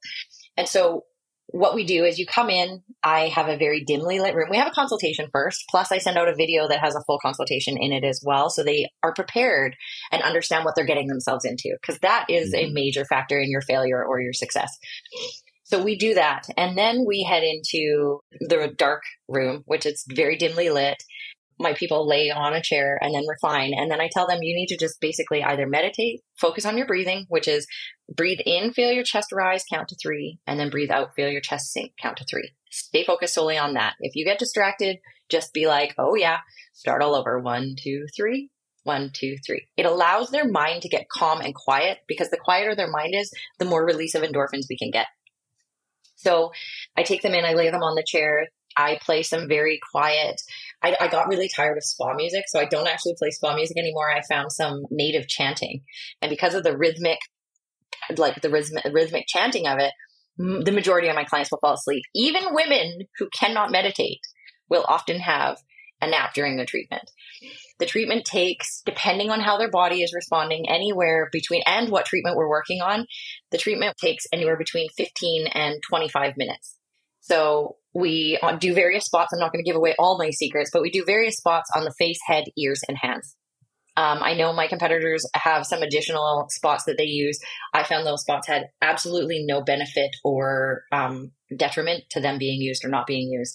And 0.56 0.68
so 0.68 1.04
what 1.48 1.74
we 1.74 1.84
do 1.84 2.04
is 2.04 2.18
you 2.18 2.26
come 2.26 2.48
in, 2.48 2.82
I 3.02 3.28
have 3.28 3.48
a 3.48 3.56
very 3.56 3.84
dimly 3.84 4.18
lit 4.18 4.34
room. 4.34 4.48
We 4.50 4.56
have 4.56 4.66
a 4.66 4.74
consultation 4.74 5.28
first, 5.30 5.64
plus 5.68 5.92
I 5.92 5.98
send 5.98 6.16
out 6.16 6.28
a 6.28 6.34
video 6.34 6.66
that 6.68 6.80
has 6.80 6.94
a 6.94 7.02
full 7.06 7.18
consultation 7.20 7.76
in 7.76 7.92
it 7.92 8.02
as 8.02 8.22
well. 8.24 8.50
So 8.50 8.64
they 8.64 8.88
are 9.02 9.12
prepared 9.12 9.76
and 10.10 10.22
understand 10.22 10.64
what 10.64 10.74
they're 10.74 10.86
getting 10.86 11.06
themselves 11.06 11.44
into 11.44 11.76
because 11.80 12.00
that 12.00 12.26
is 12.28 12.54
mm-hmm. 12.54 12.70
a 12.70 12.72
major 12.72 13.04
factor 13.04 13.38
in 13.38 13.50
your 13.50 13.60
failure 13.60 14.02
or 14.02 14.20
your 14.20 14.32
success. 14.32 14.70
So 15.64 15.82
we 15.82 15.96
do 15.96 16.14
that. 16.14 16.46
And 16.56 16.76
then 16.76 17.04
we 17.06 17.22
head 17.22 17.42
into 17.42 18.20
the 18.40 18.72
dark 18.76 19.02
room, 19.28 19.62
which 19.66 19.86
is 19.86 20.04
very 20.08 20.36
dimly 20.36 20.70
lit. 20.70 21.02
My 21.58 21.72
people 21.72 22.06
lay 22.06 22.30
on 22.30 22.52
a 22.52 22.62
chair 22.62 22.98
and 23.00 23.14
then 23.14 23.24
recline. 23.28 23.72
And 23.74 23.90
then 23.90 24.00
I 24.00 24.10
tell 24.12 24.26
them 24.26 24.42
you 24.42 24.54
need 24.54 24.66
to 24.68 24.76
just 24.76 25.00
basically 25.00 25.42
either 25.42 25.66
meditate, 25.66 26.20
focus 26.38 26.66
on 26.66 26.76
your 26.76 26.86
breathing, 26.86 27.26
which 27.28 27.48
is 27.48 27.66
breathe 28.14 28.40
in, 28.44 28.72
feel 28.72 28.92
your 28.92 29.04
chest 29.04 29.32
rise, 29.32 29.64
count 29.72 29.88
to 29.88 29.96
three, 29.96 30.38
and 30.46 30.60
then 30.60 30.68
breathe 30.68 30.90
out, 30.90 31.14
feel 31.14 31.28
your 31.28 31.40
chest 31.40 31.72
sink, 31.72 31.92
count 32.00 32.18
to 32.18 32.24
three. 32.24 32.50
Stay 32.70 33.04
focused 33.04 33.34
solely 33.34 33.56
on 33.56 33.74
that. 33.74 33.94
If 34.00 34.16
you 34.16 34.24
get 34.24 34.38
distracted, 34.38 34.98
just 35.30 35.54
be 35.54 35.66
like, 35.66 35.94
oh 35.96 36.14
yeah, 36.14 36.38
start 36.74 37.02
all 37.02 37.14
over. 37.14 37.38
One, 37.38 37.76
two, 37.78 38.06
three, 38.14 38.50
one, 38.82 39.10
two, 39.14 39.36
three. 39.46 39.66
It 39.76 39.86
allows 39.86 40.30
their 40.30 40.46
mind 40.46 40.82
to 40.82 40.88
get 40.88 41.08
calm 41.08 41.40
and 41.40 41.54
quiet 41.54 41.98
because 42.06 42.30
the 42.30 42.36
quieter 42.36 42.74
their 42.74 42.90
mind 42.90 43.14
is, 43.14 43.32
the 43.58 43.64
more 43.64 43.86
release 43.86 44.14
of 44.14 44.22
endorphins 44.22 44.66
we 44.68 44.76
can 44.76 44.90
get. 44.90 45.06
So 46.24 46.52
I 46.96 47.02
take 47.02 47.22
them 47.22 47.34
in, 47.34 47.44
I 47.44 47.52
lay 47.52 47.70
them 47.70 47.82
on 47.82 47.94
the 47.94 48.04
chair. 48.06 48.48
I 48.76 48.98
play 49.00 49.22
some 49.22 49.46
very 49.46 49.78
quiet. 49.92 50.40
I, 50.82 50.96
I, 51.00 51.08
got 51.08 51.28
really 51.28 51.48
tired 51.48 51.76
of 51.76 51.84
spa 51.84 52.12
music, 52.14 52.44
so 52.48 52.58
I 52.58 52.64
don't 52.64 52.88
actually 52.88 53.14
play 53.16 53.30
spa 53.30 53.54
music 53.54 53.76
anymore. 53.78 54.10
I 54.10 54.20
found 54.28 54.50
some 54.50 54.82
native 54.90 55.28
chanting, 55.28 55.82
and 56.20 56.28
because 56.28 56.54
of 56.54 56.64
the 56.64 56.76
rhythmic, 56.76 57.18
like 58.16 58.40
the 58.42 58.50
rhythmic, 58.50 58.84
rhythmic 58.92 59.26
chanting 59.28 59.68
of 59.68 59.78
it, 59.78 59.92
the 60.36 60.72
majority 60.72 61.08
of 61.08 61.14
my 61.14 61.22
clients 61.22 61.52
will 61.52 61.60
fall 61.60 61.74
asleep. 61.74 62.02
Even 62.14 62.52
women 62.52 63.02
who 63.18 63.28
cannot 63.32 63.70
meditate 63.70 64.20
will 64.68 64.84
often 64.88 65.20
have 65.20 65.58
a 66.02 66.10
nap 66.10 66.34
during 66.34 66.56
the 66.56 66.66
treatment. 66.66 67.10
The 67.78 67.86
treatment 67.86 68.24
takes, 68.24 68.82
depending 68.84 69.30
on 69.30 69.40
how 69.40 69.58
their 69.58 69.70
body 69.70 70.02
is 70.02 70.14
responding, 70.14 70.68
anywhere 70.68 71.28
between, 71.32 71.62
and 71.66 71.90
what 71.90 72.06
treatment 72.06 72.36
we're 72.36 72.48
working 72.48 72.80
on, 72.80 73.06
the 73.54 73.58
treatment 73.58 73.96
takes 73.96 74.24
anywhere 74.32 74.56
between 74.56 74.88
15 74.96 75.46
and 75.54 75.80
25 75.88 76.36
minutes. 76.36 76.76
So 77.20 77.76
we 77.94 78.36
uh, 78.42 78.56
do 78.56 78.74
various 78.74 79.04
spots. 79.04 79.32
I'm 79.32 79.38
not 79.38 79.52
going 79.52 79.64
to 79.64 79.70
give 79.70 79.76
away 79.76 79.94
all 79.96 80.18
my 80.18 80.30
secrets, 80.30 80.70
but 80.72 80.82
we 80.82 80.90
do 80.90 81.04
various 81.06 81.36
spots 81.36 81.70
on 81.72 81.84
the 81.84 81.94
face, 81.96 82.18
head, 82.26 82.46
ears, 82.58 82.80
and 82.88 82.98
hands. 82.98 83.36
Um, 83.96 84.18
I 84.20 84.34
know 84.34 84.52
my 84.52 84.66
competitors 84.66 85.24
have 85.34 85.66
some 85.66 85.82
additional 85.82 86.48
spots 86.50 86.82
that 86.86 86.96
they 86.98 87.04
use. 87.04 87.38
I 87.72 87.84
found 87.84 88.04
those 88.04 88.22
spots 88.22 88.48
had 88.48 88.64
absolutely 88.82 89.44
no 89.46 89.62
benefit 89.62 90.10
or 90.24 90.82
um, 90.90 91.30
detriment 91.56 92.02
to 92.10 92.20
them 92.20 92.38
being 92.38 92.60
used 92.60 92.84
or 92.84 92.88
not 92.88 93.06
being 93.06 93.30
used. 93.30 93.54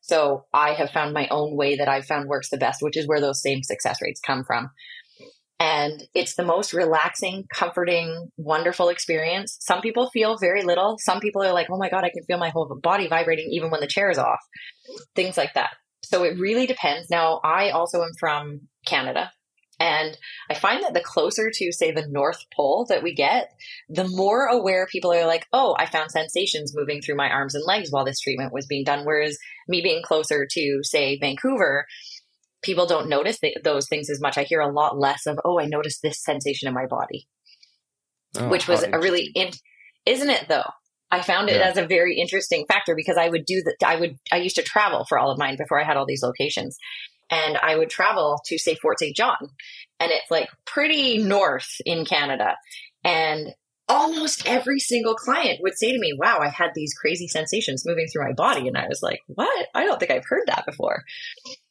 So 0.00 0.44
I 0.52 0.72
have 0.72 0.90
found 0.90 1.14
my 1.14 1.28
own 1.28 1.56
way 1.56 1.76
that 1.76 1.88
I've 1.88 2.06
found 2.06 2.28
works 2.28 2.50
the 2.50 2.58
best, 2.58 2.82
which 2.82 2.96
is 2.96 3.06
where 3.06 3.20
those 3.20 3.42
same 3.42 3.62
success 3.62 3.98
rates 4.02 4.20
come 4.20 4.42
from. 4.44 4.70
And 5.58 6.02
it's 6.14 6.34
the 6.34 6.44
most 6.44 6.74
relaxing, 6.74 7.44
comforting, 7.52 8.30
wonderful 8.36 8.90
experience. 8.90 9.56
Some 9.60 9.80
people 9.80 10.10
feel 10.10 10.36
very 10.36 10.62
little. 10.62 10.96
Some 10.98 11.18
people 11.20 11.42
are 11.42 11.52
like, 11.52 11.68
oh 11.70 11.78
my 11.78 11.88
God, 11.88 12.04
I 12.04 12.10
can 12.10 12.24
feel 12.24 12.38
my 12.38 12.50
whole 12.50 12.78
body 12.82 13.08
vibrating 13.08 13.48
even 13.52 13.70
when 13.70 13.80
the 13.80 13.86
chair 13.86 14.10
is 14.10 14.18
off. 14.18 14.40
Things 15.14 15.36
like 15.36 15.54
that. 15.54 15.70
So 16.04 16.24
it 16.24 16.38
really 16.38 16.66
depends. 16.66 17.08
Now, 17.10 17.40
I 17.42 17.70
also 17.70 18.02
am 18.02 18.12
from 18.20 18.68
Canada. 18.86 19.32
And 19.78 20.16
I 20.48 20.54
find 20.54 20.82
that 20.82 20.94
the 20.94 21.02
closer 21.02 21.50
to, 21.52 21.72
say, 21.72 21.90
the 21.90 22.06
North 22.08 22.42
Pole 22.54 22.86
that 22.88 23.02
we 23.02 23.14
get, 23.14 23.50
the 23.90 24.08
more 24.08 24.46
aware 24.46 24.86
people 24.86 25.12
are 25.12 25.26
like, 25.26 25.46
oh, 25.52 25.76
I 25.78 25.84
found 25.84 26.10
sensations 26.10 26.72
moving 26.74 27.02
through 27.02 27.16
my 27.16 27.28
arms 27.28 27.54
and 27.54 27.64
legs 27.66 27.90
while 27.90 28.04
this 28.04 28.20
treatment 28.20 28.54
was 28.54 28.66
being 28.66 28.84
done. 28.84 29.04
Whereas 29.04 29.36
me 29.68 29.82
being 29.82 30.02
closer 30.02 30.46
to, 30.50 30.78
say, 30.82 31.18
Vancouver, 31.18 31.86
people 32.62 32.86
don't 32.86 33.08
notice 33.08 33.38
th- 33.38 33.58
those 33.62 33.88
things 33.88 34.10
as 34.10 34.20
much. 34.20 34.38
I 34.38 34.42
hear 34.42 34.60
a 34.60 34.72
lot 34.72 34.98
less 34.98 35.26
of, 35.26 35.38
oh, 35.44 35.60
I 35.60 35.66
noticed 35.66 36.02
this 36.02 36.22
sensation 36.22 36.68
in 36.68 36.74
my 36.74 36.86
body, 36.86 37.26
oh, 38.36 38.48
which 38.48 38.68
was 38.68 38.82
a 38.82 38.98
really, 38.98 39.30
in- 39.34 39.52
isn't 40.04 40.30
it 40.30 40.46
though? 40.48 40.70
I 41.10 41.22
found 41.22 41.48
it 41.48 41.56
yeah. 41.56 41.68
as 41.68 41.76
a 41.76 41.86
very 41.86 42.18
interesting 42.18 42.66
factor 42.66 42.96
because 42.96 43.16
I 43.16 43.28
would 43.28 43.44
do 43.44 43.62
that. 43.62 43.86
I 43.86 43.96
would, 43.96 44.18
I 44.32 44.38
used 44.38 44.56
to 44.56 44.62
travel 44.62 45.04
for 45.04 45.18
all 45.18 45.30
of 45.30 45.38
mine 45.38 45.56
before 45.56 45.80
I 45.80 45.84
had 45.84 45.96
all 45.96 46.06
these 46.06 46.22
locations. 46.22 46.76
And 47.30 47.56
I 47.56 47.76
would 47.76 47.90
travel 47.90 48.40
to 48.46 48.58
say 48.58 48.74
Fort 48.76 48.98
St. 48.98 49.16
John 49.16 49.36
and 49.98 50.10
it's 50.10 50.30
like 50.30 50.48
pretty 50.64 51.18
north 51.18 51.80
in 51.84 52.04
Canada. 52.04 52.56
And 53.04 53.54
almost 53.88 54.46
every 54.46 54.80
single 54.80 55.14
client 55.14 55.60
would 55.62 55.78
say 55.78 55.92
to 55.92 55.98
me, 55.98 56.12
Wow, 56.16 56.38
I 56.40 56.48
had 56.48 56.70
these 56.74 56.94
crazy 56.94 57.28
sensations 57.28 57.86
moving 57.86 58.06
through 58.08 58.24
my 58.24 58.32
body. 58.32 58.68
And 58.68 58.76
I 58.76 58.88
was 58.88 59.02
like, 59.02 59.20
What? 59.26 59.68
I 59.74 59.84
don't 59.84 59.98
think 59.98 60.10
I've 60.10 60.26
heard 60.26 60.44
that 60.46 60.66
before. 60.66 61.04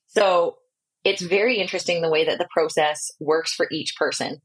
So 0.08 0.58
it's 1.06 1.22
very 1.22 1.58
interesting 1.58 2.02
the 2.02 2.10
way 2.10 2.26
that 2.26 2.40
the 2.40 2.48
process 2.52 3.12
works 3.20 3.54
for 3.54 3.68
each 3.72 3.96
person 3.96 4.42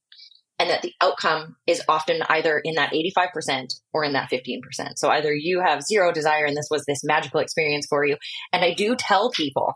and 0.58 0.68
that 0.68 0.82
the 0.82 0.92
outcome 1.00 1.56
is 1.66 1.82
often 1.88 2.22
either 2.28 2.60
in 2.62 2.74
that 2.74 2.92
85% 2.92 3.72
or 3.94 4.04
in 4.04 4.12
that 4.12 4.30
15%. 4.30 4.60
So 4.96 5.08
either 5.08 5.34
you 5.34 5.62
have 5.64 5.82
zero 5.82 6.12
desire 6.12 6.44
and 6.44 6.54
this 6.54 6.68
was 6.70 6.84
this 6.84 7.00
magical 7.02 7.40
experience 7.40 7.86
for 7.88 8.04
you. 8.04 8.18
And 8.52 8.62
I 8.62 8.74
do 8.74 8.94
tell 8.94 9.30
people 9.30 9.72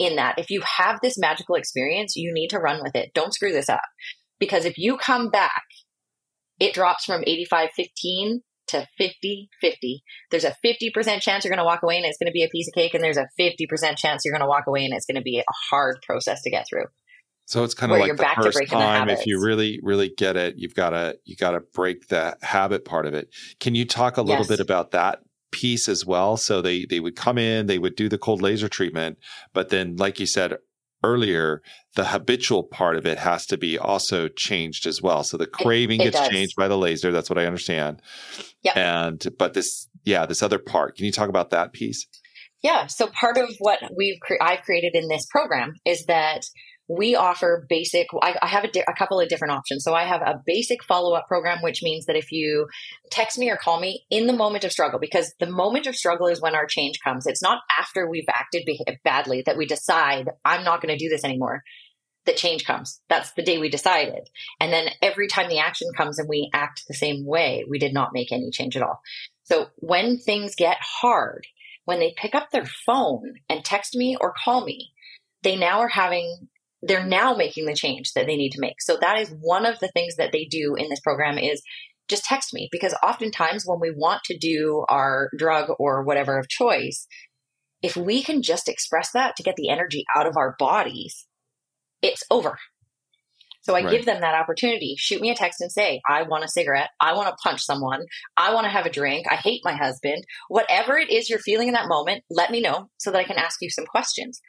in 0.00 0.16
that 0.16 0.36
if 0.36 0.50
you 0.50 0.62
have 0.78 0.98
this 1.00 1.16
magical 1.16 1.54
experience, 1.54 2.16
you 2.16 2.34
need 2.34 2.48
to 2.48 2.58
run 2.58 2.82
with 2.82 2.96
it. 2.96 3.14
Don't 3.14 3.32
screw 3.32 3.52
this 3.52 3.68
up. 3.68 3.80
Because 4.40 4.64
if 4.64 4.76
you 4.76 4.96
come 4.96 5.30
back, 5.30 5.62
it 6.58 6.74
drops 6.74 7.04
from 7.04 7.22
85 7.24 7.70
15 7.76 8.40
to 8.68 8.86
50 8.98 9.48
50. 9.60 10.02
There's 10.30 10.44
a 10.44 10.56
50% 10.64 11.20
chance 11.20 11.44
you're 11.44 11.50
going 11.50 11.58
to 11.58 11.64
walk 11.64 11.82
away 11.82 11.96
and 11.96 12.04
it's 12.04 12.18
going 12.18 12.28
to 12.28 12.32
be 12.32 12.44
a 12.44 12.48
piece 12.48 12.68
of 12.68 12.74
cake. 12.74 12.94
And 12.94 13.02
there's 13.02 13.16
a 13.16 13.28
50% 13.38 13.96
chance 13.96 14.22
you're 14.24 14.32
going 14.32 14.40
to 14.40 14.48
walk 14.48 14.66
away 14.66 14.84
and 14.84 14.94
it's 14.94 15.06
going 15.06 15.16
to 15.16 15.22
be 15.22 15.38
a 15.38 15.52
hard 15.70 15.98
process 16.02 16.42
to 16.42 16.50
get 16.50 16.66
through. 16.68 16.86
So 17.46 17.62
it's 17.62 17.74
kind 17.74 17.92
of 17.92 17.98
like 17.98 18.16
the 18.16 18.42
first 18.42 18.68
time, 18.68 19.08
if 19.08 19.24
you 19.24 19.40
really, 19.40 19.78
really 19.82 20.12
get 20.16 20.36
it, 20.36 20.56
you've 20.56 20.74
got 20.74 20.90
to 20.90 21.16
you 21.24 21.36
got 21.36 21.52
to 21.52 21.60
break 21.60 22.08
the 22.08 22.36
habit 22.42 22.84
part 22.84 23.06
of 23.06 23.14
it. 23.14 23.28
Can 23.60 23.76
you 23.76 23.84
talk 23.84 24.16
a 24.16 24.22
little 24.22 24.40
yes. 24.40 24.48
bit 24.48 24.60
about 24.60 24.90
that 24.90 25.20
piece 25.52 25.88
as 25.88 26.04
well? 26.04 26.36
So 26.36 26.60
they 26.60 26.86
they 26.86 26.98
would 26.98 27.14
come 27.14 27.38
in, 27.38 27.66
they 27.66 27.78
would 27.78 27.94
do 27.94 28.08
the 28.08 28.18
cold 28.18 28.42
laser 28.42 28.68
treatment, 28.68 29.18
but 29.54 29.68
then, 29.68 29.94
like 29.94 30.18
you 30.18 30.26
said 30.26 30.56
earlier, 31.06 31.62
the 31.94 32.06
habitual 32.06 32.62
part 32.64 32.96
of 32.96 33.06
it 33.06 33.18
has 33.18 33.46
to 33.46 33.56
be 33.56 33.78
also 33.78 34.28
changed 34.28 34.86
as 34.86 35.00
well. 35.00 35.22
So 35.24 35.36
the 35.36 35.46
craving 35.46 36.00
it, 36.00 36.08
it 36.08 36.12
gets 36.12 36.20
does. 36.20 36.28
changed 36.28 36.56
by 36.56 36.68
the 36.68 36.78
laser. 36.78 37.12
That's 37.12 37.30
what 37.30 37.38
I 37.38 37.46
understand. 37.46 38.02
Yeah. 38.62 38.72
And 38.76 39.24
but 39.38 39.54
this, 39.54 39.88
yeah, 40.04 40.26
this 40.26 40.42
other 40.42 40.58
part. 40.58 40.96
Can 40.96 41.06
you 41.06 41.12
talk 41.12 41.28
about 41.28 41.50
that 41.50 41.72
piece? 41.72 42.06
Yeah. 42.62 42.86
So 42.86 43.06
part 43.08 43.36
of 43.36 43.50
what 43.58 43.78
we've 43.96 44.18
cre- 44.20 44.42
I've 44.42 44.62
created 44.62 44.94
in 44.94 45.08
this 45.08 45.26
program 45.30 45.74
is 45.84 46.06
that 46.06 46.46
we 46.88 47.16
offer 47.16 47.66
basic 47.68 48.06
i, 48.22 48.36
I 48.40 48.46
have 48.46 48.64
a, 48.64 48.68
di- 48.70 48.84
a, 48.86 48.94
couple 48.94 49.20
of 49.20 49.28
different 49.28 49.52
options. 49.52 49.84
So 49.84 49.94
i 49.94 50.04
have 50.04 50.22
a 50.22 50.40
basic 50.44 50.84
follow-up 50.84 51.26
program 51.26 51.62
which 51.62 51.82
means 51.82 52.06
that 52.06 52.16
if 52.16 52.32
you 52.32 52.66
text 53.10 53.38
me 53.38 53.50
or 53.50 53.56
call 53.56 53.80
me 53.80 54.04
in 54.10 54.26
the 54.26 54.32
moment 54.32 54.64
of 54.64 54.72
struggle 54.72 54.98
because 54.98 55.34
the 55.40 55.50
moment 55.50 55.86
of 55.86 55.96
struggle 55.96 56.26
is 56.26 56.40
when 56.40 56.54
our 56.54 56.66
change 56.66 57.00
comes. 57.02 57.26
It's 57.26 57.42
not 57.42 57.62
after 57.78 58.08
we've 58.08 58.28
acted 58.28 58.64
be- 58.66 58.84
badly 59.04 59.42
that 59.46 59.56
we 59.56 59.66
decide 59.66 60.30
i'm 60.44 60.64
not 60.64 60.80
going 60.80 60.96
to 60.96 61.04
do 61.04 61.08
this 61.08 61.24
anymore 61.24 61.62
that 62.26 62.36
change 62.36 62.64
comes. 62.64 63.00
That's 63.08 63.30
the 63.34 63.42
day 63.44 63.58
we 63.58 63.68
decided. 63.68 64.28
And 64.58 64.72
then 64.72 64.88
every 65.00 65.28
time 65.28 65.48
the 65.48 65.60
action 65.60 65.86
comes 65.96 66.18
and 66.18 66.28
we 66.28 66.50
act 66.52 66.82
the 66.88 66.94
same 66.94 67.24
way 67.24 67.64
we 67.70 67.78
did 67.78 67.94
not 67.94 68.12
make 68.12 68.32
any 68.32 68.50
change 68.50 68.76
at 68.76 68.82
all. 68.82 69.00
So 69.44 69.68
when 69.76 70.18
things 70.18 70.56
get 70.56 70.78
hard 70.80 71.46
when 71.84 72.00
they 72.00 72.12
pick 72.16 72.34
up 72.34 72.50
their 72.50 72.66
phone 72.66 73.34
and 73.48 73.64
text 73.64 73.94
me 73.94 74.16
or 74.20 74.34
call 74.44 74.64
me 74.64 74.90
they 75.42 75.56
now 75.56 75.78
are 75.78 75.88
having 75.88 76.48
they're 76.82 77.06
now 77.06 77.34
making 77.34 77.66
the 77.66 77.74
change 77.74 78.12
that 78.14 78.26
they 78.26 78.36
need 78.36 78.52
to 78.52 78.60
make. 78.60 78.80
So 78.80 78.96
that 79.00 79.18
is 79.18 79.34
one 79.40 79.66
of 79.66 79.78
the 79.80 79.88
things 79.88 80.16
that 80.16 80.32
they 80.32 80.44
do 80.44 80.74
in 80.76 80.88
this 80.88 81.00
program 81.00 81.38
is 81.38 81.62
just 82.08 82.24
text 82.24 82.54
me 82.54 82.68
because 82.70 82.94
oftentimes 83.02 83.64
when 83.66 83.80
we 83.80 83.90
want 83.90 84.22
to 84.24 84.38
do 84.38 84.84
our 84.88 85.30
drug 85.36 85.70
or 85.78 86.04
whatever 86.04 86.38
of 86.38 86.48
choice, 86.48 87.06
if 87.82 87.96
we 87.96 88.22
can 88.22 88.42
just 88.42 88.68
express 88.68 89.10
that 89.12 89.36
to 89.36 89.42
get 89.42 89.56
the 89.56 89.68
energy 89.68 90.04
out 90.14 90.26
of 90.26 90.36
our 90.36 90.54
bodies, 90.58 91.26
it's 92.02 92.22
over. 92.30 92.58
So 93.62 93.74
I 93.74 93.82
right. 93.82 93.90
give 93.90 94.06
them 94.06 94.20
that 94.20 94.36
opportunity. 94.36 94.94
Shoot 94.96 95.20
me 95.20 95.30
a 95.30 95.34
text 95.34 95.60
and 95.60 95.72
say, 95.72 96.00
I 96.08 96.22
want 96.22 96.44
a 96.44 96.48
cigarette. 96.48 96.90
I 97.00 97.14
want 97.14 97.28
to 97.28 97.36
punch 97.42 97.62
someone. 97.62 98.04
I 98.36 98.54
want 98.54 98.64
to 98.64 98.70
have 98.70 98.86
a 98.86 98.90
drink. 98.90 99.26
I 99.28 99.34
hate 99.34 99.62
my 99.64 99.74
husband. 99.74 100.22
Whatever 100.48 100.96
it 100.98 101.10
is 101.10 101.28
you're 101.28 101.40
feeling 101.40 101.66
in 101.66 101.74
that 101.74 101.88
moment, 101.88 102.22
let 102.30 102.52
me 102.52 102.60
know 102.60 102.90
so 102.98 103.10
that 103.10 103.18
I 103.18 103.24
can 103.24 103.38
ask 103.38 103.60
you 103.60 103.68
some 103.68 103.86
questions. 103.86 104.40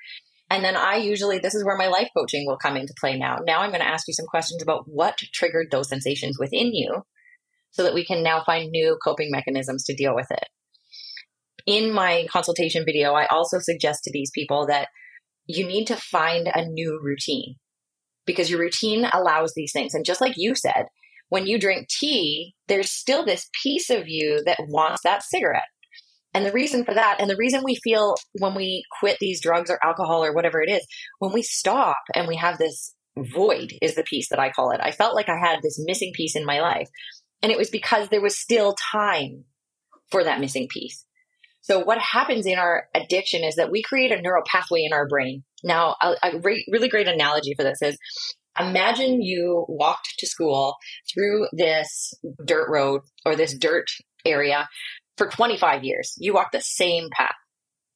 And 0.50 0.64
then 0.64 0.78
I 0.78 0.96
usually, 0.96 1.40
this 1.40 1.56
is 1.56 1.66
where 1.66 1.78
my 1.78 1.88
life 1.88 2.10
coaching 2.16 2.46
will 2.48 2.58
come 2.58 2.78
into 2.78 2.94
play 3.00 3.18
now. 3.18 3.40
Now 3.46 3.60
I'm 3.60 3.70
going 3.70 3.82
to 3.82 3.88
ask 3.88 4.08
you 4.08 4.14
some 4.14 4.28
questions 4.28 4.62
about 4.64 4.84
what 4.88 5.18
triggered 5.34 5.68
those 5.72 5.90
sensations 5.90 6.38
within 6.40 6.74
you 6.74 7.04
so 7.72 7.84
that 7.84 7.94
we 7.94 8.06
can 8.06 8.24
now 8.24 8.44
find 8.46 8.72
new 8.72 8.98
coping 9.04 9.30
mechanisms 9.30 9.84
to 9.86 9.96
deal 9.96 10.16
with 10.16 10.28
it. 10.32 10.46
In 11.66 11.92
my 11.92 12.26
consultation 12.32 12.86
video, 12.86 13.14
I 13.14 13.26
also 13.26 13.60
suggest 13.60 14.04
to 14.04 14.12
these 14.12 14.32
people 14.34 14.68
that 14.68 14.88
you 15.48 15.68
need 15.68 15.86
to 15.88 15.98
find 15.98 16.48
a 16.48 16.66
new 16.66 17.00
routine 17.04 17.56
because 18.26 18.50
your 18.50 18.60
routine 18.60 19.08
allows 19.14 19.54
these 19.54 19.74
things. 19.74 19.94
And 19.94 20.06
just 20.06 20.22
like 20.22 20.34
you 20.38 20.56
said, 20.56 20.86
when 21.30 21.46
you 21.46 21.60
drink 21.60 21.90
tea, 21.90 22.56
there's 22.68 22.90
still 22.90 23.26
this 23.26 23.50
piece 23.64 23.90
of 23.90 24.08
you 24.08 24.42
that 24.46 24.60
wants 24.70 25.02
that 25.04 25.24
cigarette. 25.24 25.64
And 26.38 26.46
the 26.46 26.52
reason 26.52 26.86
for 26.86 26.94
that, 26.94 27.18
and 27.20 27.28
the 27.28 27.36
reason 27.36 27.64
we 27.64 27.80
feel 27.84 28.14
when 28.34 28.54
we 28.54 28.84
quit 29.00 29.18
these 29.20 29.42
drugs 29.42 29.72
or 29.72 29.84
alcohol 29.84 30.24
or 30.24 30.36
whatever 30.36 30.62
it 30.62 30.70
is, 30.70 30.86
when 31.18 31.34
we 31.34 31.42
stop 31.42 31.98
and 32.14 32.28
we 32.28 32.36
have 32.36 32.60
this 32.60 32.94
void, 33.18 33.74
is 33.82 33.96
the 33.96 34.04
piece 34.04 34.30
that 34.30 34.38
I 34.38 34.52
call 34.52 34.70
it. 34.70 34.80
I 34.80 34.92
felt 34.92 35.16
like 35.16 35.30
I 35.30 35.36
had 35.36 35.64
this 35.64 35.82
missing 35.84 36.12
piece 36.14 36.36
in 36.36 36.46
my 36.46 36.62
life. 36.62 36.90
And 37.42 37.52
it 37.52 37.58
was 37.58 37.72
because 37.72 38.10
there 38.10 38.22
was 38.22 38.38
still 38.38 38.76
time 38.92 39.46
for 40.12 40.24
that 40.24 40.40
missing 40.40 40.68
piece. 40.70 41.04
So 41.62 41.80
what 41.80 41.98
happens 41.98 42.46
in 42.46 42.60
our 42.60 42.84
addiction 42.94 43.44
is 43.44 43.56
that 43.56 43.72
we 43.72 43.82
create 43.82 44.12
a 44.12 44.22
neural 44.22 44.44
pathway 44.46 44.84
in 44.84 44.94
our 44.94 45.08
brain. 45.08 45.44
Now, 45.64 45.96
a, 46.00 46.14
a 46.22 46.40
re- 46.40 46.68
really 46.72 46.88
great 46.88 47.08
analogy 47.08 47.56
for 47.56 47.64
this 47.64 47.82
is 47.82 47.98
imagine 48.60 49.24
you 49.24 49.66
walked 49.68 50.14
to 50.20 50.28
school 50.28 50.76
through 51.12 51.48
this 51.52 52.14
dirt 52.46 52.70
road 52.70 53.02
or 53.26 53.36
this 53.36 53.58
dirt 53.58 53.88
area 54.24 54.68
for 55.18 55.28
25 55.28 55.84
years. 55.84 56.14
You 56.18 56.34
walk 56.34 56.52
the 56.52 56.62
same 56.62 57.10
path. 57.12 57.36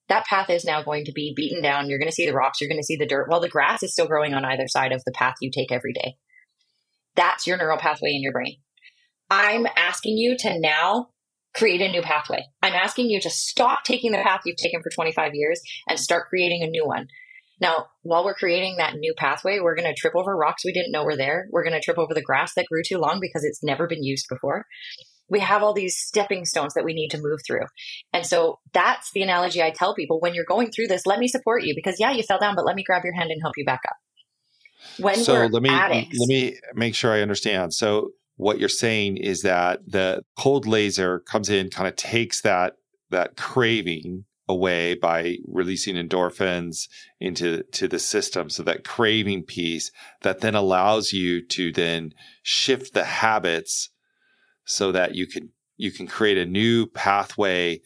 That 0.09 0.25
path 0.25 0.49
is 0.49 0.65
now 0.65 0.83
going 0.83 1.05
to 1.05 1.13
be 1.13 1.33
beaten 1.35 1.61
down. 1.61 1.89
You're 1.89 1.99
going 1.99 2.09
to 2.09 2.15
see 2.15 2.25
the 2.25 2.33
rocks. 2.33 2.59
You're 2.59 2.69
going 2.69 2.81
to 2.81 2.85
see 2.85 2.97
the 2.97 3.05
dirt. 3.05 3.29
While 3.29 3.39
the 3.39 3.47
grass 3.47 3.81
is 3.83 3.93
still 3.93 4.07
growing 4.07 4.33
on 4.33 4.43
either 4.43 4.67
side 4.67 4.91
of 4.91 5.03
the 5.05 5.13
path 5.13 5.35
you 5.39 5.51
take 5.51 5.71
every 5.71 5.93
day. 5.93 6.15
That's 7.15 7.47
your 7.47 7.57
neural 7.57 7.77
pathway 7.77 8.11
in 8.11 8.21
your 8.21 8.33
brain. 8.33 8.57
I'm 9.29 9.67
asking 9.77 10.17
you 10.17 10.35
to 10.39 10.59
now 10.59 11.09
create 11.55 11.81
a 11.81 11.91
new 11.91 12.01
pathway. 12.01 12.43
I'm 12.61 12.73
asking 12.73 13.09
you 13.09 13.21
to 13.21 13.29
stop 13.29 13.83
taking 13.83 14.11
the 14.11 14.17
path 14.17 14.41
you've 14.45 14.57
taken 14.57 14.81
for 14.81 14.89
25 14.89 15.31
years 15.33 15.61
and 15.87 15.99
start 15.99 16.27
creating 16.27 16.63
a 16.63 16.69
new 16.69 16.85
one. 16.85 17.07
Now, 17.61 17.87
while 18.01 18.25
we're 18.25 18.33
creating 18.33 18.77
that 18.77 18.95
new 18.95 19.13
pathway, 19.15 19.59
we're 19.59 19.75
going 19.75 19.87
to 19.87 19.99
trip 19.99 20.15
over 20.15 20.35
rocks 20.35 20.65
we 20.65 20.73
didn't 20.73 20.91
know 20.91 21.03
were 21.03 21.15
there. 21.15 21.47
We're 21.51 21.63
going 21.63 21.79
to 21.79 21.81
trip 21.81 21.99
over 21.99 22.13
the 22.13 22.21
grass 22.21 22.53
that 22.55 22.65
grew 22.65 22.81
too 22.85 22.97
long 22.97 23.19
because 23.21 23.43
it's 23.43 23.63
never 23.63 23.87
been 23.87 24.03
used 24.03 24.25
before 24.29 24.65
we 25.31 25.39
have 25.39 25.63
all 25.63 25.73
these 25.73 25.97
stepping 25.97 26.43
stones 26.43 26.73
that 26.73 26.83
we 26.83 26.93
need 26.93 27.07
to 27.09 27.17
move 27.17 27.39
through. 27.47 27.65
And 28.11 28.25
so 28.25 28.59
that's 28.73 29.11
the 29.13 29.23
analogy 29.23 29.63
I 29.63 29.71
tell 29.71 29.95
people 29.95 30.19
when 30.19 30.35
you're 30.35 30.45
going 30.45 30.71
through 30.71 30.87
this, 30.87 31.05
let 31.05 31.19
me 31.19 31.29
support 31.29 31.63
you 31.63 31.73
because 31.73 31.99
yeah, 31.99 32.11
you 32.11 32.21
fell 32.21 32.37
down, 32.37 32.53
but 32.53 32.65
let 32.65 32.75
me 32.75 32.83
grab 32.83 33.03
your 33.05 33.13
hand 33.13 33.31
and 33.31 33.41
help 33.41 33.53
you 33.55 33.65
back 33.65 33.79
up. 33.87 33.95
When 34.99 35.15
so 35.15 35.45
let 35.45 35.63
me 35.63 35.69
addicts, 35.69 36.17
let 36.19 36.27
me 36.27 36.57
make 36.75 36.95
sure 36.95 37.13
I 37.13 37.21
understand. 37.21 37.73
So 37.73 38.09
what 38.35 38.59
you're 38.59 38.67
saying 38.67 39.17
is 39.17 39.41
that 39.41 39.79
the 39.87 40.23
cold 40.37 40.67
laser 40.67 41.19
comes 41.21 41.49
in, 41.49 41.69
kind 41.69 41.87
of 41.87 41.95
takes 41.95 42.41
that 42.41 42.73
that 43.09 43.37
craving 43.37 44.25
away 44.49 44.95
by 44.95 45.37
releasing 45.47 45.95
endorphins 45.95 46.89
into 47.21 47.63
to 47.71 47.87
the 47.87 47.99
system 47.99 48.49
so 48.49 48.63
that 48.63 48.83
craving 48.83 49.43
piece 49.43 49.91
that 50.23 50.41
then 50.41 50.55
allows 50.55 51.13
you 51.13 51.45
to 51.47 51.71
then 51.71 52.11
shift 52.43 52.93
the 52.93 53.05
habits 53.05 53.89
so 54.65 54.91
that 54.91 55.15
you 55.15 55.27
can 55.27 55.49
you 55.77 55.91
can 55.91 56.07
create 56.07 56.37
a 56.37 56.45
new 56.45 56.85
pathway 56.87 57.81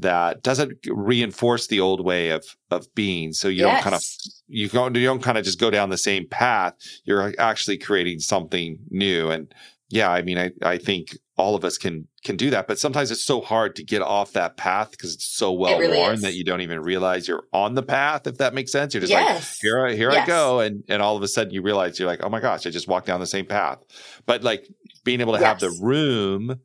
that 0.00 0.42
doesn't 0.42 0.78
reinforce 0.86 1.66
the 1.66 1.80
old 1.80 2.04
way 2.04 2.30
of 2.30 2.44
of 2.70 2.92
being. 2.94 3.32
So 3.32 3.48
you 3.48 3.64
yes. 3.64 3.74
don't 3.74 3.82
kind 3.82 3.94
of 3.94 4.02
you 4.48 4.68
don't 4.68 4.94
you 4.94 5.04
don't 5.04 5.22
kind 5.22 5.38
of 5.38 5.44
just 5.44 5.60
go 5.60 5.70
down 5.70 5.90
the 5.90 5.98
same 5.98 6.26
path. 6.28 6.74
You're 7.04 7.34
actually 7.38 7.78
creating 7.78 8.20
something 8.20 8.78
new. 8.90 9.30
And 9.30 9.52
yeah, 9.88 10.10
I 10.10 10.22
mean, 10.22 10.38
I 10.38 10.50
I 10.62 10.78
think 10.78 11.16
all 11.36 11.54
of 11.54 11.64
us 11.64 11.76
can 11.76 12.06
can 12.22 12.36
do 12.36 12.50
that, 12.50 12.68
but 12.68 12.78
sometimes 12.78 13.10
it's 13.10 13.24
so 13.24 13.40
hard 13.40 13.74
to 13.76 13.84
get 13.84 14.02
off 14.02 14.32
that 14.32 14.56
path 14.56 14.90
because 14.90 15.14
it's 15.14 15.26
so 15.26 15.52
well 15.52 15.76
it 15.76 15.80
really 15.80 15.96
worn 15.96 16.14
is. 16.14 16.22
that 16.22 16.34
you 16.34 16.44
don't 16.44 16.60
even 16.60 16.80
realize 16.80 17.26
you're 17.26 17.44
on 17.52 17.74
the 17.74 17.82
path. 17.82 18.26
If 18.26 18.38
that 18.38 18.54
makes 18.54 18.72
sense, 18.72 18.94
you're 18.94 19.00
just 19.00 19.10
yes. 19.10 19.34
like 19.34 19.56
here 19.60 19.88
here 19.88 20.12
yes. 20.12 20.24
I 20.24 20.26
go, 20.26 20.60
and 20.60 20.84
and 20.88 21.02
all 21.02 21.16
of 21.16 21.22
a 21.22 21.28
sudden 21.28 21.52
you 21.52 21.62
realize 21.62 21.98
you're 21.98 22.08
like, 22.08 22.22
oh 22.22 22.28
my 22.28 22.40
gosh, 22.40 22.66
I 22.66 22.70
just 22.70 22.88
walked 22.88 23.06
down 23.06 23.20
the 23.20 23.26
same 23.26 23.46
path. 23.46 23.78
But 24.26 24.42
like 24.42 24.68
being 25.04 25.20
able 25.20 25.34
to 25.34 25.40
yes. 25.40 25.48
have 25.48 25.60
the 25.60 25.78
room, 25.82 26.60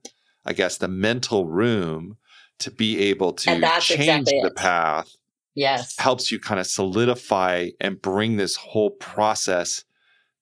I 0.45 0.53
guess 0.53 0.77
the 0.77 0.88
mental 0.88 1.45
room 1.45 2.17
to 2.59 2.71
be 2.71 2.99
able 3.09 3.33
to 3.33 3.45
change 3.79 3.91
exactly 3.91 4.41
the 4.43 4.51
path. 4.51 5.09
Yes. 5.55 5.97
Helps 5.97 6.31
you 6.31 6.39
kind 6.39 6.59
of 6.59 6.67
solidify 6.67 7.69
and 7.79 8.01
bring 8.01 8.38
this 8.38 8.55
whole 8.55 8.91
process 8.91 9.83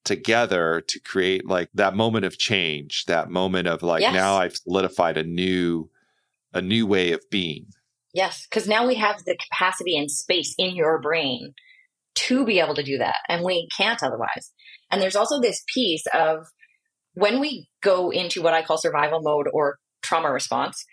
together 0.04 0.84
to 0.88 1.00
create 1.00 1.48
like 1.48 1.70
that 1.74 1.96
moment 1.96 2.26
of 2.26 2.38
change, 2.38 3.06
that 3.06 3.30
moment 3.30 3.68
of 3.68 3.84
like, 3.84 4.02
yes. 4.02 4.14
now 4.14 4.36
I've 4.36 4.56
solidified 4.56 5.18
a 5.18 5.24
new 5.24 5.90
a 6.54 6.62
new 6.62 6.86
way 6.86 7.12
of 7.14 7.22
being. 7.32 7.66
Yes, 8.14 8.46
because 8.48 8.68
now 8.68 8.86
we 8.86 8.96
have 8.96 9.24
the 9.26 9.36
capacity 9.36 9.98
and 9.98 10.10
space 10.10 10.54
in 10.58 10.76
your 10.76 11.02
brain 11.02 11.54
to 12.16 12.46
be 12.46 12.60
able 12.60 12.76
to 12.76 12.84
do 12.84 13.00
that, 13.00 13.16
and 13.28 13.44
we 13.44 13.68
can't 13.76 14.04
otherwise. 14.04 14.52
And 14.92 15.02
there's 15.02 15.16
also 15.16 15.42
this 15.42 15.64
piece 15.74 16.04
of 16.14 16.46
when 17.14 17.40
we 17.40 17.68
go 17.82 18.10
into 18.10 18.42
what 18.42 18.54
I 18.54 18.64
call 18.64 18.78
survival 18.78 19.22
mode 19.22 19.48
or 19.52 19.78
trauma 20.02 20.32
response, 20.32 20.86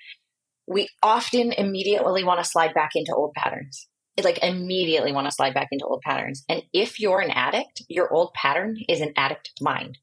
we 0.67 0.89
often 1.03 1.53
immediately 1.53 2.25
want 2.25 2.43
to 2.43 2.49
slide 2.49 2.75
back 2.75 2.91
into 2.95 3.15
old 3.15 3.33
patterns. 3.35 3.87
Like 4.23 4.39
immediately 4.43 5.13
want 5.13 5.29
to 5.29 5.35
slide 5.35 5.55
back 5.55 5.69
into 5.73 5.87
old 5.87 6.03
patterns. 6.03 6.45
And 6.49 6.63
if 6.75 7.01
you're 7.01 7.21
an 7.21 7.31
addict, 7.31 7.83
your 7.89 8.13
old 8.13 8.35
pattern 8.35 8.77
is 8.87 9.01
an 9.01 9.15
addict 9.17 9.53
mind. 9.61 9.99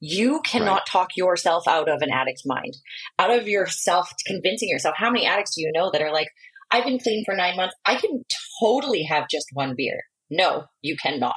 You 0.00 0.42
cannot 0.42 0.80
right. 0.80 0.86
talk 0.86 1.10
yourself 1.16 1.66
out 1.66 1.88
of 1.88 2.02
an 2.02 2.10
addict's 2.10 2.44
mind, 2.44 2.76
out 3.18 3.30
of 3.30 3.48
yourself 3.48 4.12
convincing 4.26 4.68
yourself. 4.68 4.96
How 4.98 5.10
many 5.10 5.24
addicts 5.24 5.54
do 5.54 5.62
you 5.62 5.72
know 5.72 5.90
that 5.90 6.02
are 6.02 6.12
like, 6.12 6.28
I've 6.70 6.84
been 6.84 6.98
clean 6.98 7.24
for 7.24 7.34
nine 7.34 7.56
months. 7.56 7.74
I 7.86 7.94
can 7.94 8.22
totally 8.60 9.04
have 9.04 9.28
just 9.30 9.46
one 9.52 9.74
beer. 9.76 10.02
No, 10.28 10.64
you 10.82 10.96
cannot. 10.96 11.36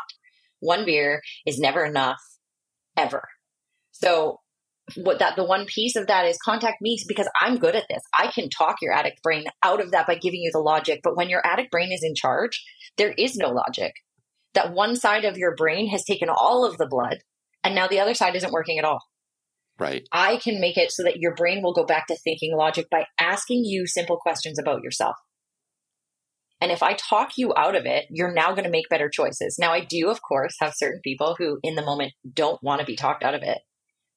One 0.59 0.83
beer 0.83 1.21
is 1.45 1.59
never 1.59 1.85
enough, 1.85 2.19
ever. 2.97 3.23
So 4.03 4.39
what 4.95 5.19
that 5.19 5.35
the 5.35 5.43
one 5.43 5.65
piece 5.65 5.95
of 5.95 6.07
that 6.07 6.25
is 6.25 6.37
contact 6.43 6.81
me 6.81 6.97
because 7.07 7.29
I'm 7.41 7.57
good 7.57 7.75
at 7.75 7.85
this. 7.89 8.01
I 8.17 8.31
can 8.31 8.49
talk 8.49 8.77
your 8.81 8.93
addict 8.93 9.21
brain 9.21 9.45
out 9.63 9.81
of 9.81 9.91
that 9.91 10.07
by 10.07 10.15
giving 10.15 10.41
you 10.41 10.51
the 10.51 10.59
logic. 10.59 11.01
But 11.03 11.17
when 11.17 11.29
your 11.29 11.45
addict 11.45 11.71
brain 11.71 11.91
is 11.91 12.03
in 12.03 12.15
charge, 12.15 12.63
there 12.97 13.11
is 13.11 13.35
no 13.35 13.49
logic. 13.49 13.93
That 14.53 14.73
one 14.73 14.95
side 14.95 15.25
of 15.25 15.37
your 15.37 15.55
brain 15.55 15.89
has 15.89 16.05
taken 16.05 16.29
all 16.29 16.65
of 16.65 16.77
the 16.77 16.87
blood 16.87 17.17
and 17.63 17.75
now 17.75 17.87
the 17.87 17.99
other 17.99 18.13
side 18.13 18.35
isn't 18.35 18.53
working 18.53 18.79
at 18.79 18.85
all. 18.85 19.01
Right. 19.79 20.07
I 20.11 20.37
can 20.37 20.59
make 20.59 20.77
it 20.77 20.91
so 20.91 21.03
that 21.03 21.17
your 21.17 21.35
brain 21.35 21.61
will 21.61 21.73
go 21.73 21.85
back 21.85 22.07
to 22.07 22.15
thinking 22.15 22.55
logic 22.55 22.87
by 22.89 23.05
asking 23.19 23.65
you 23.65 23.85
simple 23.85 24.17
questions 24.17 24.57
about 24.57 24.83
yourself. 24.83 25.15
And 26.59 26.71
if 26.71 26.81
I 26.81 26.93
talk 26.93 27.33
you 27.37 27.53
out 27.55 27.75
of 27.75 27.85
it, 27.85 28.05
you're 28.09 28.33
now 28.33 28.51
going 28.51 28.63
to 28.63 28.71
make 28.71 28.89
better 28.89 29.09
choices. 29.09 29.57
Now, 29.59 29.73
I 29.73 29.81
do, 29.81 30.09
of 30.09 30.21
course, 30.23 30.55
have 30.59 30.73
certain 30.75 31.01
people 31.03 31.35
who 31.37 31.59
in 31.61 31.75
the 31.75 31.85
moment 31.85 32.13
don't 32.33 32.61
want 32.63 32.79
to 32.79 32.85
be 32.85 32.95
talked 32.95 33.23
out 33.23 33.35
of 33.35 33.43
it. 33.43 33.59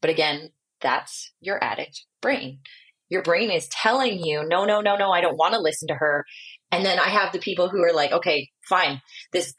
But 0.00 0.10
again, 0.10 0.50
that's 0.80 1.32
your 1.40 1.62
addict 1.62 2.04
brain. 2.20 2.60
Your 3.08 3.22
brain 3.22 3.50
is 3.50 3.68
telling 3.68 4.24
you, 4.24 4.44
no, 4.46 4.64
no, 4.64 4.80
no, 4.80 4.96
no, 4.96 5.10
I 5.10 5.20
don't 5.20 5.36
want 5.36 5.54
to 5.54 5.60
listen 5.60 5.88
to 5.88 5.94
her. 5.94 6.24
And 6.70 6.84
then 6.84 6.98
I 6.98 7.08
have 7.08 7.32
the 7.32 7.40
people 7.40 7.68
who 7.68 7.82
are 7.82 7.92
like, 7.92 8.12
okay, 8.12 8.48
fine. 8.68 9.00
This 9.32 9.52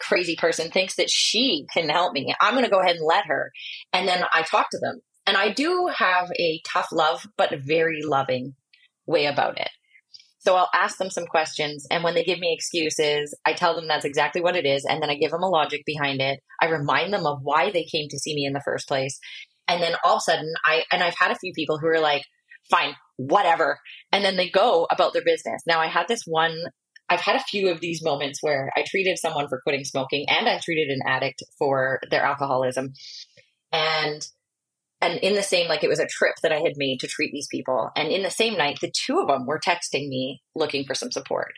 crazy 0.00 0.36
person 0.36 0.70
thinks 0.70 0.96
that 0.96 1.08
she 1.08 1.66
can 1.72 1.88
help 1.88 2.12
me. 2.12 2.34
I'm 2.40 2.54
going 2.54 2.64
to 2.64 2.70
go 2.70 2.80
ahead 2.80 2.96
and 2.96 3.06
let 3.06 3.26
her. 3.26 3.52
And 3.92 4.06
then 4.08 4.24
I 4.32 4.42
talk 4.42 4.68
to 4.70 4.78
them. 4.78 5.00
And 5.26 5.36
I 5.36 5.52
do 5.52 5.90
have 5.94 6.30
a 6.38 6.60
tough 6.66 6.88
love, 6.92 7.26
but 7.36 7.50
very 7.64 8.02
loving 8.02 8.54
way 9.06 9.26
about 9.26 9.60
it. 9.60 9.70
So 10.38 10.54
I'll 10.54 10.70
ask 10.72 10.98
them 10.98 11.10
some 11.10 11.26
questions. 11.26 11.86
And 11.90 12.04
when 12.04 12.14
they 12.14 12.22
give 12.22 12.38
me 12.38 12.54
excuses, 12.54 13.34
I 13.44 13.52
tell 13.52 13.74
them 13.74 13.88
that's 13.88 14.04
exactly 14.04 14.40
what 14.40 14.54
it 14.54 14.64
is. 14.64 14.84
And 14.84 15.02
then 15.02 15.10
I 15.10 15.16
give 15.16 15.32
them 15.32 15.42
a 15.42 15.48
logic 15.48 15.82
behind 15.84 16.20
it. 16.20 16.38
I 16.60 16.66
remind 16.66 17.12
them 17.12 17.26
of 17.26 17.40
why 17.42 17.72
they 17.72 17.82
came 17.82 18.08
to 18.08 18.18
see 18.18 18.34
me 18.34 18.44
in 18.44 18.52
the 18.52 18.62
first 18.64 18.86
place. 18.86 19.18
And 19.68 19.82
then 19.82 19.94
all 20.04 20.16
of 20.16 20.18
a 20.18 20.30
sudden, 20.30 20.52
I, 20.64 20.84
and 20.92 21.02
I've 21.02 21.16
had 21.18 21.30
a 21.30 21.38
few 21.38 21.52
people 21.54 21.78
who 21.78 21.88
are 21.88 22.00
like, 22.00 22.22
fine, 22.70 22.94
whatever. 23.16 23.78
And 24.12 24.24
then 24.24 24.36
they 24.36 24.48
go 24.48 24.86
about 24.90 25.12
their 25.12 25.24
business. 25.24 25.62
Now, 25.66 25.80
I 25.80 25.86
had 25.86 26.08
this 26.08 26.22
one, 26.26 26.56
I've 27.08 27.20
had 27.20 27.36
a 27.36 27.44
few 27.44 27.68
of 27.70 27.80
these 27.80 28.02
moments 28.02 28.42
where 28.42 28.70
I 28.76 28.84
treated 28.86 29.18
someone 29.18 29.48
for 29.48 29.60
quitting 29.62 29.84
smoking 29.84 30.26
and 30.28 30.48
I 30.48 30.58
treated 30.58 30.88
an 30.88 31.00
addict 31.06 31.42
for 31.58 32.00
their 32.10 32.24
alcoholism. 32.24 32.92
And 33.72 34.26
and 35.00 35.18
in 35.18 35.34
the 35.34 35.42
same 35.42 35.68
like 35.68 35.84
it 35.84 35.90
was 35.90 35.98
a 35.98 36.06
trip 36.06 36.34
that 36.42 36.52
i 36.52 36.58
had 36.58 36.72
made 36.76 36.98
to 37.00 37.06
treat 37.06 37.30
these 37.32 37.48
people 37.50 37.90
and 37.96 38.08
in 38.08 38.22
the 38.22 38.30
same 38.30 38.56
night 38.56 38.78
the 38.80 38.90
two 38.90 39.18
of 39.20 39.28
them 39.28 39.46
were 39.46 39.60
texting 39.60 40.08
me 40.08 40.40
looking 40.54 40.84
for 40.84 40.94
some 40.94 41.10
support 41.10 41.52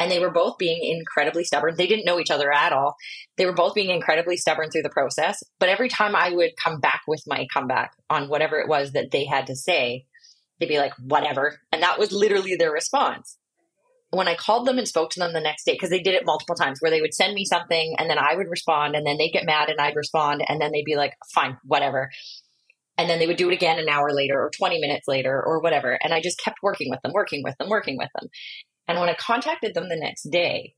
and 0.00 0.10
they 0.10 0.18
were 0.18 0.30
both 0.30 0.56
being 0.56 0.82
incredibly 0.82 1.44
stubborn. 1.44 1.74
They 1.76 1.86
didn't 1.86 2.06
know 2.06 2.18
each 2.18 2.30
other 2.30 2.50
at 2.50 2.72
all. 2.72 2.96
They 3.36 3.44
were 3.44 3.52
both 3.52 3.74
being 3.74 3.90
incredibly 3.90 4.38
stubborn 4.38 4.70
through 4.70 4.82
the 4.82 4.88
process. 4.88 5.42
But 5.60 5.68
every 5.68 5.90
time 5.90 6.16
I 6.16 6.30
would 6.30 6.56
come 6.56 6.80
back 6.80 7.02
with 7.06 7.22
my 7.26 7.46
comeback 7.52 7.92
on 8.08 8.28
whatever 8.28 8.58
it 8.58 8.68
was 8.68 8.92
that 8.92 9.10
they 9.10 9.26
had 9.26 9.46
to 9.48 9.54
say, 9.54 10.06
they'd 10.58 10.70
be 10.70 10.78
like, 10.78 10.94
whatever. 10.98 11.60
And 11.70 11.82
that 11.82 11.98
was 11.98 12.12
literally 12.12 12.56
their 12.56 12.72
response. 12.72 13.36
When 14.08 14.26
I 14.26 14.34
called 14.34 14.66
them 14.66 14.78
and 14.78 14.88
spoke 14.88 15.10
to 15.10 15.20
them 15.20 15.34
the 15.34 15.40
next 15.40 15.64
day, 15.64 15.72
because 15.72 15.90
they 15.90 16.00
did 16.00 16.14
it 16.14 16.26
multiple 16.26 16.56
times 16.56 16.80
where 16.80 16.90
they 16.90 17.02
would 17.02 17.14
send 17.14 17.34
me 17.34 17.44
something 17.44 17.94
and 17.98 18.08
then 18.08 18.18
I 18.18 18.34
would 18.34 18.48
respond 18.48 18.96
and 18.96 19.06
then 19.06 19.18
they'd 19.18 19.32
get 19.32 19.46
mad 19.46 19.68
and 19.68 19.78
I'd 19.78 19.94
respond 19.94 20.42
and 20.48 20.60
then 20.60 20.72
they'd 20.72 20.84
be 20.84 20.96
like, 20.96 21.12
fine, 21.32 21.58
whatever. 21.64 22.10
And 22.96 23.08
then 23.08 23.18
they 23.18 23.26
would 23.26 23.36
do 23.36 23.50
it 23.50 23.54
again 23.54 23.78
an 23.78 23.88
hour 23.88 24.12
later 24.12 24.40
or 24.40 24.50
20 24.50 24.80
minutes 24.80 25.06
later 25.06 25.42
or 25.42 25.60
whatever. 25.60 25.98
And 26.02 26.12
I 26.12 26.20
just 26.20 26.40
kept 26.42 26.58
working 26.62 26.90
with 26.90 27.00
them, 27.02 27.12
working 27.14 27.42
with 27.42 27.56
them, 27.58 27.68
working 27.68 27.96
with 27.96 28.10
them. 28.18 28.28
And 28.90 28.98
when 28.98 29.08
I 29.08 29.14
contacted 29.14 29.72
them 29.72 29.88
the 29.88 29.94
next 29.94 30.24
day, 30.32 30.74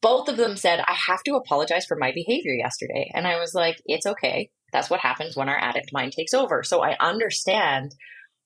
both 0.00 0.30
of 0.30 0.38
them 0.38 0.56
said, 0.56 0.80
I 0.80 0.94
have 0.94 1.22
to 1.24 1.34
apologize 1.34 1.84
for 1.84 1.94
my 1.94 2.10
behavior 2.10 2.54
yesterday. 2.54 3.10
And 3.12 3.26
I 3.26 3.38
was 3.38 3.52
like, 3.52 3.76
it's 3.84 4.06
okay. 4.06 4.48
That's 4.72 4.88
what 4.88 5.00
happens 5.00 5.36
when 5.36 5.50
our 5.50 5.58
addict 5.58 5.90
mind 5.92 6.12
takes 6.12 6.32
over. 6.32 6.62
So 6.62 6.82
I 6.82 6.96
understand 6.98 7.94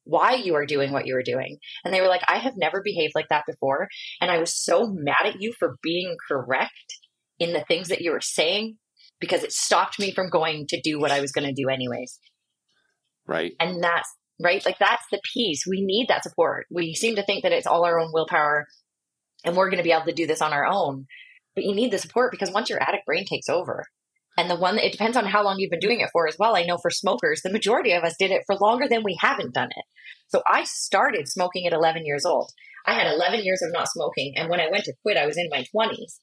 why 0.03 0.35
you 0.35 0.57
are 0.57 0.67
doing 0.67 0.91
what 0.91 1.07
you 1.07 1.15
are 1.15 1.23
doing. 1.23 1.59
And 1.85 1.95
they 1.95 2.01
were 2.01 2.09
like, 2.09 2.23
I 2.27 2.39
have 2.39 2.55
never 2.57 2.83
behaved 2.83 3.13
like 3.15 3.29
that 3.31 3.45
before. 3.47 3.87
And 4.21 4.33
I 4.33 4.39
was 4.39 4.53
so 4.53 4.89
mad 4.89 5.27
at 5.27 5.41
you 5.41 5.55
for 5.57 5.77
being 5.81 6.17
correct 6.29 6.73
in 7.39 7.53
the 7.53 7.65
things 7.69 7.87
that 7.89 8.01
you 8.01 8.11
were 8.11 8.21
saying 8.21 8.79
because 9.21 9.45
it 9.45 9.53
stopped 9.53 10.01
me 10.01 10.11
from 10.11 10.29
going 10.29 10.67
to 10.71 10.81
do 10.81 10.99
what 10.99 11.13
I 11.13 11.21
was 11.21 11.31
going 11.31 11.47
to 11.47 11.63
do 11.63 11.69
anyways. 11.69 12.19
Right. 13.29 13.53
And 13.61 13.81
that's 13.81 14.13
right. 14.43 14.65
Like 14.65 14.81
that's 14.81 15.05
the 15.13 15.21
piece. 15.33 15.65
We 15.69 15.83
need 15.83 16.09
that 16.09 16.25
support. 16.25 16.67
We 16.69 16.95
seem 16.95 17.15
to 17.15 17.23
think 17.23 17.45
that 17.45 17.53
it's 17.53 17.67
all 17.67 17.85
our 17.85 18.01
own 18.01 18.11
willpower 18.13 18.67
and 19.45 19.57
we're 19.57 19.71
going 19.71 19.79
to 19.79 19.85
be 19.85 19.93
able 19.93 20.07
to 20.07 20.13
do 20.13 20.27
this 20.27 20.43
on 20.43 20.53
our 20.53 20.67
own. 20.67 21.07
But 21.55 21.65
you 21.65 21.75
need 21.75 21.91
the 21.91 21.99
support 21.99 22.31
because 22.31 22.51
once 22.51 22.71
your 22.71 22.83
addict 22.83 23.07
brain 23.07 23.25
takes 23.25 23.49
over, 23.49 23.87
and 24.37 24.49
the 24.49 24.57
one 24.57 24.79
it 24.79 24.93
depends 24.93 25.17
on 25.17 25.27
how 25.27 25.43
long 25.43 25.59
you've 25.59 25.71
been 25.71 25.81
doing 25.81 26.01
it 26.01 26.11
for 26.13 26.29
as 26.29 26.37
well. 26.39 26.55
I 26.55 26.63
know 26.63 26.79
for 26.79 26.91
smokers, 26.91 27.43
the 27.43 27.51
majority 27.51 27.93
of 27.93 28.05
us 28.05 28.15
did 28.19 28.31
it 28.31 28.45
for 28.47 28.55
longer 28.55 28.87
than 28.89 29.03
we 29.03 29.19
haven't 29.21 29.55
done 29.55 29.71
it. 29.71 29.85
So 30.29 30.43
I 30.47 30.63
started 30.65 31.27
smoking 31.27 31.67
at 31.67 31.73
11 31.73 32.07
years 32.07 32.25
old. 32.25 32.53
I 32.87 32.95
had 32.95 33.13
11 33.13 33.41
years 33.45 33.61
of 33.63 33.73
not 33.73 33.89
smoking, 33.91 34.35
and 34.37 34.49
when 34.49 34.61
I 34.61 34.71
went 34.71 34.85
to 34.85 34.95
quit, 35.03 35.17
I 35.17 35.27
was 35.27 35.37
in 35.37 35.49
my 35.51 35.65
20s. 35.75 36.21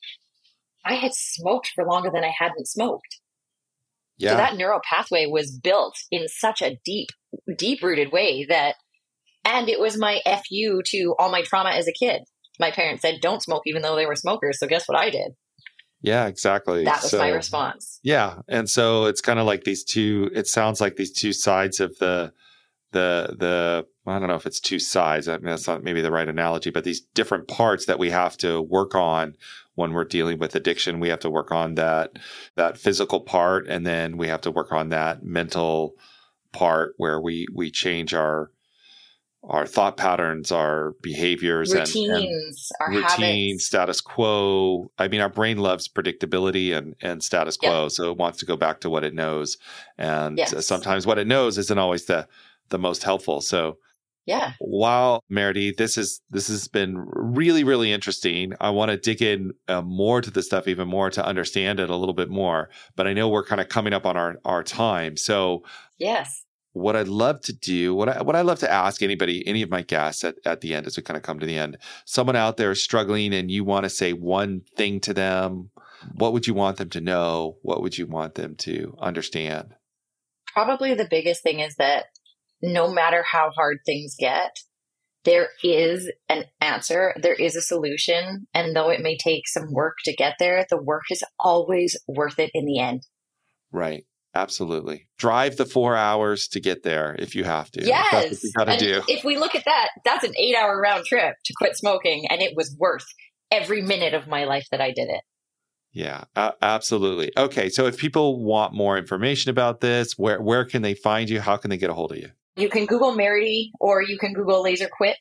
I 0.85 0.93
had 0.93 1.13
smoked 1.13 1.71
for 1.75 1.85
longer 1.85 2.09
than 2.09 2.23
I 2.23 2.33
hadn't 2.37 2.67
smoked. 2.67 3.19
Yeah. 4.17 4.31
So 4.31 4.37
that 4.37 4.55
neural 4.55 4.79
pathway 4.89 5.25
was 5.25 5.51
built 5.51 5.97
in 6.09 6.27
such 6.29 6.61
a 6.61 6.77
deep, 6.85 7.09
deep 7.57 7.83
rooted 7.83 8.13
way 8.13 8.45
that, 8.45 8.75
and 9.43 9.67
it 9.67 9.79
was 9.79 9.97
my 9.97 10.21
FU 10.25 10.81
to 10.85 11.15
all 11.19 11.29
my 11.29 11.41
trauma 11.41 11.71
as 11.71 11.87
a 11.87 11.91
kid 11.91 12.21
my 12.59 12.71
parents 12.71 13.01
said 13.01 13.19
don't 13.21 13.41
smoke 13.41 13.63
even 13.65 13.81
though 13.81 13.95
they 13.95 14.05
were 14.05 14.15
smokers. 14.15 14.59
So 14.59 14.67
guess 14.67 14.87
what 14.87 14.97
I 14.97 15.09
did? 15.09 15.35
Yeah, 16.01 16.27
exactly. 16.27 16.83
That 16.83 17.01
was 17.01 17.11
so, 17.11 17.17
my 17.17 17.29
response. 17.29 17.99
Yeah. 18.03 18.41
And 18.47 18.69
so 18.69 19.05
it's 19.05 19.21
kind 19.21 19.39
of 19.39 19.45
like 19.45 19.63
these 19.63 19.83
two 19.83 20.29
it 20.33 20.47
sounds 20.47 20.79
like 20.79 20.95
these 20.97 21.11
two 21.11 21.33
sides 21.33 21.79
of 21.79 21.97
the 21.97 22.33
the 22.91 23.35
the 23.37 23.85
I 24.07 24.19
don't 24.19 24.27
know 24.27 24.35
if 24.35 24.45
it's 24.45 24.59
two 24.59 24.79
sides. 24.79 25.27
I 25.27 25.37
mean, 25.37 25.47
that's 25.47 25.67
not 25.67 25.83
maybe 25.83 26.01
the 26.01 26.11
right 26.11 26.27
analogy, 26.27 26.69
but 26.69 26.83
these 26.83 27.01
different 27.01 27.47
parts 27.47 27.85
that 27.87 27.99
we 27.99 28.11
have 28.11 28.37
to 28.37 28.61
work 28.61 28.93
on 28.95 29.35
when 29.73 29.93
we're 29.93 30.05
dealing 30.05 30.39
with 30.39 30.55
addiction. 30.55 30.99
We 30.99 31.09
have 31.09 31.19
to 31.21 31.29
work 31.29 31.51
on 31.51 31.75
that 31.75 32.17
that 32.55 32.77
physical 32.77 33.19
part, 33.19 33.67
and 33.67 33.85
then 33.85 34.17
we 34.17 34.27
have 34.27 34.41
to 34.41 34.51
work 34.51 34.71
on 34.71 34.89
that 34.89 35.23
mental 35.23 35.95
part 36.53 36.93
where 36.97 37.19
we 37.19 37.47
we 37.53 37.69
change 37.69 38.13
our 38.13 38.51
our 39.47 39.65
thought 39.67 39.97
patterns, 39.97 40.51
our 40.51 40.95
behaviors, 41.01 41.73
routines, 41.73 42.71
and, 42.79 42.95
and 42.95 42.99
our 42.99 43.03
routine, 43.03 43.49
habits. 43.49 43.65
status 43.65 44.01
quo. 44.01 44.91
I 44.97 45.07
mean, 45.07 45.21
our 45.21 45.29
brain 45.29 45.57
loves 45.57 45.87
predictability 45.87 46.75
and, 46.75 46.95
and 47.01 47.23
status 47.23 47.57
quo, 47.57 47.83
yep. 47.83 47.91
so 47.91 48.11
it 48.11 48.17
wants 48.17 48.39
to 48.39 48.45
go 48.45 48.55
back 48.55 48.81
to 48.81 48.89
what 48.89 49.03
it 49.03 49.13
knows. 49.13 49.57
And 49.97 50.37
yes. 50.37 50.65
sometimes 50.65 51.05
what 51.05 51.19
it 51.19 51.27
knows 51.27 51.57
isn't 51.57 51.77
always 51.77 52.05
the 52.05 52.27
the 52.69 52.79
most 52.79 53.03
helpful. 53.03 53.41
So, 53.41 53.77
yeah. 54.25 54.53
Wow, 54.59 55.21
Meridee, 55.31 55.77
this 55.77 55.97
is 55.97 56.21
this 56.31 56.47
has 56.47 56.67
been 56.67 56.97
really 56.97 57.63
really 57.63 57.91
interesting. 57.91 58.53
I 58.59 58.71
want 58.71 58.89
to 58.89 58.97
dig 58.97 59.21
in 59.21 59.51
uh, 59.67 59.83
more 59.83 60.21
to 60.21 60.31
the 60.31 60.41
stuff, 60.41 60.67
even 60.67 60.87
more 60.87 61.11
to 61.11 61.23
understand 61.23 61.79
it 61.79 61.91
a 61.91 61.95
little 61.95 62.15
bit 62.15 62.29
more. 62.29 62.69
But 62.95 63.05
I 63.05 63.13
know 63.13 63.29
we're 63.29 63.45
kind 63.45 63.61
of 63.61 63.69
coming 63.69 63.93
up 63.93 64.07
on 64.07 64.17
our 64.17 64.37
our 64.43 64.63
time, 64.63 65.17
so 65.17 65.63
yes 65.99 66.44
what 66.75 66.97
I'd 66.97 67.07
love 67.07 67.39
to 67.41 67.53
do, 67.53 67.95
what 67.95 68.09
I 68.09 68.21
what 68.21 68.35
I 68.35 68.41
love 68.41 68.59
to 68.59 68.71
ask 68.71 69.01
anybody, 69.01 69.47
any 69.47 69.61
of 69.61 69.69
my 69.69 69.81
guests 69.81 70.25
at, 70.25 70.35
at 70.45 70.59
the 70.59 70.73
end 70.73 70.85
as 70.85 70.97
we 70.97 71.03
kind 71.03 71.15
of 71.15 71.23
come 71.23 71.39
to 71.39 71.45
the 71.45 71.57
end, 71.57 71.77
someone 72.03 72.35
out 72.35 72.57
there 72.57 72.71
is 72.71 72.83
struggling 72.83 73.33
and 73.33 73.49
you 73.49 73.63
want 73.63 73.85
to 73.85 73.89
say 73.89 74.11
one 74.11 74.61
thing 74.75 74.99
to 75.01 75.13
them, 75.13 75.69
what 76.15 76.33
would 76.33 76.47
you 76.47 76.53
want 76.53 76.75
them 76.75 76.89
to 76.89 76.99
know? 76.99 77.57
What 77.61 77.81
would 77.81 77.97
you 77.97 78.07
want 78.07 78.35
them 78.35 78.55
to 78.57 78.93
understand? 78.99 79.75
Probably 80.53 80.93
the 80.93 81.07
biggest 81.09 81.43
thing 81.43 81.61
is 81.61 81.75
that 81.77 82.07
no 82.61 82.91
matter 82.91 83.23
how 83.23 83.51
hard 83.55 83.77
things 83.85 84.15
get, 84.19 84.57
there 85.23 85.49
is 85.63 86.11
an 86.27 86.43
answer, 86.59 87.15
there 87.21 87.33
is 87.35 87.55
a 87.55 87.61
solution. 87.61 88.47
And 88.53 88.75
though 88.75 88.89
it 88.89 89.01
may 89.01 89.17
take 89.17 89.47
some 89.47 89.71
work 89.71 89.95
to 90.03 90.13
get 90.13 90.35
there, 90.39 90.65
the 90.69 90.81
work 90.81 91.03
is 91.09 91.23
always 91.39 91.97
worth 92.05 92.37
it 92.37 92.51
in 92.53 92.65
the 92.65 92.79
end. 92.79 93.07
Right. 93.71 94.03
Absolutely. 94.35 95.07
Drive 95.17 95.55
the 95.55 95.65
four 95.65 95.95
hours 95.95 96.49
to 96.49 96.59
get 96.59 96.83
there 96.83 97.15
if 97.17 97.35
you 97.35 97.45
have 97.45 97.71
to. 97.71 97.85
Yes. 97.85 98.43
You 98.43 98.51
got 98.55 98.65
to 98.65 98.77
do. 98.77 99.01
If 99.07 99.23
we 99.23 99.37
look 99.37 99.55
at 99.55 99.63
that, 99.65 99.89
that's 100.03 100.25
an 100.25 100.33
eight 100.37 100.55
hour 100.55 100.79
round 100.79 101.05
trip 101.05 101.35
to 101.45 101.53
quit 101.57 101.77
smoking. 101.77 102.27
And 102.29 102.41
it 102.41 102.53
was 102.55 102.75
worth 102.77 103.05
every 103.49 103.81
minute 103.81 104.13
of 104.13 104.27
my 104.27 104.43
life 104.43 104.67
that 104.71 104.81
I 104.81 104.91
did 104.91 105.07
it. 105.09 105.21
Yeah, 105.93 106.25
uh, 106.35 106.51
absolutely. 106.61 107.31
Okay. 107.37 107.69
So 107.69 107.85
if 107.85 107.97
people 107.97 108.43
want 108.43 108.73
more 108.73 108.97
information 108.97 109.49
about 109.49 109.79
this, 109.79 110.17
where, 110.17 110.41
where 110.41 110.65
can 110.65 110.81
they 110.81 110.93
find 110.93 111.29
you? 111.29 111.39
How 111.39 111.55
can 111.55 111.69
they 111.69 111.77
get 111.77 111.89
a 111.89 111.93
hold 111.93 112.11
of 112.11 112.17
you? 112.17 112.31
You 112.57 112.67
can 112.67 112.85
Google 112.85 113.15
Meridee 113.15 113.69
or 113.79 114.01
you 114.01 114.17
can 114.17 114.33
Google 114.33 114.61
Laser 114.61 114.89
Quit 114.91 115.17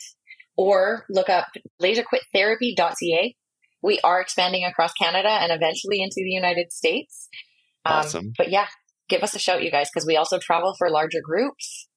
or 0.56 1.04
look 1.08 1.28
up 1.28 1.46
laserquittherapy.ca. 1.80 3.36
We 3.82 4.00
are 4.02 4.20
expanding 4.20 4.64
across 4.64 4.92
Canada 4.94 5.28
and 5.28 5.52
eventually 5.52 6.02
into 6.02 6.16
the 6.16 6.30
United 6.30 6.72
States. 6.72 7.28
Um, 7.84 7.98
awesome. 7.98 8.32
But 8.36 8.50
yeah, 8.50 8.66
give 9.08 9.22
us 9.22 9.34
a 9.34 9.38
shout, 9.38 9.62
you 9.62 9.70
guys, 9.70 9.90
because 9.92 10.06
we 10.06 10.16
also 10.16 10.38
travel 10.38 10.74
for 10.78 10.90
larger 10.90 11.20
groups. 11.22 11.88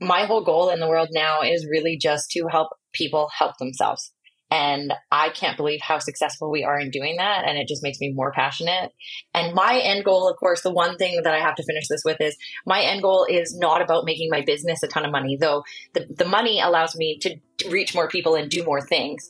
My 0.00 0.24
whole 0.24 0.44
goal 0.44 0.70
in 0.70 0.80
the 0.80 0.88
world 0.88 1.08
now 1.12 1.42
is 1.42 1.66
really 1.70 1.96
just 1.96 2.30
to 2.32 2.46
help 2.50 2.68
people 2.92 3.28
help 3.36 3.56
themselves. 3.58 4.12
And 4.48 4.94
I 5.10 5.30
can't 5.30 5.56
believe 5.56 5.80
how 5.82 5.98
successful 5.98 6.52
we 6.52 6.62
are 6.62 6.78
in 6.78 6.90
doing 6.90 7.16
that. 7.16 7.44
And 7.46 7.58
it 7.58 7.66
just 7.66 7.82
makes 7.82 7.98
me 7.98 8.12
more 8.12 8.30
passionate. 8.30 8.92
And 9.34 9.54
my 9.54 9.80
end 9.82 10.04
goal, 10.04 10.28
of 10.28 10.36
course, 10.36 10.62
the 10.62 10.72
one 10.72 10.96
thing 10.98 11.20
that 11.24 11.34
I 11.34 11.40
have 11.40 11.56
to 11.56 11.64
finish 11.64 11.88
this 11.88 12.02
with 12.04 12.20
is 12.20 12.36
my 12.64 12.82
end 12.82 13.02
goal 13.02 13.26
is 13.28 13.56
not 13.58 13.82
about 13.82 14.04
making 14.04 14.28
my 14.30 14.42
business 14.42 14.82
a 14.84 14.88
ton 14.88 15.04
of 15.04 15.10
money, 15.10 15.36
though 15.40 15.64
the, 15.94 16.06
the 16.16 16.24
money 16.24 16.60
allows 16.60 16.94
me 16.94 17.18
to 17.22 17.36
reach 17.70 17.94
more 17.94 18.08
people 18.08 18.36
and 18.36 18.48
do 18.48 18.62
more 18.62 18.80
things 18.80 19.28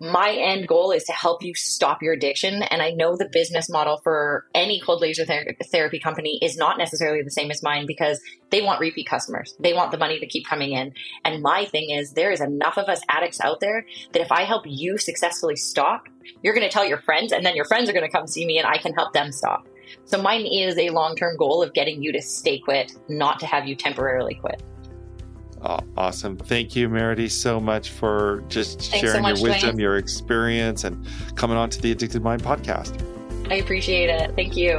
my 0.00 0.32
end 0.32 0.66
goal 0.66 0.90
is 0.90 1.04
to 1.04 1.12
help 1.12 1.42
you 1.42 1.54
stop 1.54 2.02
your 2.02 2.12
addiction. 2.12 2.62
And 2.62 2.82
I 2.82 2.90
know 2.90 3.16
the 3.16 3.28
business 3.30 3.70
model 3.70 4.00
for 4.02 4.46
any 4.54 4.80
cold 4.80 5.00
laser 5.00 5.24
ther- 5.24 5.54
therapy 5.70 5.98
company 5.98 6.38
is 6.42 6.56
not 6.56 6.78
necessarily 6.78 7.22
the 7.22 7.30
same 7.30 7.50
as 7.50 7.62
mine 7.62 7.86
because 7.86 8.20
they 8.50 8.60
want 8.60 8.80
repeat 8.80 9.08
customers. 9.08 9.54
They 9.60 9.72
want 9.72 9.92
the 9.92 9.98
money 9.98 10.18
to 10.18 10.26
keep 10.26 10.46
coming 10.46 10.72
in. 10.72 10.92
And 11.24 11.42
my 11.42 11.64
thing 11.64 11.90
is 11.90 12.12
there 12.12 12.32
is 12.32 12.40
enough 12.40 12.76
of 12.76 12.88
us 12.88 13.00
addicts 13.08 13.40
out 13.40 13.60
there 13.60 13.86
that 14.12 14.22
if 14.22 14.32
I 14.32 14.42
help 14.42 14.64
you 14.66 14.98
successfully 14.98 15.56
stop, 15.56 16.08
you're 16.42 16.54
going 16.54 16.66
to 16.66 16.72
tell 16.72 16.84
your 16.84 17.00
friends 17.02 17.32
and 17.32 17.46
then 17.46 17.54
your 17.54 17.64
friends 17.66 17.88
are 17.88 17.92
going 17.92 18.04
to 18.04 18.12
come 18.12 18.26
see 18.26 18.46
me 18.46 18.58
and 18.58 18.66
I 18.66 18.78
can 18.78 18.94
help 18.94 19.12
them 19.12 19.30
stop. 19.30 19.66
So 20.06 20.20
mine 20.20 20.46
is 20.46 20.76
a 20.78 20.90
long-term 20.90 21.36
goal 21.36 21.62
of 21.62 21.72
getting 21.72 22.02
you 22.02 22.12
to 22.12 22.22
stay 22.22 22.58
quit, 22.58 22.92
not 23.08 23.38
to 23.40 23.46
have 23.46 23.66
you 23.66 23.76
temporarily 23.76 24.34
quit. 24.34 24.62
Oh, 25.66 25.78
awesome. 25.96 26.36
Thank 26.36 26.76
you, 26.76 26.90
Meridee, 26.90 27.30
so 27.30 27.58
much 27.58 27.90
for 27.90 28.44
just 28.48 28.80
Thanks 28.80 29.00
sharing 29.00 29.16
so 29.16 29.22
much, 29.22 29.40
your 29.40 29.50
wisdom, 29.50 29.70
Duane. 29.70 29.78
your 29.80 29.96
experience, 29.96 30.84
and 30.84 31.06
coming 31.36 31.56
on 31.56 31.70
to 31.70 31.80
the 31.80 31.90
Addicted 31.90 32.22
Mind 32.22 32.42
podcast. 32.42 33.00
I 33.50 33.54
appreciate 33.54 34.10
it. 34.10 34.34
Thank 34.36 34.56
you. 34.56 34.78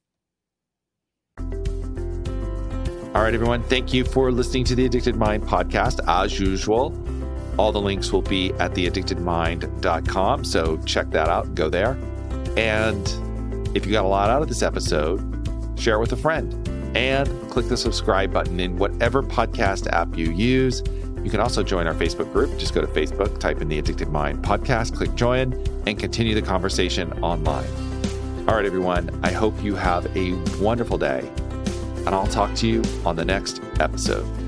All 3.21 3.25
right, 3.25 3.35
everyone. 3.35 3.61
Thank 3.61 3.93
you 3.93 4.03
for 4.03 4.31
listening 4.31 4.63
to 4.63 4.73
the 4.73 4.83
Addicted 4.87 5.15
Mind 5.15 5.43
podcast. 5.43 5.99
As 6.07 6.39
usual, 6.39 6.91
all 7.55 7.71
the 7.71 7.79
links 7.79 8.11
will 8.11 8.23
be 8.23 8.51
at 8.53 8.73
theaddictedmind.com. 8.73 10.43
So 10.43 10.77
check 10.87 11.11
that 11.11 11.29
out. 11.29 11.53
Go 11.53 11.69
there. 11.69 11.99
And 12.57 13.77
if 13.77 13.85
you 13.85 13.91
got 13.91 14.05
a 14.05 14.07
lot 14.07 14.31
out 14.31 14.41
of 14.41 14.47
this 14.47 14.63
episode, 14.63 15.19
share 15.79 15.97
it 15.97 15.99
with 15.99 16.13
a 16.13 16.17
friend 16.17 16.67
and 16.97 17.27
click 17.51 17.67
the 17.67 17.77
subscribe 17.77 18.33
button 18.33 18.59
in 18.59 18.79
whatever 18.79 19.21
podcast 19.21 19.85
app 19.93 20.17
you 20.17 20.31
use. 20.31 20.81
You 21.23 21.29
can 21.29 21.41
also 21.41 21.61
join 21.61 21.85
our 21.85 21.93
Facebook 21.93 22.33
group. 22.33 22.57
Just 22.57 22.73
go 22.73 22.81
to 22.81 22.87
Facebook, 22.87 23.39
type 23.39 23.61
in 23.61 23.67
the 23.67 23.77
Addicted 23.77 24.09
Mind 24.09 24.43
podcast, 24.43 24.95
click 24.95 25.13
join, 25.13 25.53
and 25.85 25.99
continue 25.99 26.33
the 26.33 26.41
conversation 26.41 27.13
online. 27.21 27.69
All 28.47 28.55
right, 28.55 28.65
everyone. 28.65 29.11
I 29.21 29.31
hope 29.31 29.63
you 29.63 29.75
have 29.75 30.07
a 30.17 30.33
wonderful 30.59 30.97
day 30.97 31.31
and 32.05 32.09
I'll 32.09 32.27
talk 32.27 32.53
to 32.55 32.67
you 32.67 32.81
on 33.05 33.15
the 33.15 33.25
next 33.25 33.61
episode. 33.79 34.40